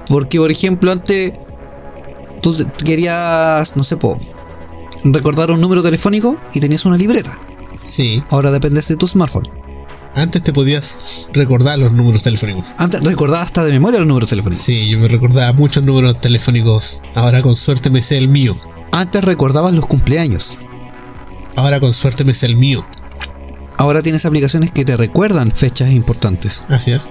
Porque, 0.09 0.39
por 0.39 0.51
ejemplo, 0.51 0.91
antes 0.91 1.33
tú 2.43 2.57
querías, 2.85 3.77
no 3.77 3.83
sé, 3.85 3.97
po, 3.97 4.19
recordar 5.05 5.51
un 5.53 5.61
número 5.61 5.83
telefónico 5.83 6.37
y 6.53 6.61
tenías 6.61 6.85
una 6.85 6.97
libreta. 6.97 7.39
sí. 7.85 8.23
Ahora 8.31 8.51
dependes 8.51 8.89
de 8.89 8.97
tu 8.97 9.07
smartphone. 9.07 9.45
Antes 10.17 10.43
te 10.43 10.53
podías 10.53 11.29
recordar 11.33 11.79
los 11.79 11.93
números 11.93 12.25
telefónicos. 12.25 12.75
Antes 12.79 13.01
recordaba 13.05 13.43
hasta 13.43 13.65
de 13.65 13.71
memoria 13.71 14.01
los 14.01 14.09
números 14.09 14.29
telefónicos. 14.29 14.65
Sí, 14.65 14.89
yo 14.89 14.99
me 14.99 15.07
recordaba 15.07 15.53
muchos 15.53 15.85
números 15.85 16.21
telefónicos. 16.21 17.01
Ahora 17.15 17.41
con 17.43 17.55
suerte 17.55 17.91
me 17.91 18.03
sé 18.03 18.19
el 18.19 18.27
mío. 18.29 18.53
Antes 18.91 19.23
recordabas 19.25 19.73
los 19.73 19.87
cumpleaños. 19.87 20.59
Ahora 21.55 21.79
con 21.79 21.95
suerte 21.95 22.25
me 22.25 22.35
sé 22.35 22.47
el 22.47 22.57
mío. 22.57 22.85
Ahora 23.81 24.03
tienes 24.03 24.27
aplicaciones 24.27 24.71
que 24.73 24.85
te 24.85 24.97
recuerdan 24.97 25.51
fechas 25.51 25.91
importantes. 25.91 26.67
Así 26.69 26.91
es. 26.93 27.11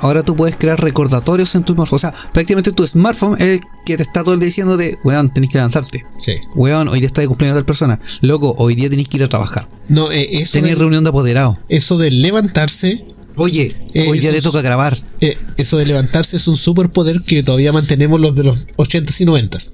Ahora 0.00 0.22
tú 0.22 0.34
puedes 0.36 0.56
crear 0.56 0.80
recordatorios 0.80 1.54
en 1.54 1.64
tu 1.64 1.72
smartphone. 1.74 1.96
O 1.96 1.98
sea, 1.98 2.14
prácticamente 2.32 2.72
tu 2.72 2.86
smartphone 2.86 3.36
es 3.40 3.46
el 3.46 3.60
que 3.84 3.96
te 3.96 4.02
está 4.02 4.22
todo 4.24 4.34
el 4.34 4.40
día 4.40 4.46
diciendo 4.46 4.76
de, 4.76 4.98
weón, 5.04 5.28
tenés 5.32 5.50
que 5.50 5.58
levantarte. 5.58 6.04
Sí. 6.20 6.32
Weón, 6.54 6.88
hoy 6.88 7.00
día 7.00 7.06
está 7.06 7.20
de 7.20 7.28
cumpleaños 7.28 7.56
tal 7.58 7.64
persona. 7.66 8.00
Loco, 8.22 8.54
hoy 8.58 8.74
día 8.74 8.88
tenés 8.90 9.08
que 9.08 9.18
ir 9.18 9.24
a 9.24 9.26
trabajar. 9.28 9.68
No, 9.88 10.10
eh, 10.10 10.26
eso, 10.40 10.52
Tenés 10.54 10.70
de, 10.72 10.76
reunión 10.76 11.04
de 11.04 11.10
apoderado. 11.10 11.58
eso 11.68 11.98
de 11.98 12.10
levantarse, 12.10 13.04
Oye, 13.38 13.76
Eh, 13.92 14.06
hoy 14.08 14.18
te 14.18 14.30
es- 14.34 14.42
toca 14.42 14.62
grabar. 14.62 14.96
eh, 15.20 15.36
eso 15.58 15.76
de 15.76 15.84
levantarse 15.84 16.38
es 16.38 16.48
un 16.48 16.56
superpoder 16.56 17.20
que 17.20 17.42
todavía 17.42 17.70
mantenemos 17.70 18.18
los 18.18 18.34
de 18.34 18.44
los 18.44 18.66
80s 18.76 19.20
y 19.20 19.26
90s. 19.26 19.72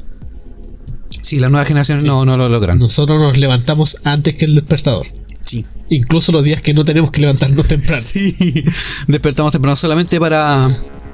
Sí, 1.20 1.38
las 1.38 1.48
nuevas 1.50 1.68
generaciones 1.68 2.02
Sí. 2.02 2.08
no, 2.08 2.24
no 2.24 2.36
lo 2.36 2.48
logran. 2.48 2.78
Nosotros 2.80 3.20
nos 3.20 3.38
levantamos 3.38 3.98
antes 4.02 4.34
que 4.34 4.46
el 4.46 4.56
despertador. 4.56 5.06
Sí. 5.44 5.64
Incluso 5.88 6.32
los 6.32 6.44
días 6.44 6.60
que 6.60 6.72
no 6.74 6.84
tenemos 6.84 7.10
que 7.10 7.20
levantarnos 7.20 7.68
temprano. 7.68 8.00
Sí. 8.02 8.64
Despertamos 9.08 9.52
temprano 9.52 9.76
solamente 9.76 10.18
para, 10.20 10.68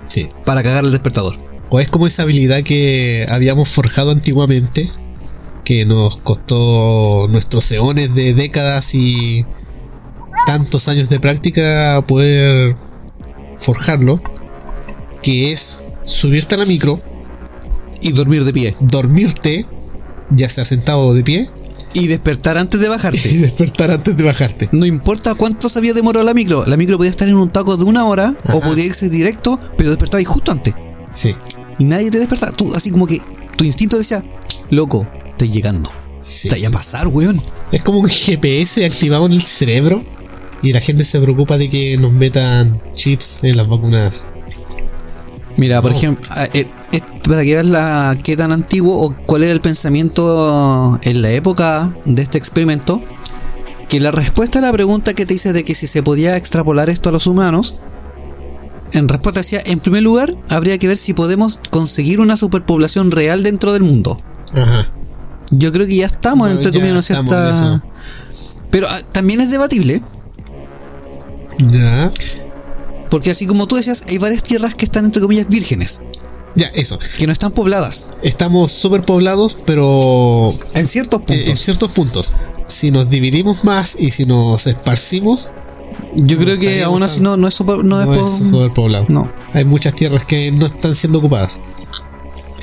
Sí. 0.07 0.29
para 0.45 0.63
cagar 0.63 0.85
el 0.85 0.91
despertador. 0.93 1.37
O 1.71 1.81
es 1.81 1.91
como 1.91 2.07
esa 2.07 2.23
habilidad 2.23 2.63
que 2.63 3.27
habíamos 3.31 3.69
forjado 3.69 4.11
antiguamente, 4.11 4.89
que 5.65 5.85
nos 5.85 6.17
costó 6.19 7.27
nuestros 7.29 7.71
eones 7.73 8.15
de 8.15 8.33
décadas 8.35 8.95
y 8.95 9.45
tantos 10.47 10.89
años 10.89 11.11
de 11.11 11.21
práctica 11.21 12.03
poder 12.07 12.75
forjarlo, 13.59 14.21
que 15.23 15.53
es 15.53 15.85
subirte 16.05 16.55
a 16.55 16.59
la 16.59 16.65
micro, 16.65 17.01
Y 18.01 18.13
dormir 18.13 18.45
de 18.45 18.53
pie. 18.53 18.77
dormirte, 18.81 19.67
ya 20.31 20.49
sea 20.49 20.65
sentado 20.65 21.13
de 21.13 21.23
pie, 21.25 21.51
Y 21.95 22.07
despertar 22.07 22.57
antes 22.59 22.81
de 22.81 22.87
y 22.87 22.91
bajarte. 22.91 23.29
despertar 23.39 23.91
antes 23.91 24.17
de 24.17 24.23
bajarte. 24.23 24.69
No 24.73 24.87
importa 24.87 25.35
cuánto 25.35 25.69
se 25.69 25.79
había 25.79 25.93
demorado 25.95 26.25
la 26.25 26.35
micro. 26.35 26.65
La 26.67 26.77
micro 26.77 26.97
podía 26.97 27.11
estar 27.11 27.29
en 27.29 27.35
un 27.37 27.51
taco 27.51 27.77
de 27.77 27.85
una 27.85 28.05
hora 28.07 28.35
o 28.53 28.61
podía 28.61 28.85
irse 28.85 29.09
directo, 29.09 29.59
pero 29.77 29.91
despertabas 29.91 30.27
justo 30.27 30.53
antes. 30.53 30.75
Sí, 31.13 31.35
Y 31.79 31.85
nadie 31.85 32.11
te 32.11 32.19
despertaba. 32.19 32.53
Tú, 32.53 32.73
así 32.75 32.91
como 32.91 33.07
que 33.07 33.21
tu 33.57 33.65
instinto 33.65 33.97
decía, 33.97 34.23
loco, 34.71 35.09
estás 35.29 35.53
llegando. 35.53 35.91
sí. 36.21 36.49
Te 36.49 36.57
vaya 36.57 36.69
a 36.69 36.73
pasar, 36.73 37.07
weón. 37.09 37.41
Es 37.73 37.83
como 37.83 37.99
un 38.01 38.09
GPS 38.09 38.85
activado 38.85 39.27
en 39.27 39.33
el 39.33 39.43
cerebro 39.43 40.05
y 40.63 40.73
la 40.73 40.81
gente 40.81 41.05
se 41.05 41.21
preocupa 41.21 41.57
de 41.57 41.69
que 41.71 41.97
nos 41.97 42.13
metan 42.13 42.81
chips 42.95 43.41
en 43.43 43.57
las 43.57 43.69
vacunas. 43.69 44.29
Mira, 45.57 45.83
por 45.83 45.93
ejemplo, 45.93 46.25
eh, 46.53 46.67
para 47.29 47.45
que 47.45 47.53
veas 47.53 47.67
la, 47.67 48.17
qué 48.23 48.37
tan 48.37 48.53
antiguo 48.53 48.97
o 48.97 49.15
cuál 49.27 49.45
era 49.45 49.53
el 49.53 49.61
pensamiento 49.61 50.99
en 51.03 51.23
la 51.23 51.31
época 51.31 51.95
de 52.05 52.23
este 52.23 52.39
experimento, 52.39 53.01
que 53.89 54.01
la 54.01 54.11
respuesta 54.11 54.59
a 54.59 54.63
la 54.63 54.73
pregunta 54.73 55.15
que 55.15 55.27
te 55.27 55.35
hice 55.35 55.53
de 55.53 55.65
que 55.65 55.75
si 55.75 55.87
se 55.87 56.03
podía 56.03 56.37
extrapolar 56.37 56.89
esto 56.91 57.11
a 57.11 57.13
los 57.13 57.27
humanos, 57.27 57.77
en 58.93 59.09
respuesta 59.09 59.41
decía, 59.41 59.63
en 59.67 59.81
primer 59.81 60.03
lugar, 60.03 60.35
habría 60.49 60.79
que 60.79 60.89
ver 60.89 60.97
si 60.97 61.13
podemos 61.13 61.61
conseguir 61.71 62.21
una 62.21 62.37
superpoblación 62.37 63.11
real 63.11 63.43
dentro 63.43 63.73
del 63.73 63.83
mundo. 63.83 64.19
Ajá. 64.55 64.89
Yo 65.51 65.73
creo 65.73 65.87
que 65.87 65.97
ya 65.97 66.07
estamos, 66.07 66.51
entre 66.51 66.73
comillas, 66.73 67.07
cierta. 67.07 67.83
Pero 68.71 68.87
ah, 68.91 68.99
también 69.13 69.41
es 69.41 69.51
debatible, 69.51 70.03
Ya. 71.59 72.13
porque 73.11 73.31
así 73.31 73.47
como 73.47 73.67
tú 73.67 73.77
decías, 73.77 74.05
hay 74.09 74.19
varias 74.19 74.43
tierras 74.43 74.75
que 74.75 74.85
están, 74.85 75.07
entre 75.07 75.23
comillas, 75.23 75.49
vírgenes, 75.49 76.03
Ya, 76.59 76.67
eso. 76.75 76.99
que 77.19 77.27
no 77.27 77.33
están 77.33 77.53
pobladas. 77.53 78.09
Estamos 78.23 78.73
súper 78.73 79.05
poblados, 79.05 79.57
pero 79.67 80.53
En 80.75 80.87
ciertos 80.87 81.21
eh, 81.21 81.25
puntos. 81.27 81.49
en 81.51 81.57
ciertos 81.57 81.93
puntos. 81.93 82.33
Si 82.67 82.91
nos 82.91 83.09
dividimos 83.09 83.65
más 83.65 83.97
y 83.99 84.11
si 84.11 84.25
nos 84.25 84.67
esparcimos, 84.67 85.51
Yo 86.15 86.39
creo 86.39 86.59
que 86.59 86.83
aún 86.85 87.03
así 87.03 87.21
no, 87.21 87.37
no 87.37 87.49
es 87.49 87.55
super- 87.55 87.85
no 87.85 88.05
no, 88.05 88.13
es 88.13 88.19
es 88.19 88.23
po- 88.41 88.45
superpoblado. 88.51 89.07
No. 89.09 89.29
Hay 89.53 89.65
muchas 89.65 89.95
tierras 89.95 90.25
que 90.25 90.51
no 90.53 90.67
están 90.67 90.95
siendo 90.95 91.19
ocupadas. 91.19 91.61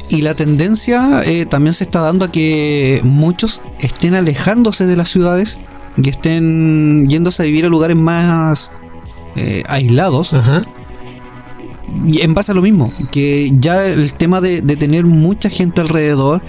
Y 0.09 0.21
la 0.21 0.35
tendencia 0.35 1.21
eh, 1.25 1.45
también 1.45 1.73
se 1.73 1.83
está 1.83 1.99
dando 2.01 2.25
a 2.25 2.31
que 2.31 2.99
muchos 3.03 3.61
estén 3.79 4.13
alejándose 4.13 4.85
de 4.85 4.95
las 4.95 5.09
ciudades 5.09 5.57
y 5.97 6.09
estén 6.09 7.07
yéndose 7.09 7.41
a 7.43 7.45
vivir 7.45 7.65
a 7.65 7.69
lugares 7.69 7.97
más 7.97 8.71
eh, 9.35 9.63
aislados. 9.67 10.33
Ajá. 10.33 10.63
En 12.19 12.33
base 12.33 12.51
a 12.51 12.55
lo 12.55 12.61
mismo, 12.61 12.91
que 13.11 13.51
ya 13.59 13.86
el 13.86 14.13
tema 14.13 14.41
de, 14.41 14.61
de 14.61 14.75
tener 14.75 15.05
mucha 15.05 15.49
gente 15.49 15.81
alrededor, 15.81 16.41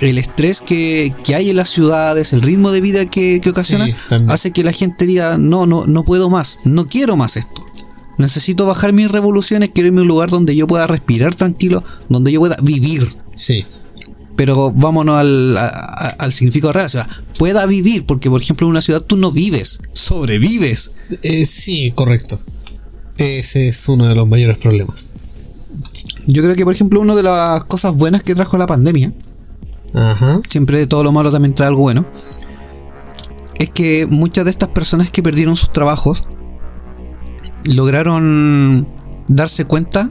el 0.00 0.16
estrés 0.18 0.60
que, 0.60 1.14
que 1.24 1.34
hay 1.34 1.50
en 1.50 1.56
las 1.56 1.68
ciudades, 1.70 2.32
el 2.32 2.40
ritmo 2.42 2.70
de 2.72 2.80
vida 2.80 3.04
que, 3.06 3.40
que 3.40 3.50
ocasiona, 3.50 3.84
Sí, 3.86 3.92
hace 4.28 4.50
que 4.50 4.64
la 4.64 4.72
gente 4.72 5.06
diga, 5.06 5.36
no, 5.38 5.66
no, 5.66 5.86
no 5.86 6.04
puedo 6.04 6.30
más, 6.30 6.60
no 6.64 6.86
quiero 6.88 7.16
más 7.16 7.36
esto. 7.36 7.64
Necesito 8.16 8.66
bajar 8.66 8.92
mis 8.92 9.10
revoluciones, 9.10 9.70
quiero 9.72 9.88
irme 9.88 10.00
a 10.00 10.02
un 10.02 10.08
lugar 10.08 10.30
donde 10.30 10.56
yo 10.56 10.66
pueda 10.66 10.86
respirar 10.86 11.34
tranquilo, 11.34 11.84
donde 12.08 12.32
yo 12.32 12.40
pueda 12.40 12.56
vivir. 12.62 13.06
Sí. 13.34 13.64
Pero 14.36 14.72
vámonos 14.72 15.16
al, 15.16 15.56
a- 15.56 16.16
al 16.18 16.32
significado 16.32 16.72
real, 16.72 16.86
o 16.86 16.90
sea, 16.90 17.08
pueda 17.38 17.66
vivir, 17.66 18.06
porque 18.06 18.30
por 18.30 18.40
ejemplo 18.42 18.66
en 18.66 18.70
una 18.70 18.82
ciudad 18.82 19.02
tú 19.02 19.16
no 19.16 19.32
vives, 19.32 19.80
sobrevives. 19.92 20.92
Eh, 21.22 21.44
sí, 21.46 21.92
correcto. 21.94 22.40
Ese 23.18 23.68
es 23.68 23.88
uno 23.88 24.06
de 24.06 24.14
los 24.14 24.28
mayores 24.28 24.58
problemas. 24.58 25.10
Yo 26.26 26.42
creo 26.42 26.54
que 26.54 26.64
por 26.64 26.74
ejemplo 26.74 27.00
una 27.00 27.14
de 27.14 27.22
las 27.22 27.64
cosas 27.64 27.94
buenas 27.94 28.22
que 28.22 28.34
trajo 28.34 28.56
la 28.58 28.66
pandemia, 28.66 29.12
Ajá. 29.94 30.40
siempre 30.48 30.78
de 30.78 30.86
todo 30.86 31.02
lo 31.02 31.12
malo 31.12 31.30
también 31.30 31.54
trae 31.54 31.68
algo 31.68 31.82
bueno, 31.82 32.04
es 33.56 33.70
que 33.70 34.06
muchas 34.06 34.44
de 34.44 34.50
estas 34.50 34.68
personas 34.68 35.10
que 35.10 35.22
perdieron 35.22 35.56
sus 35.56 35.72
trabajos 35.72 36.24
lograron 37.64 38.86
darse 39.26 39.64
cuenta 39.64 40.10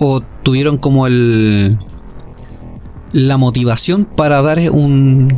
o 0.00 0.20
tuvieron 0.42 0.76
como 0.76 1.06
el 1.06 1.78
la 3.12 3.36
motivación 3.36 4.04
para 4.04 4.40
dar 4.42 4.58
un, 4.72 5.32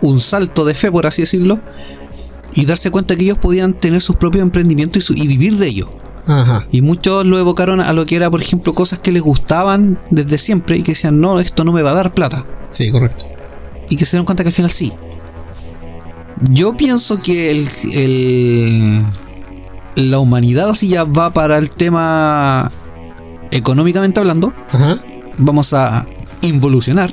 un 0.00 0.20
salto 0.20 0.64
de 0.64 0.74
fe, 0.74 0.90
por 0.90 1.06
así 1.06 1.22
decirlo, 1.22 1.60
y 2.54 2.64
darse 2.66 2.90
cuenta 2.90 3.16
que 3.16 3.24
ellos 3.24 3.38
podían 3.38 3.72
tener 3.74 4.00
sus 4.00 4.16
propios 4.16 4.42
emprendimientos 4.42 5.02
y, 5.02 5.06
su- 5.06 5.14
y 5.14 5.26
vivir 5.26 5.56
de 5.56 5.68
ello. 5.68 5.90
Ajá. 6.26 6.66
Y 6.70 6.82
muchos 6.82 7.24
lo 7.26 7.38
evocaron 7.38 7.80
a 7.80 7.92
lo 7.92 8.04
que 8.06 8.16
era, 8.16 8.30
por 8.30 8.40
ejemplo, 8.42 8.74
cosas 8.74 8.98
que 8.98 9.10
les 9.12 9.22
gustaban 9.22 9.98
desde 10.10 10.36
siempre 10.38 10.76
y 10.76 10.82
que 10.82 10.92
decían, 10.92 11.20
no, 11.20 11.40
esto 11.40 11.64
no 11.64 11.72
me 11.72 11.82
va 11.82 11.90
a 11.90 11.94
dar 11.94 12.12
plata. 12.14 12.44
Sí, 12.68 12.90
correcto. 12.90 13.24
Y 13.88 13.96
que 13.96 14.04
se 14.04 14.12
dieron 14.12 14.26
cuenta 14.26 14.42
que 14.44 14.48
al 14.48 14.54
final 14.54 14.70
sí. 14.70 14.92
Yo 16.50 16.76
pienso 16.76 17.20
que 17.20 17.50
el, 17.50 17.68
el- 17.94 19.04
la 19.96 20.18
humanidad 20.18 20.70
así 20.70 20.88
ya 20.88 21.04
va 21.04 21.32
para 21.32 21.58
el 21.58 21.70
tema 21.70 22.70
económicamente 23.50 24.20
hablando. 24.20 24.52
Ajá. 24.70 25.02
Vamos 25.38 25.72
a 25.72 26.06
involucionar 26.42 27.10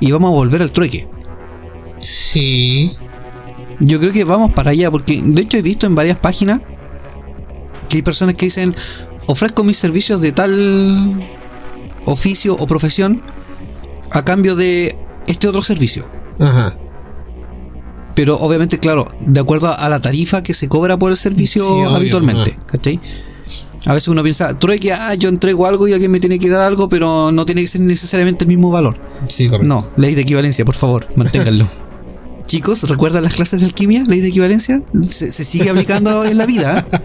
y 0.00 0.10
vamos 0.12 0.28
a 0.28 0.34
volver 0.34 0.62
al 0.62 0.72
trueque. 0.72 1.08
Sí. 1.98 2.92
Yo 3.84 3.98
creo 3.98 4.12
que 4.12 4.24
vamos 4.24 4.52
para 4.52 4.70
allá, 4.70 4.90
porque 4.90 5.20
de 5.20 5.42
hecho 5.42 5.58
he 5.58 5.62
visto 5.62 5.86
en 5.86 5.94
varias 5.94 6.16
páginas 6.16 6.60
que 7.88 7.96
hay 7.96 8.02
personas 8.02 8.36
que 8.36 8.46
dicen, 8.46 8.74
ofrezco 9.26 9.64
mis 9.64 9.76
servicios 9.76 10.20
de 10.20 10.32
tal 10.32 11.28
oficio 12.06 12.56
o 12.58 12.66
profesión 12.66 13.22
a 14.12 14.24
cambio 14.24 14.54
de 14.54 14.96
este 15.26 15.48
otro 15.48 15.62
servicio. 15.62 16.06
Ajá. 16.38 16.76
Pero 18.14 18.36
obviamente, 18.36 18.78
claro, 18.78 19.06
de 19.20 19.40
acuerdo 19.40 19.74
a 19.76 19.88
la 19.88 20.00
tarifa 20.00 20.42
que 20.42 20.54
se 20.54 20.68
cobra 20.68 20.98
por 20.98 21.10
el 21.10 21.16
servicio 21.16 21.62
Sí, 21.62 21.70
obvio, 21.70 21.88
habitualmente. 21.96 22.56
¿cachai? 22.66 23.00
A 23.84 23.94
veces 23.94 24.08
uno 24.08 24.22
piensa, 24.22 24.56
trueque, 24.58 24.92
ah, 24.92 25.14
yo 25.14 25.28
entrego 25.28 25.66
algo 25.66 25.88
y 25.88 25.92
alguien 25.92 26.12
me 26.12 26.20
tiene 26.20 26.38
que 26.38 26.48
dar 26.48 26.62
algo, 26.62 26.88
pero 26.88 27.32
no 27.32 27.44
tiene 27.44 27.62
que 27.62 27.66
ser 27.66 27.80
necesariamente 27.80 28.44
el 28.44 28.48
mismo 28.48 28.70
valor. 28.70 28.96
Sí, 29.28 29.48
correcto. 29.48 29.66
No, 29.66 29.84
ley 29.96 30.14
de 30.14 30.22
equivalencia, 30.22 30.64
por 30.64 30.76
favor, 30.76 31.06
manténganlo. 31.16 31.68
Chicos, 32.46 32.82
¿recuerdan 32.88 33.22
las 33.22 33.34
clases 33.34 33.60
de 33.60 33.66
alquimia? 33.66 34.04
Ley 34.06 34.20
de 34.20 34.28
equivalencia. 34.28 34.82
Se, 35.08 35.30
se 35.32 35.44
sigue 35.44 35.70
aplicando 35.70 36.24
en 36.26 36.36
la 36.36 36.46
vida. 36.46 36.86
¿eh? 36.92 36.98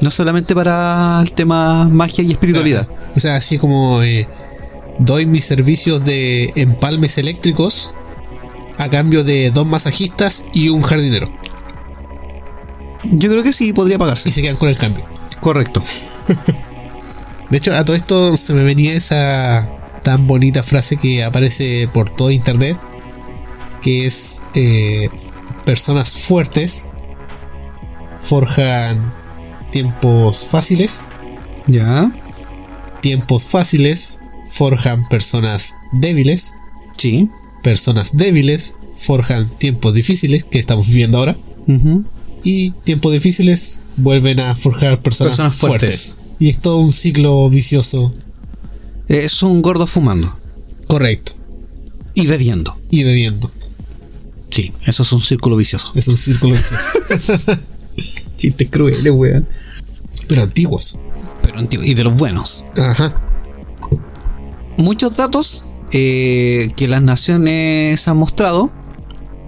No 0.00 0.10
solamente 0.10 0.54
para 0.54 1.20
el 1.22 1.32
tema 1.32 1.88
magia 1.88 2.24
y 2.24 2.30
espiritualidad. 2.30 2.88
O 3.16 3.20
sea, 3.20 3.36
así 3.36 3.58
como 3.58 4.02
eh, 4.02 4.26
doy 4.98 5.26
mis 5.26 5.44
servicios 5.44 6.04
de 6.04 6.52
empalmes 6.56 7.18
eléctricos 7.18 7.92
a 8.78 8.88
cambio 8.88 9.24
de 9.24 9.50
dos 9.50 9.66
masajistas 9.66 10.44
y 10.52 10.68
un 10.68 10.82
jardinero. 10.82 11.28
Yo 13.04 13.30
creo 13.30 13.42
que 13.42 13.52
sí 13.52 13.72
podría 13.72 13.96
Y 13.96 13.98
pagarse. 13.98 14.30
se 14.30 14.42
quedan 14.42 14.56
con 14.56 14.68
el 14.68 14.78
cambio. 14.78 15.04
Correcto. 15.40 15.82
De 17.50 17.56
hecho, 17.56 17.74
a 17.74 17.84
todo 17.84 17.96
esto 17.96 18.36
se 18.36 18.52
me 18.54 18.62
venía 18.62 18.92
esa 18.92 19.66
tan 20.02 20.26
bonita 20.26 20.62
frase 20.62 20.96
que 20.96 21.24
aparece 21.24 21.88
por 21.92 22.10
todo 22.10 22.30
internet, 22.30 22.78
que 23.82 24.04
es 24.06 24.42
eh, 24.54 25.08
personas 25.64 26.14
fuertes 26.16 26.86
forjan 28.20 29.12
tiempos 29.70 30.46
fáciles, 30.50 31.04
Ya. 31.66 32.10
tiempos 33.02 33.46
fáciles 33.46 34.20
forjan 34.50 35.06
personas 35.08 35.76
débiles, 35.92 36.54
Sí. 36.96 37.28
personas 37.62 38.16
débiles 38.16 38.74
forjan 38.98 39.48
tiempos 39.58 39.94
difíciles 39.94 40.44
que 40.44 40.58
estamos 40.58 40.86
viviendo 40.88 41.18
ahora, 41.18 41.36
y 42.42 42.70
tiempos 42.84 43.12
difíciles 43.12 43.82
vuelven 43.96 44.40
a 44.40 44.54
forjar 44.56 45.00
personas, 45.02 45.32
Personas 45.36 45.54
fuertes. 45.56 46.06
fuertes. 46.14 46.14
Y 46.40 46.48
es 46.48 46.58
todo 46.58 46.78
un 46.78 46.92
ciclo 46.92 47.48
vicioso. 47.50 48.12
Es 49.08 49.42
un 49.42 49.60
gordo 49.60 49.86
fumando 49.86 50.28
Correcto. 50.86 51.32
y 52.14 52.26
bebiendo. 52.26 52.76
Y 52.90 53.04
bebiendo. 53.04 53.50
Sí, 54.50 54.72
eso 54.86 55.02
es 55.02 55.12
un 55.12 55.20
círculo 55.20 55.56
vicioso. 55.56 55.92
Es 55.94 56.08
un 56.08 56.16
círculo 56.16 56.54
vicioso. 56.54 57.38
Chistes 58.36 58.68
crueles, 58.70 59.12
weón. 59.12 59.46
Pero 60.28 60.42
antiguos. 60.42 60.98
Pero 61.42 61.58
antiguo. 61.58 61.84
Y 61.84 61.94
de 61.94 62.04
los 62.04 62.14
buenos. 62.14 62.64
Ajá. 62.76 63.14
Muchos 64.76 65.16
datos 65.16 65.64
eh, 65.92 66.70
que 66.76 66.86
las 66.88 67.02
naciones 67.02 68.06
han 68.08 68.16
mostrado. 68.16 68.70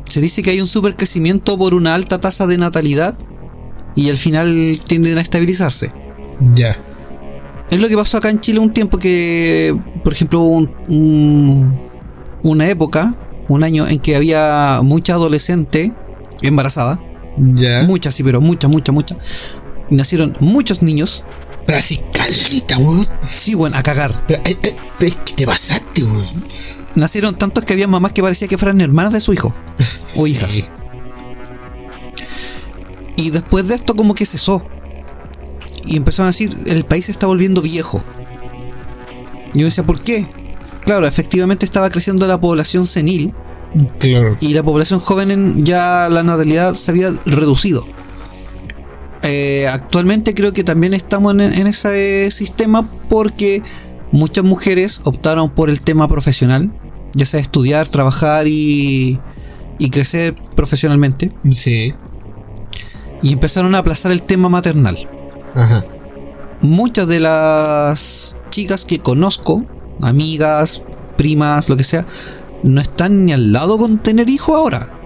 Se 0.09 0.21
dice 0.21 0.43
que 0.43 0.51
hay 0.51 0.61
un 0.61 0.67
supercrecimiento 0.67 1.57
por 1.57 1.75
una 1.75 1.95
alta 1.95 2.19
tasa 2.19 2.47
de 2.47 2.59
natalidad 2.59 3.17
y 3.95 4.11
al 4.11 4.17
final 4.17 4.79
tienden 4.87 5.19
a 5.19 5.21
estabilizarse. 5.21 5.93
Ya. 6.55 6.77
Es 7.71 7.79
lo 7.81 7.89
que 7.89 7.95
pasó 7.97 8.17
acá 8.17 8.29
en 8.31 8.41
Chile 8.41 8.59
un 8.59 8.73
tiempo 8.73 8.99
que, 8.99 9.79
por 10.03 10.13
ejemplo, 10.13 10.41
hubo 10.41 10.57
un- 10.57 10.75
un- 10.89 11.79
una 12.43 12.69
época, 12.69 13.15
un 13.51 13.65
año 13.65 13.87
en 13.87 13.99
que 13.99 14.17
había 14.17 14.81
mucha 14.83 15.15
adolescente 15.15 15.93
embarazada, 16.43 16.99
Ya. 17.37 17.83
muchas 17.85 18.15
sí, 18.15 18.23
pero 18.23 18.41
muchas, 18.41 18.71
muchas, 18.71 18.95
muchas. 18.95 19.17
Nacieron 19.91 20.35
muchos 20.41 20.83
niños, 20.83 21.25
Pero 21.67 21.79
así 21.79 22.01
calita, 22.13 22.79
weón. 22.79 23.07
sí, 23.29 23.55
bueno, 23.55 23.77
a 23.77 23.83
cagar. 23.83 24.13
Pero, 24.27 24.43
eh, 24.45 24.57
eh, 25.01 25.15
te 25.37 25.47
pasaste, 25.47 26.05
weón. 26.05 26.25
Nacieron 26.95 27.37
tantos 27.37 27.65
que 27.65 27.73
había 27.73 27.87
mamás 27.87 28.13
que 28.13 28.23
parecía 28.23 28.49
que 28.49 28.59
fueran 28.59 28.81
hermanas 28.81 29.13
de 29.13 29.21
su 29.21 29.33
hijo 29.33 29.53
o 30.17 30.27
Sí. 30.27 30.31
hijas. 30.33 30.71
Y 33.17 33.31
después 33.31 33.69
de 33.69 33.75
esto 33.75 33.95
como 33.95 34.15
que 34.15 34.25
cesó. 34.27 34.65
Y 35.87 35.97
empezaron 35.97 36.27
a 36.29 36.31
decir, 36.31 36.57
el 36.67 36.85
país 36.85 37.07
se 37.07 37.13
está 37.13 37.27
volviendo 37.27 37.61
viejo. 37.63 38.03
Y 39.55 39.61
yo 39.61 39.65
decía, 39.67 39.85
¿por 39.85 40.01
qué? 40.01 40.27
Claro, 40.91 41.07
efectivamente 41.07 41.65
estaba 41.65 41.89
creciendo 41.89 42.27
la 42.27 42.41
población 42.41 42.85
senil 42.85 43.33
Claro. 44.01 44.37
y 44.41 44.55
la 44.55 44.65
población 44.65 44.99
joven 44.99 45.31
en- 45.31 45.65
ya 45.65 46.09
la 46.11 46.25
natalidad 46.25 46.75
se 46.75 46.91
había 46.91 47.13
reducido. 47.27 47.87
Eh, 49.23 49.69
actualmente 49.71 50.35
creo 50.35 50.53
que 50.53 50.65
también 50.65 50.93
estamos 50.93 51.35
en, 51.35 51.43
en 51.43 51.67
ese 51.69 52.29
sistema 52.33 52.85
porque 53.09 53.63
muchas 54.11 54.43
mujeres 54.43 55.01
optaron 55.05 55.49
por 55.51 55.71
el 55.71 55.81
tema 55.83 56.09
profesional, 56.09 56.73
ya 57.15 57.25
sea 57.25 57.39
estudiar, 57.39 57.87
trabajar 57.87 58.49
y, 58.49 59.21
y 59.79 59.91
crecer 59.91 60.35
profesionalmente, 60.57 61.31
Sí. 61.49 61.95
y 63.23 63.33
empezaron 63.33 63.77
a 63.77 63.79
aplazar 63.79 64.11
el 64.11 64.25
tema 64.25 64.49
maternal. 64.49 65.09
Ajá. 65.55 65.85
Muchas 66.63 67.07
de 67.07 67.21
las 67.21 68.37
chicas 68.51 68.85
que 68.85 68.99
conozco, 68.99 69.65
amigas, 70.03 70.83
primas, 71.17 71.69
lo 71.69 71.77
que 71.77 71.85
sea, 71.85 72.07
no 72.63 72.81
están 72.81 73.25
ni 73.25 73.33
al 73.33 73.53
lado 73.53 73.79
con 73.79 73.99
tener 73.99 74.29
hijos 74.29 74.57
ahora. 74.57 74.97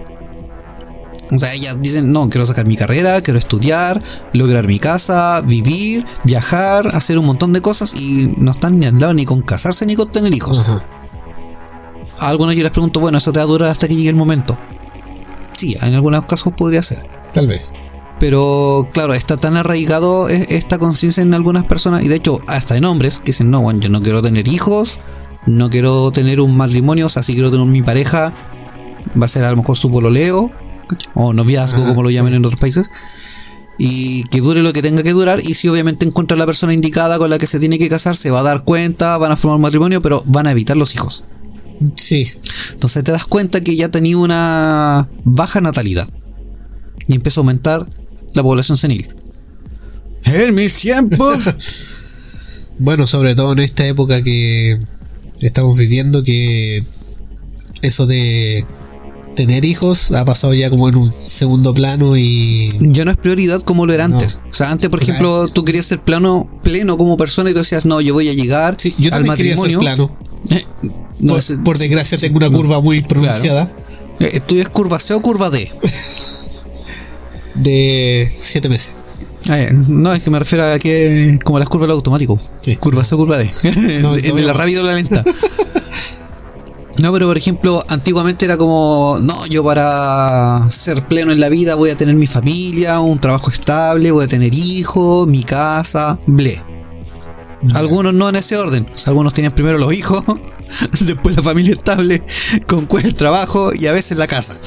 O 1.31 1.39
sea, 1.39 1.53
ellas 1.53 1.77
dicen, 1.81 2.11
no, 2.11 2.29
quiero 2.29 2.45
sacar 2.45 2.67
mi 2.67 2.75
carrera, 2.75 3.19
quiero 3.21 3.39
estudiar, 3.39 4.01
lograr 4.33 4.67
mi 4.67 4.77
casa, 4.77 5.41
vivir, 5.41 6.05
viajar, 6.23 6.95
hacer 6.95 7.17
un 7.17 7.25
montón 7.25 7.51
de 7.51 7.61
cosas 7.61 7.93
y 7.99 8.33
no 8.37 8.51
están 8.51 8.79
ni 8.79 8.85
al 8.85 8.99
lado 8.99 9.13
ni 9.13 9.25
con 9.25 9.41
casarse 9.41 9.85
ni 9.85 9.95
con 9.95 10.11
tener 10.11 10.33
hijos. 10.33 10.59
Ajá. 10.59 10.83
A 12.19 12.29
algunos 12.29 12.55
yo 12.55 12.63
les 12.63 12.71
pregunto, 12.71 12.99
bueno, 12.99 13.17
¿eso 13.17 13.31
te 13.31 13.39
va 13.39 13.43
a 13.43 13.47
durar 13.47 13.69
hasta 13.69 13.87
que 13.87 13.95
llegue 13.95 14.09
el 14.09 14.15
momento? 14.15 14.57
Sí, 15.53 15.75
en 15.81 15.95
algunos 15.95 16.25
casos 16.25 16.53
podría 16.53 16.83
ser. 16.83 17.05
Tal 17.33 17.47
vez. 17.47 17.73
Pero 18.19 18.87
claro, 18.93 19.13
está 19.13 19.35
tan 19.35 19.57
arraigado 19.57 20.29
e- 20.29 20.47
esta 20.49 20.77
conciencia 20.77 21.21
en 21.21 21.33
algunas 21.33 21.65
personas, 21.65 22.03
y 22.03 22.07
de 22.07 22.15
hecho 22.15 22.39
hasta 22.47 22.77
en 22.77 22.85
hombres, 22.85 23.19
que 23.19 23.31
dicen, 23.31 23.49
no, 23.51 23.61
bueno, 23.61 23.79
yo 23.79 23.89
no 23.89 24.01
quiero 24.01 24.21
tener 24.21 24.47
hijos, 24.47 24.99
no 25.45 25.69
quiero 25.69 26.11
tener 26.11 26.39
un 26.39 26.55
matrimonio, 26.55 27.07
o 27.07 27.09
sea, 27.09 27.23
si 27.23 27.33
quiero 27.33 27.51
tener 27.51 27.65
mi 27.65 27.81
pareja, 27.81 28.33
va 29.19 29.25
a 29.25 29.29
ser 29.29 29.43
a 29.43 29.51
lo 29.51 29.57
mejor 29.57 29.75
su 29.77 29.91
pololeo, 29.91 30.51
o 31.13 31.33
noviazgo, 31.33 31.79
Ajá, 31.79 31.89
como 31.89 32.03
lo 32.03 32.09
llaman 32.09 32.31
sí. 32.31 32.37
en 32.37 32.45
otros 32.45 32.59
países, 32.59 32.89
y 33.77 34.23
que 34.25 34.39
dure 34.39 34.63
lo 34.63 34.71
que 34.71 34.81
tenga 34.81 35.03
que 35.03 35.11
durar, 35.11 35.41
y 35.43 35.53
si 35.53 35.67
obviamente 35.67 36.05
encuentra 36.05 36.37
la 36.37 36.45
persona 36.45 36.73
indicada 36.73 37.17
con 37.17 37.29
la 37.29 37.37
que 37.37 37.47
se 37.47 37.59
tiene 37.59 37.77
que 37.77 37.89
casar, 37.89 38.15
se 38.15 38.31
va 38.31 38.39
a 38.39 38.43
dar 38.43 38.63
cuenta, 38.63 39.17
van 39.17 39.33
a 39.33 39.35
formar 39.35 39.57
un 39.57 39.63
matrimonio, 39.63 40.01
pero 40.01 40.23
van 40.25 40.47
a 40.47 40.51
evitar 40.51 40.77
los 40.77 40.95
hijos. 40.95 41.25
Sí. 41.95 42.31
Entonces 42.71 43.03
te 43.03 43.11
das 43.11 43.25
cuenta 43.25 43.61
que 43.61 43.75
ya 43.75 43.89
tenía 43.89 44.17
una 44.17 45.09
baja 45.25 45.59
natalidad. 45.61 46.07
Y 47.07 47.15
empezó 47.15 47.41
a 47.41 47.43
aumentar 47.43 47.85
la 48.35 48.43
población 48.43 48.77
senil. 48.77 49.07
En 50.25 50.53
mis 50.55 50.75
tiempos. 50.75 51.55
Bueno, 52.77 53.07
sobre 53.07 53.35
todo 53.35 53.53
en 53.53 53.59
esta 53.59 53.87
época 53.87 54.21
que 54.21 54.77
estamos 55.39 55.77
viviendo, 55.77 56.23
que 56.23 56.83
eso 57.81 58.05
de 58.05 58.65
tener 59.37 59.63
hijos 59.63 60.11
ha 60.11 60.25
pasado 60.25 60.53
ya 60.53 60.69
como 60.69 60.89
en 60.89 60.97
un 60.97 61.13
segundo 61.23 61.73
plano 61.73 62.17
y 62.17 62.69
ya 62.81 63.05
no 63.05 63.11
es 63.11 63.17
prioridad 63.17 63.61
como 63.61 63.85
lo 63.85 63.93
era 63.93 64.09
No. 64.09 64.17
antes. 64.17 64.39
O 64.49 64.53
sea, 64.53 64.71
antes, 64.71 64.89
por 64.89 64.99
Claro. 64.99 65.13
ejemplo, 65.13 65.47
tú 65.53 65.63
querías 65.63 65.85
ser 65.85 66.01
plano, 66.01 66.49
pleno 66.63 66.97
como 66.97 67.15
persona 67.15 67.49
y 67.49 67.53
tú 67.53 67.59
decías, 67.59 67.85
no, 67.85 68.01
yo 68.01 68.13
voy 68.13 68.27
a 68.27 68.33
llegar 68.33 68.75
Sí, 68.77 68.93
yo 68.97 69.09
al 69.13 69.23
quería 69.23 69.35
ser 69.37 69.45
matrimonio. 69.47 69.79
plano. 69.79 70.17
Eh, 70.49 70.65
no, 71.21 71.31
por, 71.31 71.39
es- 71.39 71.53
por 71.63 71.77
desgracia 71.77 72.17
tengo 72.17 72.35
una 72.35 72.49
curva 72.51 72.81
muy 72.81 73.01
pronunciada 73.03 73.71
eh, 74.19 74.31
¿Estudias 74.33 74.67
curva 74.67 74.99
C 74.99 75.13
o 75.13 75.21
curva 75.21 75.49
D? 75.49 75.71
de 77.55 78.33
7 78.39 78.69
meses. 78.69 78.93
Eh, 79.49 79.71
no, 79.89 80.11
es 80.11 80.23
que 80.23 80.31
me 80.31 80.39
refiero 80.39 80.65
a 80.65 80.79
que 80.79 81.37
como 81.43 81.59
las 81.59 81.69
curvas 81.69 81.87
del 81.87 81.95
automático. 81.95 82.37
Sí. 82.59 82.75
Curva 82.77 83.03
C 83.03 83.15
o 83.15 83.17
curva 83.17 83.37
D. 83.37 83.49
No, 84.01 84.15
de, 84.15 84.21
de 84.21 84.41
la 84.41 84.53
rápida 84.53 84.81
o 84.81 84.83
la 84.83 84.93
lenta. 84.93 85.23
No, 86.97 87.11
pero 87.11 87.27
por 87.27 87.37
ejemplo, 87.37 87.83
antiguamente 87.89 88.45
era 88.45 88.55
como, 88.55 89.17
no, 89.21 89.45
yo 89.47 89.63
para 89.63 90.69
ser 90.69 91.05
pleno 91.07 91.33
en 91.33 91.41
la 91.41 91.49
vida 91.49 91.75
voy 91.75 91.89
a 91.89 91.97
tener 91.97 92.15
mi 92.15 92.25
familia, 92.25 93.01
un 93.01 93.19
trabajo 93.19 93.51
estable, 93.51 94.11
voy 94.11 94.23
a 94.23 94.27
tener 94.27 94.53
hijos, 94.53 95.27
mi 95.27 95.43
casa, 95.43 96.17
ble. 96.25 96.61
Algunos 97.73 98.13
no 98.13 98.29
en 98.29 98.37
ese 98.37 98.55
orden. 98.55 98.87
O 98.93 98.97
sea, 98.97 99.11
algunos 99.11 99.33
tenían 99.33 99.53
primero 99.53 99.77
los 99.77 99.91
hijos, 99.91 100.23
después 101.01 101.35
la 101.35 101.43
familia 101.43 101.73
estable, 101.73 102.23
con 102.65 102.85
cuál 102.85 103.05
el 103.05 103.13
trabajo 103.13 103.71
y 103.73 103.87
a 103.87 103.91
veces 103.91 104.17
la 104.17 104.27
casa. 104.27 104.57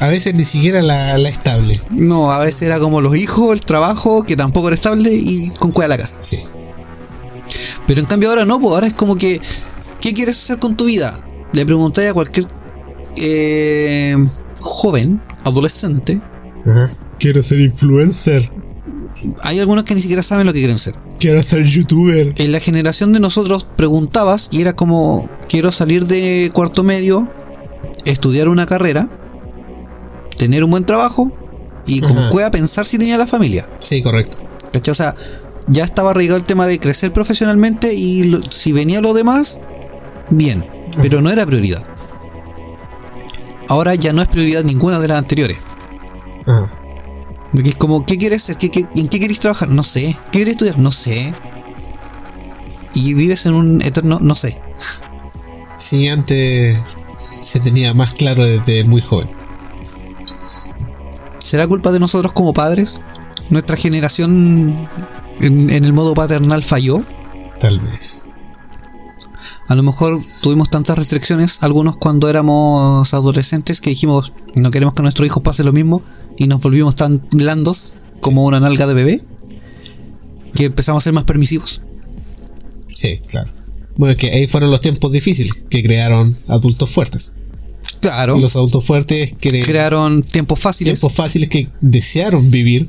A 0.00 0.08
veces 0.08 0.34
ni 0.34 0.44
siquiera 0.44 0.82
la, 0.82 1.16
la 1.18 1.28
estable. 1.28 1.80
No, 1.90 2.30
a 2.32 2.40
veces 2.44 2.62
era 2.62 2.78
como 2.80 3.00
los 3.00 3.16
hijos, 3.16 3.54
el 3.54 3.60
trabajo, 3.60 4.24
que 4.24 4.36
tampoco 4.36 4.68
era 4.68 4.74
estable 4.74 5.10
y 5.12 5.50
con 5.58 5.72
cuál 5.72 5.90
la 5.90 5.98
casa. 5.98 6.16
Sí. 6.20 6.40
Pero 7.86 8.00
en 8.00 8.06
cambio 8.06 8.30
ahora 8.30 8.44
no, 8.44 8.58
pues 8.60 8.74
ahora 8.74 8.86
es 8.86 8.94
como 8.94 9.16
que, 9.16 9.40
¿qué 10.00 10.12
quieres 10.12 10.38
hacer 10.38 10.58
con 10.58 10.76
tu 10.76 10.86
vida? 10.86 11.12
Le 11.52 11.64
preguntáis 11.64 12.10
a 12.10 12.14
cualquier 12.14 12.46
eh, 13.16 14.16
joven, 14.60 15.20
adolescente, 15.44 16.20
Ajá. 16.66 16.90
Quiero 17.18 17.42
ser 17.42 17.60
influencer. 17.60 18.50
hay 19.42 19.58
algunos 19.60 19.84
que 19.84 19.94
ni 19.94 20.00
siquiera 20.00 20.22
saben 20.22 20.46
lo 20.46 20.52
que 20.52 20.60
quieren 20.60 20.78
ser. 20.78 20.94
Quiero 21.18 21.42
ser 21.42 21.64
youtuber. 21.64 22.32
En 22.36 22.52
la 22.52 22.60
generación 22.60 23.12
de 23.12 23.20
nosotros 23.20 23.66
preguntabas 23.76 24.48
y 24.50 24.60
era 24.62 24.72
como, 24.72 25.28
quiero 25.48 25.72
salir 25.72 26.06
de 26.06 26.50
cuarto 26.52 26.82
medio, 26.82 27.28
estudiar 28.04 28.48
una 28.48 28.66
carrera, 28.66 29.08
tener 30.36 30.64
un 30.64 30.70
buen 30.70 30.84
trabajo 30.84 31.32
y 31.86 32.00
con 32.00 32.16
Ajá. 32.16 32.30
cueva 32.30 32.50
pensar 32.50 32.84
si 32.86 32.98
tenía 32.98 33.18
la 33.18 33.26
familia. 33.26 33.68
Sí, 33.80 34.02
correcto. 34.02 34.38
¿Cachai? 34.72 34.92
O 34.92 34.94
sea, 34.94 35.14
ya 35.66 35.84
estaba 35.84 36.10
arraigado 36.10 36.36
el 36.38 36.44
tema 36.44 36.66
de 36.66 36.78
crecer 36.78 37.12
profesionalmente 37.12 37.94
y 37.94 38.24
lo- 38.24 38.50
si 38.50 38.72
venía 38.72 39.00
lo 39.00 39.12
demás, 39.14 39.60
bien, 40.30 40.64
pero 41.00 41.20
no 41.20 41.30
era 41.30 41.46
prioridad. 41.46 41.84
Ahora 43.68 43.94
ya 43.94 44.12
no 44.12 44.22
es 44.22 44.28
prioridad 44.28 44.62
ninguna 44.64 44.98
de 45.00 45.08
las 45.08 45.18
anteriores. 45.18 45.58
Ajá. 46.46 46.70
Porque 47.52 47.70
es 47.70 47.76
como, 47.76 48.04
¿qué 48.04 48.18
quieres 48.18 48.42
ser? 48.42 48.56
¿Qué, 48.56 48.70
qué- 48.70 48.86
en 48.96 49.08
qué 49.08 49.18
quieres 49.18 49.38
trabajar? 49.40 49.68
No 49.68 49.82
sé. 49.82 50.16
¿Qué 50.26 50.38
quieres 50.38 50.52
estudiar? 50.52 50.78
No 50.78 50.90
sé. 50.92 51.32
Y 52.94 53.14
vives 53.14 53.46
en 53.46 53.54
un 53.54 53.82
eterno 53.82 54.18
no 54.20 54.34
sé. 54.34 54.60
Sí, 55.76 56.08
antes 56.08 56.78
se 57.40 57.60
tenía 57.60 57.94
más 57.94 58.12
claro 58.12 58.44
desde 58.44 58.84
muy 58.84 59.00
joven. 59.00 59.28
¿Será 61.44 61.66
culpa 61.66 61.92
de 61.92 62.00
nosotros 62.00 62.32
como 62.32 62.54
padres? 62.54 63.02
¿Nuestra 63.50 63.76
generación 63.76 64.88
en, 65.40 65.68
en 65.68 65.84
el 65.84 65.92
modo 65.92 66.14
paternal 66.14 66.64
falló? 66.64 67.04
Tal 67.60 67.80
vez. 67.80 68.22
A 69.68 69.74
lo 69.74 69.82
mejor 69.82 70.22
tuvimos 70.40 70.70
tantas 70.70 70.96
restricciones, 70.96 71.58
algunos 71.60 71.98
cuando 71.98 72.30
éramos 72.30 73.12
adolescentes, 73.12 73.82
que 73.82 73.90
dijimos 73.90 74.32
no 74.54 74.70
queremos 74.70 74.94
que 74.94 75.02
nuestros 75.02 75.26
hijos 75.26 75.42
pase 75.42 75.64
lo 75.64 75.74
mismo 75.74 76.02
y 76.38 76.46
nos 76.46 76.62
volvimos 76.62 76.96
tan 76.96 77.22
blandos 77.30 77.96
como 78.22 78.46
una 78.46 78.58
nalga 78.58 78.86
de 78.86 78.94
bebé 78.94 79.22
que 80.54 80.64
empezamos 80.64 81.02
a 81.02 81.04
ser 81.04 81.12
más 81.12 81.24
permisivos. 81.24 81.82
Sí, 82.94 83.18
claro. 83.28 83.50
Bueno, 83.96 84.12
es 84.12 84.18
que 84.18 84.32
ahí 84.32 84.46
fueron 84.46 84.70
los 84.70 84.80
tiempos 84.80 85.12
difíciles 85.12 85.52
que 85.68 85.82
crearon 85.82 86.38
adultos 86.48 86.90
fuertes. 86.90 87.34
Claro, 88.08 88.36
Y 88.38 88.40
los 88.40 88.54
adultos 88.56 88.84
fuertes 88.84 89.34
cre- 89.40 89.64
crearon 89.64 90.22
tiempos 90.22 90.58
fáciles, 90.60 90.94
tiempos 91.00 91.14
fáciles 91.14 91.48
que 91.48 91.68
desearon 91.80 92.50
vivir. 92.50 92.88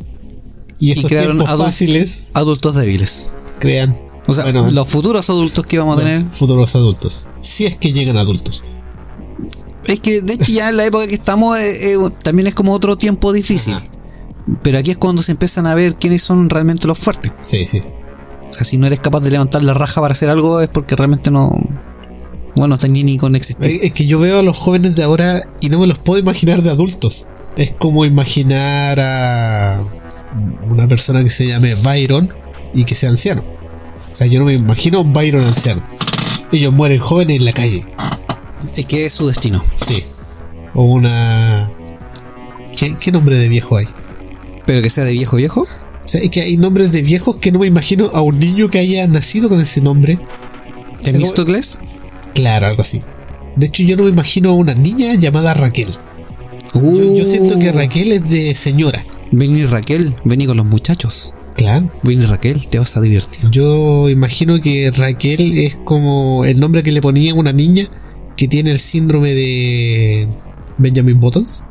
Y 0.80 0.94
crearon 1.04 1.38
tiempos 1.38 1.50
adul- 1.56 1.66
fáciles 1.66 2.28
adultos 2.34 2.76
débiles. 2.76 3.32
crean 3.60 3.96
O 4.28 4.34
sea, 4.34 4.44
Bueno, 4.46 4.70
los 4.72 4.88
futuros 4.90 5.30
adultos 5.30 5.66
que 5.66 5.78
vamos 5.78 5.98
a 5.98 6.00
tener. 6.00 6.24
futuros 6.34 6.76
adultos. 6.76 7.28
Si 7.42 7.66
es 7.66 7.76
que 7.76 7.94
llegan 7.94 8.18
adultos. 8.18 8.64
Es 9.88 10.00
que 10.00 10.22
de 10.22 10.34
hecho 10.34 10.52
ya 10.52 10.70
en 10.70 10.78
la 10.78 10.86
época 10.86 11.06
que 11.08 11.14
estamos 11.14 11.58
eh, 11.60 11.94
eh, 11.94 11.98
también 12.24 12.48
es 12.48 12.56
como 12.56 12.74
otro 12.74 12.98
tiempo 12.98 13.32
difícil. 13.34 13.74
Ajá. 13.76 13.84
Pero 14.64 14.78
aquí 14.80 14.92
es 14.92 14.98
cuando 14.98 15.22
se 15.22 15.32
empiezan 15.32 15.66
a 15.68 15.76
ver 15.76 15.96
quiénes 15.96 16.22
son 16.24 16.50
realmente 16.50 16.88
los 16.88 16.98
fuertes. 17.00 17.32
Sí, 17.42 17.66
sí. 17.68 17.82
O 18.50 18.54
sea, 18.54 18.64
si 18.64 18.78
no 18.78 18.88
eres 18.88 19.00
capaz 19.00 19.20
de 19.22 19.32
levantar 19.32 19.64
la 19.64 19.74
raja 19.74 20.02
para 20.02 20.12
hacer 20.14 20.30
algo 20.30 20.60
es 20.62 20.68
porque 20.70 20.96
realmente 20.96 21.30
no... 21.32 21.56
Bueno, 22.56 22.76
no 22.76 22.78
tenía 22.78 23.04
ni 23.04 23.18
con 23.18 23.36
existir. 23.36 23.72
Es 23.72 23.84
es 23.84 23.92
que 23.92 24.06
yo 24.06 24.20
veo 24.20 24.40
a 24.40 24.42
los 24.42 24.58
jóvenes 24.58 24.96
de 24.96 25.04
ahora 25.04 25.44
y 25.60 25.70
no 25.70 25.80
me 25.80 25.88
los 25.88 26.00
puedo 26.00 26.20
imaginar 26.20 26.62
de 26.62 26.70
adultos. 26.70 27.28
Es 27.58 27.72
como 27.72 28.06
imaginar 28.06 29.00
a 29.00 29.84
una 30.70 30.88
persona 30.88 31.24
que 31.24 31.30
se 31.30 31.48
llame 31.48 31.76
Byron 31.76 32.34
y 32.74 32.86
que 32.86 32.96
sea 32.96 33.10
anciano. 33.10 33.44
O 34.12 34.16
sea, 34.16 34.28
yo 34.28 34.40
no 34.40 34.46
me 34.46 34.54
imagino 34.54 35.00
a 35.00 35.02
un 35.02 35.14
Byron 35.14 35.44
anciano. 35.44 35.84
Ellos 36.52 36.74
mueren 36.74 37.00
jóvenes 37.00 37.38
en 37.38 37.46
la 37.46 37.52
calle. 37.52 37.86
Es 38.76 38.86
que 38.86 39.06
es 39.06 39.14
su 39.14 39.28
destino. 39.28 39.62
Sí. 39.76 40.04
O 40.74 40.84
una... 40.84 41.70
¿Qué, 42.78 42.96
qué 42.96 43.12
nombre 43.12 43.38
de 43.38 43.50
viejo 43.50 43.78
hay? 43.78 43.88
Pero 44.66 44.82
que 44.82 44.90
sea 44.90 45.04
de 45.04 45.14
viejo 45.14 45.38
viejo. 45.38 45.62
O 45.62 46.08
sea, 46.08 46.22
es 46.22 46.30
que 46.30 46.42
hay 46.42 46.58
nombres 46.58 46.92
de 46.92 47.02
viejos 47.02 47.38
que 47.38 47.52
no 47.52 47.60
me 47.60 47.68
imagino 47.68 48.12
a 48.14 48.22
un 48.22 48.40
niño 48.40 48.70
que 48.70 48.80
haya 48.80 49.08
nacido 49.08 49.50
con 49.50 49.60
ese 49.60 49.82
nombre. 49.82 50.20
Temístocles. 51.04 51.80
Claro, 52.36 52.68
algo 52.68 52.82
así. 52.84 53.02
De 53.56 53.66
hecho, 53.66 53.82
yo 53.84 53.96
no 53.96 54.04
me 54.04 54.10
imagino 54.10 54.52
a 54.52 54.54
una 54.54 54.76
niña 54.76 55.16
llamada 55.16 55.54
Raquel. 55.54 55.88
Yo, 56.74 57.16
yo 57.18 57.26
siento 57.26 57.58
que 57.58 57.70
Uh, 57.70 57.74
Raquel 57.74 58.12
es 58.12 58.30
de 58.30 58.54
señora. 58.54 59.04
Vení 59.32 59.64
Raquel, 59.66 60.14
vení 60.26 60.46
con 60.46 60.58
los 60.58 60.66
muchachos. 60.66 61.34
Claro. 61.56 61.90
Vení 62.04 62.26
Raquel, 62.26 62.68
te 62.68 62.78
vas 62.78 62.96
a 62.98 63.02
divertir. 63.02 63.50
Yo 63.50 64.10
imagino 64.10 64.60
que 64.62 64.92
Raquel 64.92 65.58
es 65.58 65.78
como 65.86 66.44
el 66.46 66.60
nombre 66.60 66.84
que 66.84 66.92
le 66.92 67.02
ponía 67.02 67.32
a 67.32 67.36
una 67.36 67.54
niña 67.54 67.88
que 68.36 68.48
tiene 68.50 68.72
el 68.72 68.80
síndrome 68.80 69.34
de 69.34 70.28
Benjamin 70.78 71.20
Buttons. 71.22 71.64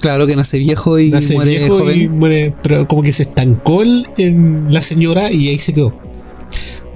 Claro 0.00 0.26
que 0.26 0.34
nace 0.34 0.58
viejo 0.58 0.98
y 0.98 1.10
Nace 1.10 1.34
muere 1.34 1.58
viejo 1.58 1.78
joven. 1.78 2.00
y 2.00 2.08
muere, 2.08 2.52
pero 2.62 2.88
como 2.88 3.02
que 3.02 3.12
se 3.12 3.24
estancó 3.24 3.82
en 4.16 4.72
la 4.72 4.80
señora 4.82 5.30
y 5.30 5.48
ahí 5.48 5.58
se 5.58 5.74
quedó. 5.74 5.96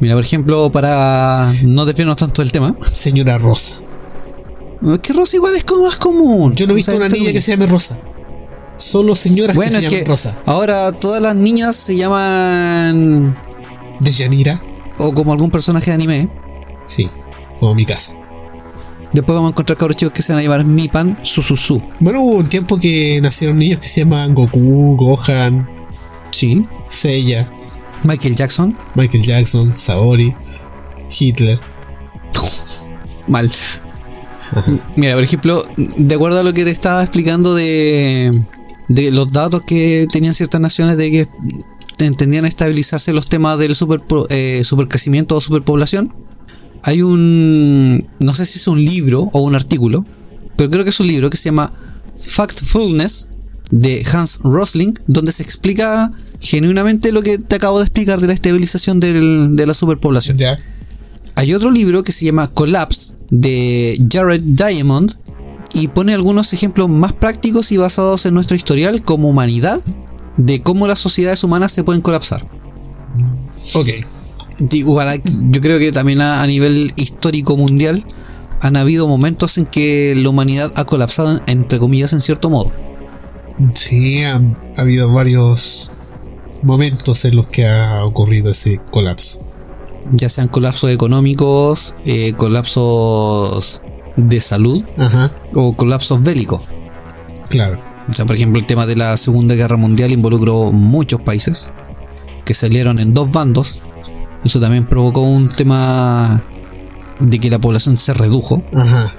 Mira, 0.01 0.15
por 0.15 0.25
ejemplo, 0.25 0.71
para 0.73 1.53
no 1.63 1.85
desviarnos 1.85 2.17
tanto 2.17 2.43
del 2.43 2.53
tema, 2.53 2.75
Señora 2.81 3.39
Rosa. 3.39 3.77
es 4.83 4.99
que 5.01 5.13
Rosa 5.13 5.37
igual 5.37 5.55
es 5.57 5.65
como 5.65 5.85
más 5.87 5.97
común. 5.97 6.55
Yo 6.55 6.67
no 6.67 6.73
he 6.73 6.77
visto 6.77 6.97
una 6.97 7.09
niña 7.09 7.33
que 7.33 7.41
se 7.41 7.53
llame 7.53 7.67
Rosa. 7.67 7.99
Solo 8.77 9.15
señoras 9.15 9.55
Bueno, 9.55 9.79
que 9.79 9.91
se 9.91 9.97
llaman 9.97 10.07
Rosa. 10.07 10.39
ahora 10.47 10.91
todas 10.93 11.21
las 11.21 11.35
niñas 11.37 11.77
se 11.77 11.97
llaman 11.97 13.37
De 14.01 14.11
Yanira. 14.11 14.59
o 14.99 15.13
como 15.13 15.33
algún 15.33 15.51
personaje 15.51 15.91
de 15.91 15.95
anime. 15.95 16.29
Sí. 16.87 17.11
Como 17.59 17.75
mi 17.75 17.85
casa. 17.85 18.15
Después 19.13 19.35
vamos 19.35 19.49
a 19.49 19.53
encontrar 19.53 19.77
cabros 19.77 19.97
chicos 19.97 20.13
que 20.15 20.23
se 20.23 20.33
van 20.33 20.39
a 20.41 20.43
llamar 20.43 20.65
Mi 20.65 20.89
Pan 20.89 21.15
Sususu. 21.23 21.81
Bueno, 21.99 22.23
hubo 22.23 22.37
un 22.37 22.49
tiempo 22.49 22.79
que 22.79 23.19
nacieron 23.21 23.59
niños 23.59 23.81
que 23.81 23.89
se 23.89 24.01
llaman 24.03 24.35
Goku, 24.35 24.97
Gohan, 24.97 25.69
Sí. 26.31 26.65
Seiya, 26.89 27.47
Michael 28.05 28.35
Jackson. 28.35 28.77
Michael 28.95 29.23
Jackson, 29.23 29.77
Saori, 29.77 30.35
Hitler. 31.19 31.59
Mal. 33.29 33.51
Mira, 34.97 35.15
por 35.15 35.23
ejemplo, 35.23 35.65
de 35.77 36.15
acuerdo 36.15 36.41
a 36.41 36.43
lo 36.43 36.53
que 36.53 36.65
te 36.65 36.71
estaba 36.71 37.03
explicando 37.03 37.55
de, 37.55 38.41
de 38.89 39.11
los 39.13 39.29
datos 39.29 39.63
que 39.63 40.07
tenían 40.11 40.35
ciertas 40.35 40.61
naciones 40.61 40.97
de 40.97 41.11
que 41.11 41.29
entendían 42.05 42.45
estabilizarse 42.45 43.13
los 43.13 43.27
temas 43.29 43.59
del 43.59 43.75
super, 43.75 44.01
eh, 44.31 44.63
supercrecimiento 44.65 45.37
o 45.37 45.41
superpoblación, 45.41 46.13
hay 46.83 47.03
un, 47.03 48.07
no 48.21 48.35
sé 48.35 48.47
si 48.47 48.59
es 48.59 48.67
un 48.67 48.83
libro 48.83 49.29
o 49.33 49.41
un 49.43 49.55
artículo, 49.55 50.05
pero 50.57 50.71
creo 50.71 50.85
que 50.85 50.91
es 50.91 51.01
un 51.01 51.07
libro 51.07 51.31
que 51.31 51.37
se 51.37 51.45
llama 51.45 51.71
Factfulness 52.17 53.29
de 53.71 54.05
Hans 54.13 54.39
Rosling, 54.43 54.93
donde 55.07 55.33
se 55.33 55.43
explica 55.43 56.11
genuinamente 56.41 57.13
lo 57.13 57.23
que 57.23 57.39
te 57.39 57.57
acabo 57.57 57.79
de 57.79 57.85
explicar 57.85 58.21
de 58.21 58.27
la 58.27 58.33
estabilización 58.33 58.99
del- 59.01 59.57
de 59.57 59.67
la 59.67 59.75
superpoblación. 59.75 60.37
Hay 61.37 61.55
otro 61.55 61.71
libro 61.71 62.03
que 62.03 62.13
se 62.13 62.25
llama 62.27 62.47
Collapse 62.49 63.15
de 63.31 63.97
Jared 64.11 64.43
Diamond 64.43 65.13
y 65.75 65.89
pone 65.89 66.13
algunos 66.15 66.53
ejemplos 66.53 66.89
más 66.89 67.13
prácticos 67.13 67.71
y 67.73 67.77
basados 67.77 68.27
en 68.27 68.35
nuestro 68.35 68.57
historial 68.57 69.03
como 69.03 69.29
humanidad 69.29 69.81
de 70.37 70.63
cómo 70.63 70.87
las 70.87 70.99
sociedades 70.99 71.45
humanas 71.45 71.73
se 71.73 71.85
pueden 71.85 72.03
colapsar. 72.03 72.45
Ok. 73.75 73.89
Igual, 74.73 75.23
yo 75.51 75.61
creo 75.61 75.79
que 75.79 75.93
también 75.93 76.21
a, 76.21 76.43
a 76.43 76.47
nivel 76.47 76.93
histórico 76.97 77.57
mundial 77.57 78.05
han 78.63 78.77
habido 78.77 79.07
momentos 79.09 79.57
en 79.59 79.65
que 79.67 80.15
la 80.17 80.29
humanidad 80.29 80.71
ha 80.77 80.85
colapsado, 80.85 81.41
entre 81.47 81.79
comillas, 81.79 82.13
en 82.13 82.21
cierto 82.21 82.51
modo. 82.51 82.71
Sí, 83.75 84.23
han 84.25 84.57
ha 84.77 84.83
habido 84.83 85.13
varios 85.13 85.93
momentos 86.63 87.25
en 87.25 87.37
los 87.37 87.47
que 87.49 87.67
ha 87.69 88.05
ocurrido 88.05 88.51
ese 88.51 88.81
colapso. 88.91 89.41
Ya 90.13 90.29
sean 90.29 90.49
colapsos 90.49 90.91
económicos, 90.91 91.95
eh, 92.05 92.33
colapsos 92.35 93.83
de 94.17 94.41
salud 94.41 94.83
Ajá, 94.99 95.31
o 95.55 95.75
colapsos 95.75 96.23
bélicos. 96.23 96.63
claro. 97.49 97.79
O 98.09 98.13
sea, 98.13 98.27
por 98.27 98.35
ejemplo, 98.35 98.59
el 98.59 98.67
tema 98.67 98.87
de 98.87 98.97
la 98.97 99.17
Segunda 99.17 99.55
Guerra 99.55 99.77
Mundial 99.77 100.11
involucró 100.11 100.73
muchos 100.73 101.21
países 101.21 101.73
que 102.45 102.55
salieron 102.55 102.99
en 102.99 103.15
dos 103.15 103.31
bandos. 103.31 103.83
Eso 104.43 104.59
también 104.59 104.85
provocó 104.85 105.21
un 105.21 105.49
tema 105.49 106.43
de 107.21 107.39
que 107.39 107.51
la 107.51 107.61
población 107.61 107.97
se 107.97 108.13
redujo. 108.15 108.63
Ajá, 108.75 109.15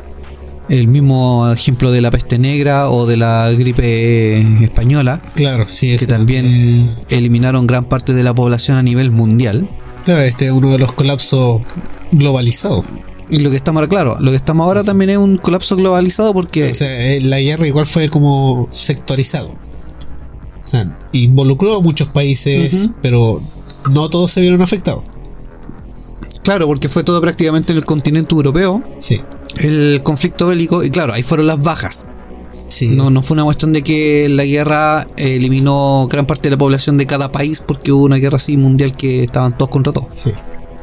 El 0.72 0.88
mismo 0.88 1.51
ejemplo 1.51 1.91
de 1.91 1.99
la 1.99 2.09
peste 2.11 2.39
negra 2.39 2.89
o 2.89 3.05
de 3.05 3.17
la 3.17 3.51
gripe 3.51 4.63
española, 4.63 5.22
claro, 5.36 5.65
sí. 5.67 5.97
que 5.97 6.07
también 6.07 6.89
eliminaron 7.09 7.67
gran 7.67 7.84
parte 7.84 8.13
de 8.13 8.24
la 8.24 8.34
población 8.34 8.78
a 8.78 8.82
nivel 8.82 9.11
mundial. 9.11 9.69
Claro, 10.05 10.22
este 10.22 10.45
es 10.45 10.51
uno 10.51 10.72
de 10.72 10.80
los 10.80 10.93
colapsos 10.93 11.61
globalizados. 12.13 12.86
Y 13.30 13.39
lo 13.39 13.49
que 13.49 13.57
estamos 13.57 13.82
ahora, 13.82 13.89
claro, 13.89 14.17
lo 14.22 14.32
que 14.32 14.38
estamos 14.38 14.65
ahora 14.65 14.82
también 14.86 15.09
es 15.09 15.17
un 15.17 15.36
colapso 15.39 15.76
globalizado 15.76 16.34
porque 16.34 16.72
O 16.72 16.76
sea, 16.76 16.88
eh, 16.88 17.19
la 17.19 17.41
guerra 17.41 17.67
igual 17.67 17.86
fue 17.86 18.07
como 18.07 18.69
sectorizado. 18.72 19.49
O 19.49 20.67
sea, 20.67 20.97
involucró 21.11 21.76
a 21.76 21.82
muchos 21.82 22.07
países, 22.07 22.91
pero 23.01 23.41
no 23.89 24.09
todos 24.09 24.32
se 24.32 24.39
vieron 24.39 24.61
afectados. 24.61 25.03
Claro, 26.43 26.65
porque 26.65 26.88
fue 26.88 27.03
todo 27.03 27.19
prácticamente 27.19 27.74
en 27.74 27.78
el 27.78 27.84
continente 27.84 28.34
europeo, 28.34 28.82
Sí, 28.99 29.22
el 29.60 30.02
conflicto 30.04 30.47
bélico, 30.47 30.84
y 30.84 30.89
claro, 30.89 31.14
ahí 31.14 31.24
fueron 31.24 31.47
las 31.47 31.62
bajas. 31.62 32.10
sí. 32.68 32.95
No, 32.95 33.10
no 33.10 33.22
fue 33.22 33.36
una 33.36 33.43
cuestión 33.43 33.74
de 33.74 33.82
que 33.82 34.28
la 34.30 34.45
guerra 34.45 35.06
eliminó 35.18 36.08
gran 36.10 36.26
parte 36.26 36.43
de 36.43 36.52
la 36.52 36.58
población 36.58 36.97
de 36.97 37.06
cada 37.06 37.32
país 37.32 37.64
porque 37.66 37.91
hubo 37.91 38.06
una 38.06 38.18
guerra 38.18 38.38
así 38.38 38.58
mundial 38.58 38.95
que 38.95 39.24
estaban 39.24 39.58
todos 39.58 39.70
contra 39.70 39.93
todos. 39.93 40.08
Sí. 40.14 40.32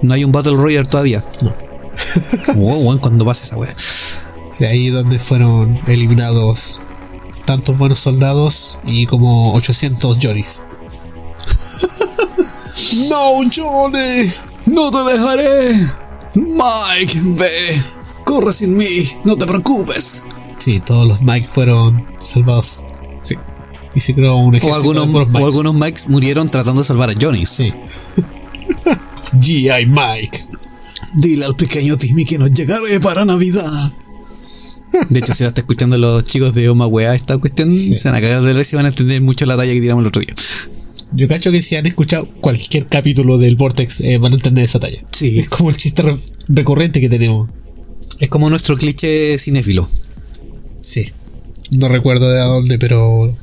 No 0.03 0.15
hay 0.15 0.25
un 0.25 0.33
Battle 0.33 0.57
Royale 0.57 0.89
todavía. 0.89 1.25
No. 1.41 1.53
wow, 2.55 2.83
bueno, 2.83 3.01
cuando 3.01 3.25
pase 3.25 3.45
esa 3.45 3.57
wea. 3.57 3.75
Sí, 3.77 4.65
ahí 4.65 4.89
donde 4.89 5.19
fueron 5.19 5.79
eliminados 5.87 6.81
tantos 7.45 7.77
buenos 7.79 7.99
soldados 8.01 8.79
y 8.85 9.07
como 9.07 9.55
800 9.55 10.19
Johnny's. 10.23 10.65
¡No, 13.09 13.41
Johnny! 13.55 14.33
¡No 14.67 14.91
te 14.91 14.99
dejaré! 15.13 15.91
Mike, 16.35 17.21
ve. 17.25 17.83
Corre 18.29 18.53
sin 18.53 18.77
mí, 18.77 18.87
no 19.25 19.37
te 19.37 19.47
preocupes. 19.47 20.23
Sí, 20.59 20.81
todos 20.81 21.09
los 21.09 21.23
Mike 21.23 21.49
fueron 21.51 22.07
salvados. 22.21 22.85
Sí. 23.23 23.35
Y 23.95 24.01
se 24.01 24.15
creó 24.15 24.37
un 24.37 24.55
O 24.55 24.57
ejército 24.59 24.77
algunos, 24.77 25.07
de 25.07 25.13
puros 25.13 25.31
o 25.43 25.47
algunos 25.47 25.75
Mikes 25.75 26.03
murieron 26.09 26.49
tratando 26.51 26.83
de 26.83 26.87
salvar 26.87 27.09
a 27.11 27.15
Johnny. 27.21 27.47
Sí. 27.47 27.73
G.I. 29.33 29.87
Mike. 29.87 30.47
Dile 31.15 31.45
al 31.47 31.55
pequeño 31.57 31.97
Timmy 31.97 32.25
que 32.25 32.39
nos 32.39 32.53
llegaré 32.53 33.01
para 33.01 33.25
Navidad. 33.25 33.93
De 35.09 35.19
hecho, 35.21 35.33
si 35.35 35.43
la 35.43 35.51
está 35.51 35.61
escuchando 35.63 35.97
los 35.99 36.25
chicos 36.25 36.55
de 36.55 36.69
Oma 36.69 36.87
Wea, 36.87 37.15
esta 37.15 37.37
cuestión 37.39 37.75
Sí. 37.75 37.97
se 37.97 38.09
van 38.09 38.17
a 38.19 38.21
cagar 38.21 38.43
de 38.43 38.53
risa 38.55 38.75
y 38.75 38.77
van 38.77 38.87
a 38.87 38.89
entender 38.89 39.21
mucho 39.23 39.47
la 39.47 39.57
talla 39.57 39.73
que 39.73 39.81
tiramos 39.81 40.03
el 40.03 40.09
otro 40.09 40.21
día. 40.21 40.35
Yo 41.13 41.27
cacho 41.29 41.51
que 41.51 41.63
si 41.63 41.77
han 41.77 41.87
escuchado 41.87 42.29
cualquier 42.41 42.87
capítulo 42.87 43.39
del 43.39 43.57
Vortex 43.57 44.01
eh, 44.01 44.19
van 44.19 44.33
a 44.33 44.37
entender 44.37 44.65
esa 44.65 44.79
talla. 44.81 44.99
Sí. 45.13 45.41
Es 45.41 45.49
como 45.49 45.71
el 45.71 45.77
chiste 45.77 46.03
re- 46.03 46.19
recurrente 46.49 47.01
que 47.01 47.09
tenemos. 47.09 47.49
Es 48.19 48.29
como 48.29 48.51
nuestro 48.51 48.77
cliché 48.77 49.39
cinéfilo. 49.39 49.89
Sí. 50.81 51.13
No 51.71 51.89
recuerdo 51.89 52.31
de 52.31 52.41
dónde, 52.41 52.79
pero 52.79 53.35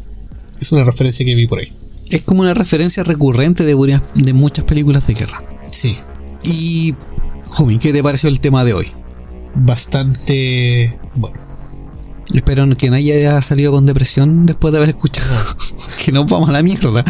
es 0.60 0.72
una 0.72 0.84
referencia 0.84 1.26
que 1.26 1.36
vi 1.36 1.48
por 1.48 1.60
ahí. 1.60 1.72
Es 2.10 2.22
como 2.22 2.42
una 2.42 2.54
referencia 2.54 3.04
recurrente 3.04 3.66
de, 3.66 4.34
muchas 4.34 4.66
películas 4.66 5.08
de 5.08 5.14
guerra. 5.14 5.44
Sí. 5.72 5.98
Y, 6.44 6.94
Jumi, 7.48 7.78
¿qué 7.80 7.94
te 7.94 8.04
pareció 8.04 8.30
el 8.30 8.40
tema 8.40 8.64
de 8.64 8.74
hoy? 8.74 8.86
Bastante 9.56 10.98
bueno. 11.16 11.40
Espero 12.34 12.68
que 12.76 12.90
nadie 12.90 13.14
haya 13.14 13.42
salido 13.42 13.72
con 13.72 13.86
depresión 13.86 14.46
después 14.46 14.72
de 14.72 14.80
haber 14.80 14.90
escuchado. 14.90 15.40
que 16.06 16.12
nos 16.12 16.30
vamos 16.30 16.50
a 16.50 16.52
la 16.52 16.64
mierda. 16.64 17.04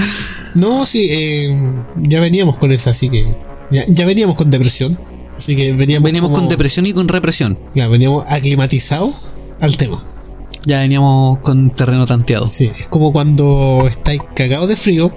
No, 0.56 0.86
sí, 0.86 1.08
eh, 1.10 1.74
ya 1.97 2.22
veníamos 2.22 2.58
con 2.58 2.72
esa, 2.72 2.91
así 2.91 3.10
que. 3.10 3.36
Ya, 3.72 3.86
ya 3.88 4.06
veníamos 4.06 4.36
con 4.36 4.51
depresión. 4.51 4.97
Así 5.38 5.55
que 5.55 5.73
veníamos. 5.73 6.05
Veníamos 6.05 6.29
como- 6.31 6.41
con 6.41 6.49
depresión 6.49 6.86
y 6.86 6.93
con 6.93 7.07
represión. 7.07 7.57
Ya, 7.73 7.88
veníamos 7.88 8.23
aclimatizados 8.27 9.13
al 9.61 9.75
tema. 9.77 9.97
Ya 10.65 10.79
veníamos 10.79 11.39
con 11.39 11.69
terreno 11.71 12.05
tanteado. 12.05 12.47
Sí, 12.47 12.71
es 12.79 12.88
como 12.88 13.11
cuando 13.11 13.86
estáis 13.88 14.21
cagados 14.36 14.69
de 14.69 14.75
frío 14.75 15.11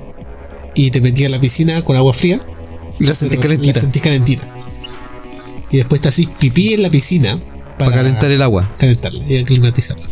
y 0.74 0.90
te 0.90 1.00
metías 1.00 1.28
a 1.32 1.36
la 1.36 1.40
piscina 1.40 1.82
con 1.82 1.96
agua 1.96 2.12
fría. 2.12 2.38
Y 3.00 3.04
la 3.04 3.14
sentí 3.14 3.36
pero 3.36 3.42
calentita. 3.48 3.74
La 3.76 3.80
sentís 3.80 4.02
calentita. 4.02 4.42
Y 5.70 5.76
después 5.78 6.00
te 6.02 6.08
hacís 6.08 6.28
pipí 6.38 6.74
en 6.74 6.82
la 6.82 6.90
piscina 6.90 7.38
Para 7.78 7.92
calentar 7.92 8.30
el 8.30 8.42
agua. 8.42 8.70
calentarla 8.78 9.22
y 9.26 9.36
aclimatizarla. 9.38 10.06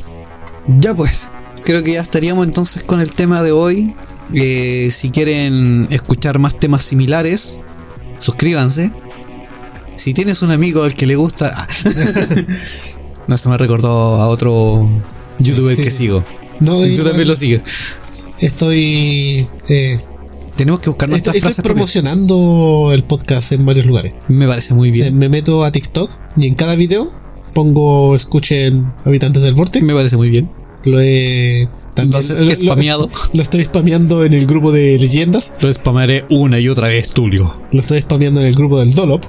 Ya 0.79 0.95
pues, 0.95 1.29
creo 1.65 1.83
que 1.83 1.93
ya 1.93 2.01
estaríamos 2.01 2.47
entonces 2.47 2.83
con 2.85 3.01
el 3.01 3.11
tema 3.11 3.43
de 3.43 3.53
hoy. 3.53 3.95
Eh, 4.35 4.89
si 4.91 5.11
quieren 5.11 5.87
escuchar 5.91 6.39
más 6.39 6.59
temas 6.59 6.83
similares, 6.85 7.63
suscríbanse. 8.19 8.91
Si 9.97 10.13
tienes 10.15 10.43
un 10.43 10.51
amigo 10.51 10.83
al 10.83 10.95
que 10.95 11.07
le 11.07 11.17
gusta... 11.17 11.51
Ah. 11.55 11.67
no 13.27 13.37
se 13.37 13.49
me 13.49 13.59
recordó 13.59 13.89
a 14.15 14.29
otro 14.29 14.89
youtuber 15.39 15.75
Sí, 15.77 15.83
que 15.83 15.91
sigo. 15.91 16.25
No, 16.61 16.83
Tú 16.95 17.03
también 17.05 17.29
lo 17.29 17.37
sigues. 17.37 17.97
Estoy, 18.39 19.47
eh, 19.69 19.99
Tenemos 20.57 20.81
que 20.81 20.91
buscar 20.91 21.09
estoy, 21.09 21.11
nuestras 21.11 21.37
estoy 21.37 21.41
frases 21.41 21.63
propias. 21.63 21.91
promocionando 21.93 22.91
el 22.93 23.05
podcast 23.05 23.53
en 23.53 23.65
varios 23.67 23.87
lugares. 23.87 24.13
Me 24.29 24.47
parece 24.47 24.75
muy 24.75 24.91
O 24.91 24.95
sea, 24.95 25.05
bien. 25.05 25.19
me 25.19 25.29
meto 25.29 25.65
a 25.65 25.73
TikTok 25.73 26.11
y 26.37 26.47
en 26.47 26.55
cada 26.55 26.77
video 26.77 27.11
pongo 27.55 28.15
escuchen 28.15 28.87
habitantes 29.05 29.43
del 29.43 29.55
Vortex. 29.55 29.85
Me 29.85 29.95
parece 29.95 30.17
muy 30.17 30.29
bien. 30.29 30.51
Lo 30.85 31.01
he 31.01 31.69
también- 31.95 32.47
lo- 32.47 32.55
spameado. 32.55 33.11
Lo 33.33 33.43
estoy 33.43 33.65
spameando 33.65 34.25
en 34.25 34.35
el 34.35 34.47
grupo 34.47 34.71
de 34.73 34.99
leyendas. 34.99 35.55
Lo 35.61 35.73
spamaré 35.73 36.25
una 36.31 36.61
y 36.61 36.69
otra 36.69 36.89
vez, 36.89 37.13
Tulio. 37.13 37.61
Lo 37.73 37.81
estoy 37.81 38.01
spameando 38.03 38.41
en 38.41 38.47
el 38.47 38.55
grupo 38.55 38.79
del 38.79 38.93
Dolop. 38.95 39.25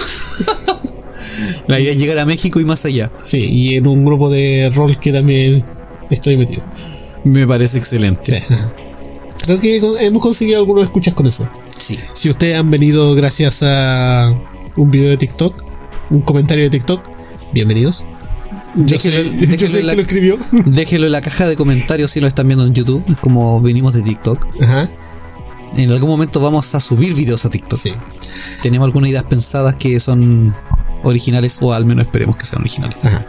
La 1.68 1.78
idea 1.80 1.92
es 1.92 1.98
llegar 1.98 2.18
a 2.18 2.26
México 2.26 2.60
y 2.60 2.64
más 2.64 2.84
allá. 2.84 3.10
Sí, 3.20 3.38
y 3.44 3.76
en 3.76 3.86
un 3.86 4.04
grupo 4.04 4.28
de 4.30 4.70
rol 4.74 4.98
que 4.98 5.12
también 5.12 5.62
estoy 6.10 6.36
metido. 6.36 6.62
Me 7.24 7.46
parece 7.46 7.78
excelente. 7.78 8.38
Sí. 8.46 8.54
Creo 9.44 9.60
que 9.60 9.76
hemos 10.06 10.22
conseguido 10.22 10.58
algunos 10.58 10.84
escuchas 10.84 11.14
con 11.14 11.26
eso. 11.26 11.48
Sí. 11.76 11.98
Si 12.14 12.28
ustedes 12.30 12.58
han 12.58 12.70
venido 12.70 13.14
gracias 13.14 13.62
a 13.62 14.34
un 14.76 14.90
video 14.90 15.10
de 15.10 15.16
TikTok, 15.16 15.62
un 16.10 16.20
comentario 16.22 16.64
de 16.64 16.70
TikTok, 16.70 17.08
bienvenidos. 17.52 18.04
Yo 18.76 18.84
Déjelo- 18.96 18.98
sé, 19.22 19.24
yo 19.40 19.46
déjelo 19.46 19.70
sé 19.70 19.80
en 19.80 19.86
la- 19.86 19.92
que 19.92 19.96
lo 19.96 20.02
escribió. 20.02 20.38
Déjelo 20.66 21.06
en 21.06 21.12
la 21.12 21.20
caja 21.20 21.48
de 21.48 21.56
comentarios 21.56 22.10
si 22.10 22.20
lo 22.20 22.26
están 22.26 22.46
viendo 22.48 22.66
en 22.66 22.74
YouTube, 22.74 23.04
como 23.20 23.60
venimos 23.60 23.94
de 23.94 24.02
TikTok. 24.02 24.46
Ajá, 24.62 24.90
En 25.76 25.90
algún 25.90 26.10
momento 26.10 26.40
vamos 26.40 26.74
a 26.74 26.80
subir 26.80 27.14
videos 27.14 27.44
a 27.44 27.50
TikTok. 27.50 27.78
sí. 27.78 27.92
Tenemos 28.62 28.86
algunas 28.86 29.10
ideas 29.10 29.24
pensadas 29.24 29.74
que 29.76 29.98
son 30.00 30.54
originales, 31.02 31.58
o 31.60 31.72
al 31.72 31.84
menos 31.84 32.06
esperemos 32.06 32.36
que 32.36 32.44
sean 32.46 32.60
originales. 32.62 32.96
Ajá. 33.02 33.26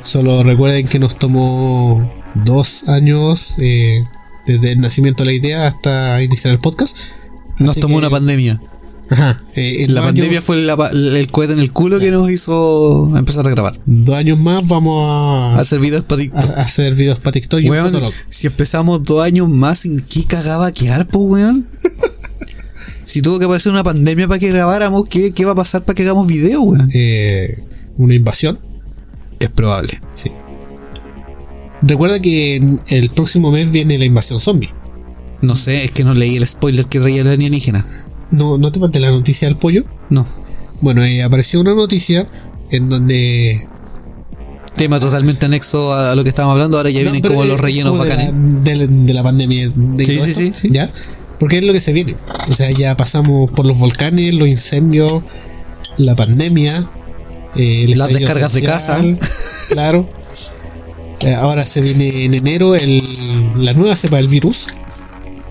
Solo 0.00 0.42
recuerden 0.42 0.86
que 0.86 0.98
nos 0.98 1.16
tomó 1.18 2.10
dos 2.34 2.84
años 2.88 3.56
eh, 3.58 4.02
desde 4.46 4.72
el 4.72 4.78
nacimiento 4.78 5.22
de 5.24 5.30
la 5.30 5.36
idea 5.36 5.66
hasta 5.66 6.22
iniciar 6.22 6.52
el 6.54 6.60
podcast. 6.60 6.96
Nos 7.58 7.72
Así 7.72 7.80
tomó 7.80 7.94
que- 7.96 7.98
una 8.06 8.10
pandemia. 8.10 8.60
Ajá, 9.12 9.42
eh, 9.56 9.86
La 9.88 10.02
pandemia 10.02 10.30
años- 10.30 10.44
fue 10.44 10.56
la 10.58 10.74
el 10.92 11.28
cohete 11.32 11.54
en 11.54 11.58
el 11.58 11.72
culo 11.72 11.98
que 11.98 12.12
nos 12.12 12.30
hizo 12.30 13.10
empezar 13.16 13.44
a 13.44 13.50
grabar. 13.50 13.76
dos 13.84 14.16
años 14.16 14.38
más 14.38 14.66
vamos 14.68 15.02
a, 15.04 15.56
A 15.56 15.58
hacer 15.58 15.80
videos 15.80 16.04
para 16.04 16.20
TikTok. 16.22 16.48
a- 16.56 16.60
a 16.60 16.62
hacer 16.62 16.94
videos 16.94 17.18
para 17.18 17.32
TikTok 17.32 17.60
y 17.60 17.68
Weón, 17.68 17.92
si 18.28 18.46
empezamos 18.46 19.02
dos 19.02 19.20
años 19.24 19.48
más, 19.48 19.84
¿en 19.84 20.00
qué 20.08 20.24
cagaba 20.26 20.70
quedar, 20.70 21.08
po, 21.08 21.18
weón? 21.18 21.66
si 23.10 23.22
tuvo 23.22 23.38
que 23.38 23.44
aparecer 23.46 23.72
una 23.72 23.82
pandemia 23.82 24.28
para 24.28 24.38
que 24.38 24.48
grabáramos, 24.48 25.08
¿qué, 25.08 25.32
qué 25.32 25.44
va 25.44 25.52
a 25.52 25.56
pasar 25.56 25.84
para 25.84 25.94
que 25.94 26.02
hagamos 26.02 26.26
video, 26.26 26.62
weón? 26.62 26.88
Eh, 26.94 27.64
una 27.96 28.14
invasión. 28.14 28.58
Es 29.38 29.50
probable. 29.50 30.00
Sí. 30.12 30.30
Recuerda 31.82 32.20
que 32.20 32.56
en 32.56 32.80
el 32.88 33.10
próximo 33.10 33.50
mes 33.50 33.70
viene 33.70 33.98
la 33.98 34.04
invasión 34.04 34.38
zombie. 34.38 34.70
No 35.40 35.56
sé, 35.56 35.84
es 35.84 35.90
que 35.92 36.04
no 36.04 36.12
leí 36.14 36.36
el 36.36 36.46
spoiler 36.46 36.84
que 36.86 37.00
traía 37.00 37.22
el 37.22 37.28
alienígena. 37.28 37.84
No, 38.30 38.58
no 38.58 38.70
te 38.70 38.78
mandé 38.78 39.00
la 39.00 39.10
noticia 39.10 39.48
del 39.48 39.56
pollo. 39.56 39.84
No. 40.10 40.26
Bueno, 40.82 41.02
eh, 41.02 41.22
apareció 41.22 41.60
una 41.60 41.74
noticia 41.74 42.26
en 42.70 42.88
donde 42.88 43.66
Tema 44.76 45.00
totalmente 45.00 45.46
anexo 45.46 45.92
a 45.92 46.14
lo 46.14 46.22
que 46.22 46.28
estábamos 46.28 46.54
hablando. 46.54 46.76
Ahora 46.76 46.90
ya 46.90 47.02
No, 47.02 47.10
vienen 47.10 47.22
como 47.22 47.44
los 47.44 47.60
rellenos 47.60 47.92
como 47.92 48.04
de 48.04 48.10
bacanes. 48.10 48.32
La, 48.34 48.60
de, 48.60 48.76
la- 48.76 48.86
de 48.86 49.14
la 49.14 49.22
pandemia. 49.22 49.68
De 49.74 50.04
Sí, 50.06 50.20
sí, 50.20 50.32
sí, 50.32 50.52
sí. 50.54 50.68
¿Ya? 50.70 50.90
Porque 51.40 51.58
es 51.58 51.64
lo 51.64 51.72
que 51.72 51.80
se 51.80 51.92
viene. 51.92 52.14
O 52.48 52.54
sea, 52.54 52.70
ya 52.70 52.96
pasamos 52.96 53.50
por 53.50 53.66
los 53.66 53.78
volcanes, 53.78 54.34
los 54.34 54.46
incendios, 54.46 55.22
la 55.96 56.14
pandemia, 56.14 56.88
eh, 57.56 57.84
el 57.84 57.98
Las 57.98 58.12
descargas 58.12 58.52
de 58.52 58.66
social, 58.66 59.18
Claro. 59.70 60.08
Eh, 61.20 61.34
ahora 61.34 61.66
se 61.66 61.80
viene 61.80 62.24
en 62.24 62.34
enero 62.34 62.74
el, 62.74 63.02
la 63.56 63.72
nueva 63.72 63.96
cepa 63.96 64.16
del 64.16 64.28
virus. 64.28 64.68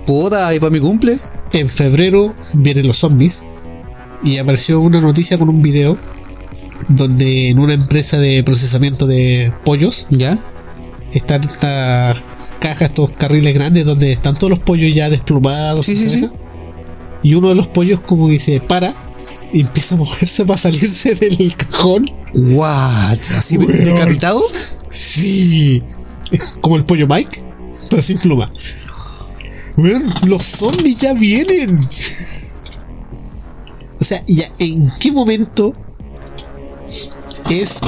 Puta, 0.06 0.54
y 0.54 0.60
para 0.60 0.72
mi 0.72 0.80
cumple. 0.80 1.18
En 1.52 1.68
febrero 1.68 2.34
vienen 2.54 2.88
los 2.88 2.98
zombies. 2.98 3.42
Y 4.24 4.38
apareció 4.38 4.80
una 4.80 5.02
noticia 5.02 5.38
con 5.38 5.50
un 5.50 5.62
video 5.62 5.98
donde 6.88 7.50
en 7.50 7.60
una 7.60 7.74
empresa 7.74 8.18
de 8.20 8.44
procesamiento 8.44 9.06
de 9.06 9.52
pollos 9.66 10.08
¿Ya? 10.10 10.40
están 11.14 11.44
estas 11.44 12.18
cajas, 12.60 12.90
estos 12.90 13.12
carriles 13.12 13.54
grandes 13.54 13.86
donde 13.86 14.12
están 14.12 14.36
todos 14.36 14.52
los 14.52 14.60
pollos 14.60 14.94
ya 14.94 15.10
desplumados. 15.10 15.86
Sí, 15.86 15.92
en 15.94 15.98
sí, 15.98 16.06
cabeza. 16.06 16.28
sí. 16.28 16.34
Y 17.22 17.34
uno 17.34 17.50
de 17.50 17.56
los 17.56 17.68
pollos 17.68 18.00
como 18.06 18.30
se 18.40 18.62
para 18.62 18.94
y 19.52 19.62
empieza 19.62 19.96
a 19.96 19.98
moverse 19.98 20.46
para 20.48 20.58
salirse 20.58 21.16
del 21.16 21.56
cajón. 21.56 22.10
What? 22.34 23.20
¿Así 23.36 23.58
decapitado? 23.58 24.42
Sí. 24.90 25.84
Como 26.62 26.78
el 26.78 26.86
pollo 26.86 27.08
Mike, 27.08 27.42
pero 27.90 28.02
sin 28.02 28.18
pluma. 28.20 28.52
Los 30.26 30.44
zombies 30.44 30.98
ya 30.98 31.14
vienen. 31.14 31.80
O 34.00 34.04
sea, 34.04 34.24
ya 34.28 34.50
en 34.60 34.88
qué 35.00 35.12
momento 35.12 35.74
es 37.50 37.82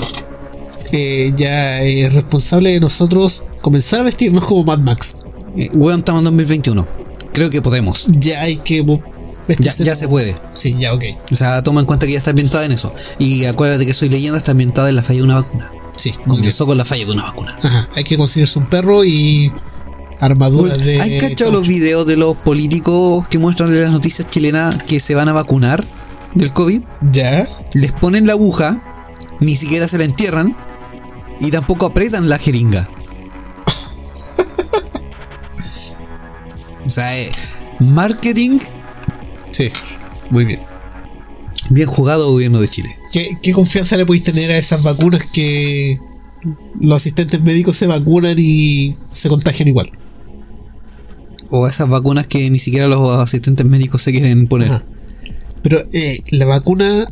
eh, 0.92 1.34
ya 1.36 1.82
eh, 1.84 2.10
responsable 2.10 2.72
de 2.72 2.80
nosotros 2.80 3.46
comenzar 3.62 4.02
a 4.02 4.04
vestirnos 4.04 4.44
como 4.46 4.64
Mad 4.64 4.80
Max. 4.80 5.18
Eh, 5.56 5.70
Weón, 5.74 6.00
estamos 6.00 6.20
en 6.20 6.26
2021. 6.26 6.88
Creo 7.34 7.50
que 7.50 7.62
podemos. 7.62 8.08
Ya 8.12 8.42
hay 8.42 8.58
que 8.58 8.84
Ya, 8.84 9.00
vestirse 9.48 9.84
ya 9.84 9.96
se 9.96 10.08
puede. 10.08 10.36
Sí, 10.54 10.76
ya, 10.80 10.94
ok. 10.94 11.04
O 11.32 11.36
sea, 11.36 11.64
toma 11.64 11.82
en 11.82 11.86
cuenta 11.86 12.06
que 12.06 12.14
ya 12.14 12.18
está 12.18 12.32
ambientada 12.32 12.66
en 12.66 12.74
eso. 12.74 12.94
Y 13.20 13.46
acuérdate 13.46 13.86
que 13.86 13.94
soy 13.94 14.10
leyenda, 14.10 14.38
está 14.38 14.52
ambientada 14.52 14.90
en 14.90 14.96
la 14.96 15.04
falla 15.04 15.20
de 15.20 15.24
una 15.24 15.36
vacuna. 15.36 15.72
Sí. 15.96 16.14
Comenzó 16.28 16.66
con 16.66 16.78
la 16.78 16.86
falla 16.86 17.06
de 17.06 17.12
una 17.12 17.24
vacuna. 17.24 17.58
Ajá, 17.62 17.90
hay 17.96 18.04
que 18.04 18.18
conseguirse 18.18 18.60
un 18.60 18.70
perro 18.70 19.06
y 19.06 19.52
armaduras 20.20 20.78
de. 20.80 21.00
¿Hay 21.00 21.20
cachado 21.20 21.52
los 21.52 21.68
videos 21.68 22.06
de 22.06 22.18
los 22.18 22.36
políticos 22.36 23.28
que 23.28 23.40
muestran 23.40 23.72
en 23.74 23.82
las 23.82 23.92
noticias 23.92 24.30
chilenas 24.30 24.84
que 24.84 25.00
se 25.00 25.16
van 25.16 25.30
a 25.30 25.34
vacunar 25.34 25.86
del 26.34 26.52
COVID? 26.54 26.82
Ya. 27.12 27.48
Les 27.74 27.92
ponen 27.94 28.28
la 28.28 28.34
aguja, 28.34 28.82
ni 29.40 29.56
siquiera 29.56 29.88
se 29.88 29.98
la 29.98 30.06
entierran 30.06 30.56
y 31.42 31.52
tampoco 31.52 31.88
apretan 31.88 32.30
la 32.30 32.38
jeringa. 32.38 32.90
o 36.86 36.90
sea, 36.90 37.20
eh, 37.20 37.32
marketing 37.80 38.60
Sí, 39.52 39.70
muy 40.30 40.46
bien. 40.46 40.62
bien 41.70 41.88
jugado 41.88 42.32
gobierno 42.32 42.62
de 42.62 42.68
Chile. 42.70 42.96
¿Qué, 43.12 43.36
qué 43.42 43.52
confianza 43.52 43.98
le 43.98 44.06
podéis 44.06 44.24
tener 44.24 44.50
a 44.50 44.58
esas 44.58 44.82
vacunas 44.82 45.24
que 45.34 46.00
los 46.80 46.96
asistentes 46.98 47.42
médicos 47.42 47.76
se 47.76 47.88
vacunan 47.88 48.36
y 48.38 48.96
se 49.10 49.28
contagian 49.30 49.68
igual? 49.68 49.92
O 51.50 51.68
esas 51.68 51.90
vacunas 51.90 52.28
que 52.28 52.50
ni 52.50 52.60
siquiera 52.60 52.88
los 52.88 53.10
asistentes 53.20 53.66
médicos 53.66 54.02
se 54.02 54.12
quieren 54.12 54.48
poner. 54.48 54.72
Ajá. 54.72 54.84
Pero 55.64 55.84
eh, 55.92 56.24
la 56.32 56.46
vacuna, 56.46 57.08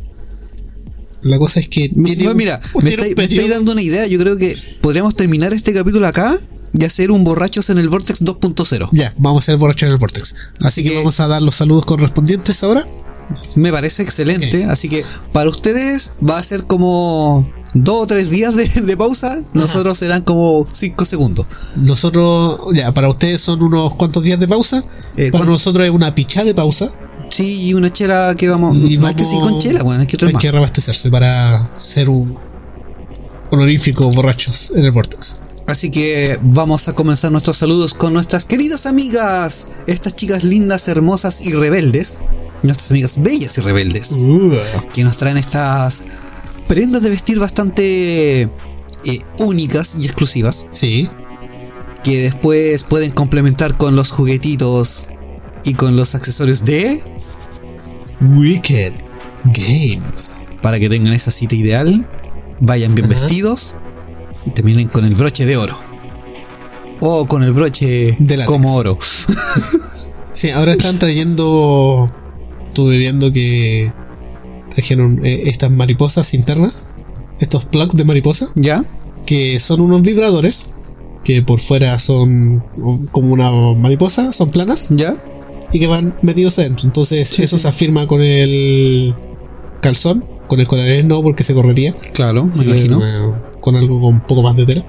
la 1.22 1.38
cosa 1.38 1.60
es 1.60 1.68
que 1.68 1.90
no, 1.94 2.34
mira, 2.34 2.60
me 2.82 2.90
estáis 2.90 3.16
me 3.16 3.24
estáis 3.24 3.50
dando 3.50 3.72
una 3.72 3.82
idea. 3.82 4.06
Yo 4.06 4.18
creo 4.18 4.36
que 4.36 4.56
podríamos 4.80 5.14
terminar 5.14 5.52
este 5.52 5.72
capítulo 5.72 6.06
acá 6.06 6.38
y 6.72 6.84
hacer 6.84 7.10
un 7.10 7.24
borrachos 7.24 7.68
en 7.70 7.78
el 7.78 7.88
Vortex 7.88 8.22
2.0. 8.24 8.88
Ya, 8.92 9.12
vamos 9.18 9.42
a 9.42 9.44
hacer 9.44 9.56
borracho 9.56 9.86
en 9.86 9.92
el 9.92 9.98
Vortex. 9.98 10.34
Así, 10.60 10.64
Así 10.66 10.82
que, 10.84 10.90
que- 10.90 10.96
vamos 10.96 11.18
a 11.20 11.26
dar 11.26 11.42
los 11.42 11.56
saludos 11.56 11.84
correspondientes 11.86 12.62
ahora. 12.62 12.86
Me 13.54 13.70
parece 13.70 14.02
excelente. 14.02 14.64
Así 14.64 14.88
que 14.88 15.04
para 15.32 15.50
ustedes 15.50 16.12
va 16.28 16.38
a 16.38 16.42
ser 16.42 16.64
como 16.66 17.48
dos 17.74 18.02
o 18.02 18.06
tres 18.06 18.30
días 18.30 18.56
de, 18.56 18.66
de 18.66 18.96
pausa. 18.96 19.40
Nosotros 19.52 19.98
serán 19.98 20.22
como 20.22 20.66
cinco 20.72 21.04
segundos. 21.04 21.46
Nosotros, 21.76 22.58
ya, 22.74 22.92
para 22.92 23.08
ustedes 23.08 23.40
son 23.40 23.62
unos 23.62 23.94
cuantos 23.94 24.22
días 24.24 24.40
de 24.40 24.48
pausa. 24.48 24.82
Eh, 25.16 25.30
para 25.30 25.44
¿cuán- 25.44 25.48
nosotros 25.52 25.84
es 25.86 25.92
una 25.92 26.14
pichada 26.14 26.46
de 26.46 26.54
pausa. 26.54 26.92
Sí, 27.30 27.68
y 27.68 27.74
una 27.74 27.90
chela 27.92 28.34
que 28.36 28.48
vamos. 28.48 28.76
Y 28.76 28.98
hay 29.04 29.14
que 29.14 29.24
sí 29.24 29.38
con 29.40 29.58
chela, 29.58 29.82
bueno, 29.82 30.00
hay 30.02 30.06
que 30.06 30.16
Hay 30.26 30.32
más. 30.32 30.42
que 30.42 30.50
reabastecerse 30.50 31.10
para 31.10 31.64
ser 31.72 32.08
un 32.10 32.36
honorífico 33.50 34.10
borrachos 34.10 34.72
en 34.74 34.84
el 34.84 34.90
Vortex. 34.92 35.36
Así 35.66 35.90
que 35.90 36.38
vamos 36.42 36.88
a 36.88 36.92
comenzar 36.92 37.30
nuestros 37.30 37.56
saludos 37.56 37.94
con 37.94 38.12
nuestras 38.12 38.44
queridas 38.44 38.86
amigas, 38.86 39.68
estas 39.86 40.16
chicas 40.16 40.42
lindas, 40.42 40.88
hermosas 40.88 41.40
y 41.46 41.52
rebeldes, 41.52 42.18
nuestras 42.62 42.90
amigas 42.90 43.16
bellas 43.22 43.56
y 43.58 43.60
rebeldes, 43.60 44.10
Uh. 44.22 44.52
que 44.92 45.04
nos 45.04 45.16
traen 45.18 45.36
estas 45.36 46.04
prendas 46.66 47.02
de 47.02 47.10
vestir 47.10 47.38
bastante 47.38 48.42
eh, 48.42 48.48
únicas 49.38 49.96
y 50.00 50.04
exclusivas, 50.06 50.64
Sí. 50.70 51.08
que 52.02 52.22
después 52.22 52.82
pueden 52.82 53.12
complementar 53.12 53.76
con 53.76 53.94
los 53.94 54.10
juguetitos 54.10 55.08
y 55.64 55.74
con 55.74 55.94
los 55.96 56.14
accesorios 56.16 56.64
de 56.64 57.02
Wicked 58.20 58.92
Games. 59.44 60.48
para 60.62 60.78
que 60.78 60.88
tengan 60.88 61.14
esa 61.14 61.30
cita 61.30 61.54
ideal, 61.54 62.06
vayan 62.60 62.94
bien 62.94 63.08
vestidos 63.08 63.78
y 64.44 64.50
terminen 64.50 64.88
con 64.88 65.04
el 65.04 65.14
broche 65.14 65.46
de 65.46 65.56
oro. 65.56 65.78
O 67.00 67.26
con 67.26 67.42
el 67.42 67.52
broche 67.52 68.14
De 68.18 68.44
como 68.44 68.74
oro. 68.74 68.98
Sí, 70.32 70.50
ahora 70.50 70.72
están 70.72 70.98
trayendo. 70.98 72.08
Estuve 72.64 72.98
viendo 72.98 73.32
que 73.32 73.92
trajeron 74.70 75.24
eh, 75.26 75.42
estas 75.46 75.72
mariposas 75.72 76.34
internas, 76.34 76.86
estos 77.40 77.64
plugs 77.64 77.96
de 77.96 78.04
mariposa, 78.04 78.48
¿Ya? 78.54 78.84
que 79.26 79.58
son 79.58 79.80
unos 79.80 80.02
vibradores 80.02 80.66
que 81.24 81.42
por 81.42 81.60
fuera 81.60 81.98
son 81.98 82.60
como 83.10 83.32
una 83.32 83.50
mariposa, 83.80 84.32
son 84.32 84.50
planas 84.50 84.88
¿Ya? 84.90 85.16
Y 85.72 85.78
que 85.78 85.86
van 85.86 86.14
metidos 86.22 86.58
adentro. 86.58 86.86
Entonces, 86.86 87.28
Sí, 87.28 87.42
eso 87.42 87.56
sí. 87.56 87.62
se 87.62 87.68
afirma 87.68 88.06
con 88.06 88.20
el 88.22 89.14
calzón, 89.80 90.24
con 90.46 90.60
el 90.60 90.66
colarés 90.68 91.04
no, 91.04 91.22
porque 91.22 91.44
se 91.44 91.54
correría. 91.54 91.92
Claro, 92.12 92.44
me 92.44 92.64
imagino. 92.64 93.00
con 93.60 93.76
algo 93.76 94.00
con 94.00 94.14
un 94.14 94.20
poco 94.22 94.42
más 94.42 94.56
de 94.56 94.66
tela. 94.66 94.84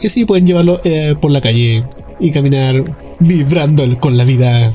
Y 0.00 0.06
así 0.06 0.24
pueden 0.24 0.46
llevarlo 0.46 0.80
eh, 0.84 1.14
por 1.20 1.30
la 1.30 1.40
calle 1.40 1.84
y 2.18 2.30
caminar 2.30 2.82
vibrando 3.20 3.84
con 4.00 4.16
la 4.16 4.24
vida. 4.24 4.72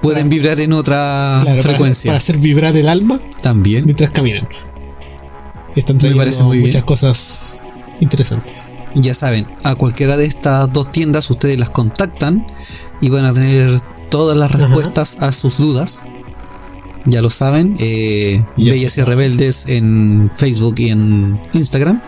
Pueden 0.00 0.28
vibrar 0.28 0.60
en 0.60 0.72
otra 0.74 1.40
Claro, 1.42 1.62
frecuencia. 1.62 2.10
Para, 2.10 2.18
hacer 2.18 2.36
vibrar 2.38 2.76
el 2.76 2.88
alma 2.88 3.18
También. 3.42 3.84
mientras 3.86 4.10
caminan. 4.10 4.46
Están 5.74 5.98
trayendo 5.98 6.20
parece 6.22 6.42
muy 6.42 6.58
bien. 6.58 6.68
muchas 6.68 6.84
cosas 6.84 7.64
interesantes. 8.00 8.68
Ya 8.94 9.12
saben, 9.12 9.46
a 9.64 9.74
cualquiera 9.74 10.16
de 10.16 10.26
estas 10.26 10.72
dos 10.72 10.92
tiendas 10.92 11.28
ustedes 11.30 11.58
las 11.58 11.70
contactan 11.70 12.46
y 13.00 13.08
van 13.10 13.24
a 13.24 13.32
tener 13.32 13.80
todas 14.14 14.38
las 14.38 14.54
Ajá. 14.54 14.68
respuestas 14.68 15.16
a 15.22 15.32
sus 15.32 15.58
dudas. 15.58 16.04
Ya 17.04 17.20
lo 17.20 17.30
saben, 17.30 17.76
eh. 17.80 18.44
Bellas 18.56 18.96
y 18.96 19.02
Rebeldes 19.02 19.64
en 19.66 20.30
Facebook 20.36 20.76
y 20.78 20.90
en 20.90 21.42
Instagram. 21.52 22.00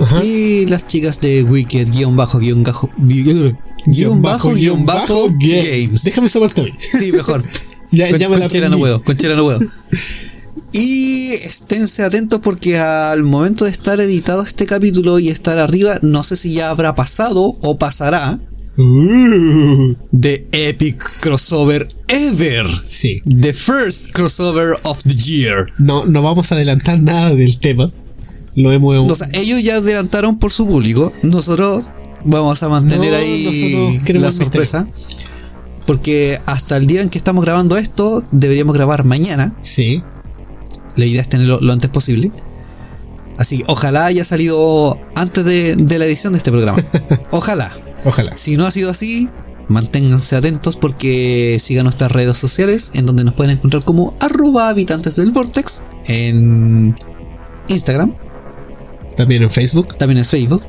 Ajá. 0.00 0.24
Y 0.24 0.66
las 0.66 0.88
chicas 0.88 1.20
de 1.20 1.44
Wicked 1.44 1.92
guion 1.92 2.16
bajo 2.16 2.40
guion 2.40 2.64
bajo 2.64 2.90
guion 2.98 3.56
bajo 4.20 4.52
guion 4.54 4.84
bajo 4.84 5.28
games. 5.38 6.02
Déjame 6.02 6.26
esa 6.26 6.40
parte 6.40 6.62
a 6.62 6.64
mí. 6.64 6.72
Sí, 6.80 7.12
mejor. 7.12 7.44
Ya, 7.92 8.10
con, 8.10 8.18
ya 8.18 8.28
me 8.28 8.38
la 8.38 8.48
chela 8.48 8.68
no 8.68 8.78
puedo, 8.78 9.00
con 9.04 9.16
chela 9.16 9.36
no 9.36 9.44
puedo. 9.44 9.60
Y 10.72 11.28
esténse 11.28 12.02
atentos 12.02 12.40
porque 12.42 12.76
al 12.76 13.22
momento 13.22 13.66
de 13.66 13.70
estar 13.70 14.00
editado 14.00 14.42
este 14.42 14.66
capítulo 14.66 15.20
y 15.20 15.28
estar 15.28 15.58
arriba, 15.58 16.00
no 16.02 16.24
sé 16.24 16.34
si 16.34 16.54
ya 16.54 16.70
habrá 16.70 16.92
pasado 16.94 17.56
o 17.62 17.78
pasará 17.78 18.40
The 18.76 20.46
Epic 20.52 21.02
Crossover 21.20 21.84
Ever. 22.08 22.66
sí. 22.84 23.20
The 23.24 23.52
first 23.52 24.12
crossover 24.12 24.74
of 24.84 25.02
the 25.02 25.14
year. 25.14 25.66
No, 25.78 26.04
no 26.06 26.22
vamos 26.22 26.52
a 26.52 26.54
adelantar 26.54 26.98
nada 27.00 27.34
del 27.34 27.58
tema. 27.58 27.90
Lo 28.54 28.70
hemos. 28.72 29.10
O 29.10 29.14
sea, 29.14 29.28
ellos 29.34 29.62
ya 29.62 29.76
adelantaron 29.76 30.38
por 30.38 30.50
su 30.52 30.66
público. 30.66 31.12
Nosotros 31.22 31.90
vamos 32.24 32.62
a 32.62 32.68
mantener 32.68 33.10
No, 33.12 33.16
ahí 33.16 33.44
la 33.44 33.50
misterio. 33.50 34.30
sorpresa. 34.32 34.86
Porque 35.86 36.38
hasta 36.46 36.76
el 36.76 36.86
día 36.86 37.02
en 37.02 37.08
que 37.08 37.18
estamos 37.18 37.44
grabando 37.44 37.76
esto, 37.76 38.24
deberíamos 38.30 38.74
grabar 38.74 39.04
mañana. 39.04 39.54
sí. 39.62 40.02
La 40.94 41.06
idea 41.06 41.22
es 41.22 41.28
tenerlo 41.30 41.58
lo 41.62 41.72
antes 41.72 41.88
posible. 41.88 42.30
Así 43.38 43.56
que 43.58 43.64
ojalá 43.68 44.04
haya 44.04 44.24
salido 44.24 44.98
antes 45.14 45.42
de, 45.46 45.74
de 45.74 45.98
la 45.98 46.04
edición 46.04 46.34
de 46.34 46.36
este 46.36 46.50
programa. 46.50 46.78
Ojalá. 47.30 47.74
Ojalá. 48.04 48.36
Si 48.36 48.56
no 48.56 48.66
ha 48.66 48.70
sido 48.70 48.90
así, 48.90 49.28
manténganse 49.68 50.36
atentos 50.36 50.76
porque 50.76 51.56
sigan 51.60 51.84
nuestras 51.84 52.10
redes 52.12 52.36
sociales 52.36 52.90
en 52.94 53.06
donde 53.06 53.24
nos 53.24 53.34
pueden 53.34 53.52
encontrar 53.56 53.84
como 53.84 54.14
arroba 54.20 54.68
habitantes 54.68 55.16
del 55.16 55.30
vortex 55.30 55.84
en 56.06 56.94
Instagram, 57.68 58.12
También 59.16 59.42
en 59.42 59.50
Facebook. 59.50 59.96
también 59.96 60.18
en 60.18 60.24
Facebook. 60.24 60.62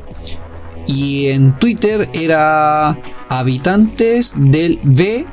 Y 0.88 1.28
en 1.28 1.58
Twitter 1.60 2.10
era 2.14 2.98
habitantes 3.30 4.34
del 4.38 4.80
B1. 4.82 5.26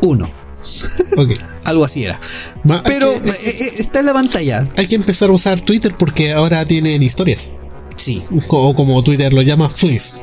Ok. 1.16 1.30
Algo 1.64 1.84
así 1.84 2.04
era. 2.04 2.18
Ma- 2.62 2.82
Pero 2.84 3.10
que- 3.22 3.30
eh, 3.30 3.34
eh, 3.60 3.70
está 3.78 4.00
en 4.00 4.06
la 4.06 4.12
pantalla. 4.14 4.66
hay 4.76 4.86
que 4.86 4.94
empezar 4.96 5.28
a 5.30 5.32
usar 5.32 5.60
Twitter 5.60 5.94
porque 5.98 6.32
ahora 6.32 6.64
tienen 6.64 7.02
historias. 7.02 7.52
Sí. 7.96 8.22
O 8.48 8.74
como 8.74 9.02
Twitter 9.02 9.32
lo 9.32 9.42
llama, 9.42 9.68
Fleece. 9.70 10.18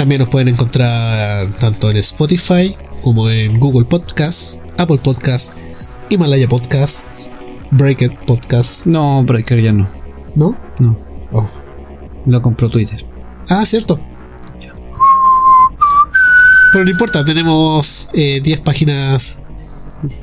También 0.00 0.20
nos 0.22 0.30
pueden 0.30 0.48
encontrar 0.48 1.46
tanto 1.58 1.90
en 1.90 1.98
Spotify 1.98 2.74
como 3.02 3.28
en 3.28 3.60
Google 3.60 3.84
Podcast, 3.84 4.56
Apple 4.78 4.96
Podcast, 4.96 5.58
Himalaya 6.08 6.48
Podcast, 6.48 7.06
Breakit 7.72 8.10
Podcast, 8.26 8.86
No, 8.86 9.22
Breaker 9.24 9.60
ya 9.60 9.72
no. 9.74 9.86
¿no? 10.36 10.56
No. 10.78 10.96
Oh. 11.32 11.46
Lo 12.24 12.40
compró 12.40 12.70
Twitter. 12.70 13.04
Ah, 13.50 13.66
cierto. 13.66 14.00
Pero 16.72 16.84
no 16.86 16.90
importa, 16.90 17.22
tenemos 17.22 18.08
eh, 18.14 18.40
10 18.42 18.60
páginas 18.60 19.40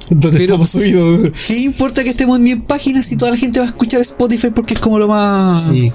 donde 0.09 0.29
Pero- 0.39 0.53
estamos 0.55 0.71
subidos. 0.71 1.29
¿Qué 1.47 1.59
importa 1.59 2.03
que 2.03 2.09
estemos 2.09 2.39
en 2.39 2.45
10 2.45 2.59
páginas 2.67 3.05
si 3.05 3.15
toda 3.15 3.29
la 3.29 3.37
gente 3.37 3.59
va 3.59 3.67
a 3.67 3.69
escuchar 3.69 4.01
Spotify 4.01 4.47
porque 4.49 4.73
es 4.73 4.79
como 4.79 4.97
lo 4.97 5.07
más 5.07 5.65
Sí. 5.65 5.91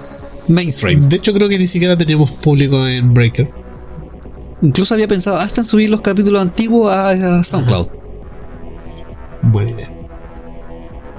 mainstream? 0.47 1.09
De 1.09 1.17
hecho, 1.17 1.33
creo 1.33 1.49
que 1.49 1.59
ni 1.59 1.67
siquiera 1.67 1.99
tenemos 1.99 2.31
público 2.31 2.87
en 2.87 3.13
Breaker. 3.13 3.61
Incluso 4.63 4.95
había 4.95 5.09
pensado 5.09 5.37
hasta 5.37 5.61
en 5.61 5.65
subir 5.65 5.91
los 5.91 6.01
capítulos 6.01 6.41
antiguos 6.41 6.91
a, 6.93 7.43
SoundCloud 7.43 7.89
Buena 9.43 9.71
idea. 9.73 9.91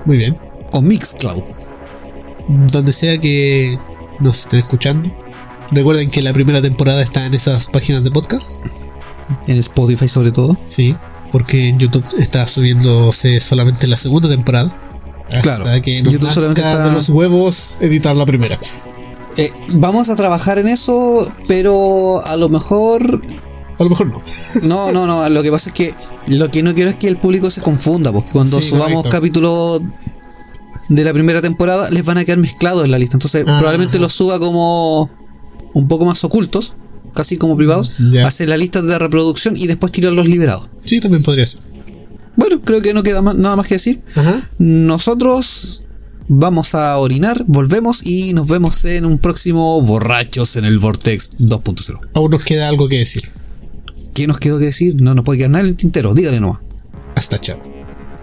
Muy 0.05 0.17
bien. 0.17 0.37
o 0.71 0.81
Mixcloud. 0.81 1.43
Donde 2.71 2.91
sea 2.93 3.17
que 3.17 3.77
nos 4.19 4.39
estén 4.39 4.59
escuchando. 4.59 5.09
Recuerden 5.71 6.09
que 6.09 6.21
la 6.21 6.33
primera 6.33 6.61
temporada 6.61 7.01
está 7.01 7.25
en 7.25 7.33
esas 7.33 7.67
páginas 7.67 8.03
de 8.03 8.11
podcast. 8.11 8.51
En 9.47 9.57
Spotify 9.57 10.07
sobre 10.07 10.31
todo. 10.31 10.57
Sí, 10.65 10.95
porque 11.31 11.69
en 11.69 11.79
YouTube 11.79 12.05
está 12.19 12.47
subiéndose 12.47 13.39
solamente 13.41 13.87
la 13.87 13.97
segunda 13.97 14.29
temporada. 14.29 14.75
Hasta 15.25 15.41
Claro, 15.41 15.81
que 15.81 16.01
nos 16.03 16.13
YouTube 16.13 16.29
solamente 16.29 16.61
está- 16.61 16.87
de 16.87 16.93
los 16.93 17.09
huevos 17.09 17.77
editar 17.81 18.15
la 18.15 18.25
primera. 18.25 18.59
Eh, 19.37 19.51
vamos 19.75 20.09
a 20.09 20.15
trabajar 20.15 20.57
en 20.59 20.67
eso, 20.67 21.31
pero 21.47 22.23
a 22.25 22.37
lo 22.37 22.49
mejor... 22.49 23.21
A 23.79 23.83
lo 23.83 23.89
mejor 23.89 24.07
no. 24.07 24.21
No, 24.63 24.91
no, 24.91 25.07
no. 25.07 25.27
Lo 25.29 25.41
que 25.41 25.49
pasa 25.51 25.69
es 25.69 25.73
que 25.73 25.95
lo 26.27 26.49
que 26.51 26.61
no 26.61 26.73
quiero 26.73 26.89
es 26.91 26.95
que 26.95 27.07
el 27.07 27.17
público 27.19 27.49
se 27.49 27.61
confunda, 27.61 28.11
porque 28.13 28.31
cuando 28.31 28.61
Sí, 28.61 28.69
subamos 28.69 29.07
capítulos 29.09 29.81
de 30.89 31.03
la 31.03 31.11
primera 31.13 31.41
temporada 31.41 31.89
les 31.89 32.05
van 32.05 32.17
a 32.19 32.25
quedar 32.25 32.37
mezclados 32.37 32.85
en 32.85 32.91
la 32.91 32.99
lista. 32.99 33.15
Entonces 33.17 33.43
Ah, 33.47 33.57
probablemente 33.57 33.97
ajá. 33.97 34.03
los 34.03 34.13
suba 34.13 34.39
como 34.39 35.09
un 35.73 35.87
poco 35.87 36.05
más 36.05 36.23
ocultos, 36.23 36.75
casi 37.15 37.37
como 37.37 37.57
privados, 37.57 37.95
Ya. 38.11 38.27
hacer 38.27 38.47
la 38.49 38.57
lista 38.57 38.81
de 38.83 38.99
reproducción 38.99 39.57
y 39.57 39.65
después 39.65 39.91
tirarlos 39.91 40.27
liberados. 40.27 40.69
Sí, 40.83 40.99
también 40.99 41.23
podría 41.23 41.47
ser. 41.47 41.61
Bueno, 42.35 42.61
creo 42.63 42.81
que 42.81 42.93
no 42.93 43.01
queda 43.01 43.21
nada 43.21 43.55
más 43.55 43.67
que 43.67 43.75
decir. 43.75 44.01
Ajá. 44.15 44.49
Nosotros 44.59 45.83
vamos 46.27 46.75
a 46.75 46.97
orinar, 46.97 47.43
volvemos 47.47 48.05
y 48.05 48.33
nos 48.33 48.47
vemos 48.47 48.85
en 48.85 49.05
un 49.05 49.17
próximo 49.17 49.81
Borrachos 49.81 50.55
en 50.55 50.65
el 50.65 50.79
Vortex 50.79 51.37
2.0. 51.39 51.99
Aún 52.13 52.31
nos 52.31 52.43
queda 52.45 52.69
algo 52.69 52.87
que 52.87 52.97
decir. 52.97 53.23
¿Qué 54.13 54.27
nos 54.27 54.39
quedó 54.39 54.59
que 54.59 54.65
decir? 54.65 54.95
No 55.01 55.15
nos 55.15 55.25
puede 55.25 55.39
quedar 55.39 55.51
nada 55.51 55.63
en 55.63 55.69
el 55.69 55.75
tintero, 55.75 56.13
dígale 56.13 56.39
nomás. 56.39 56.59
Hasta 57.15 57.39
chao. 57.39 57.59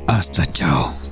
Hasta 0.07 0.47
chao. 0.47 1.10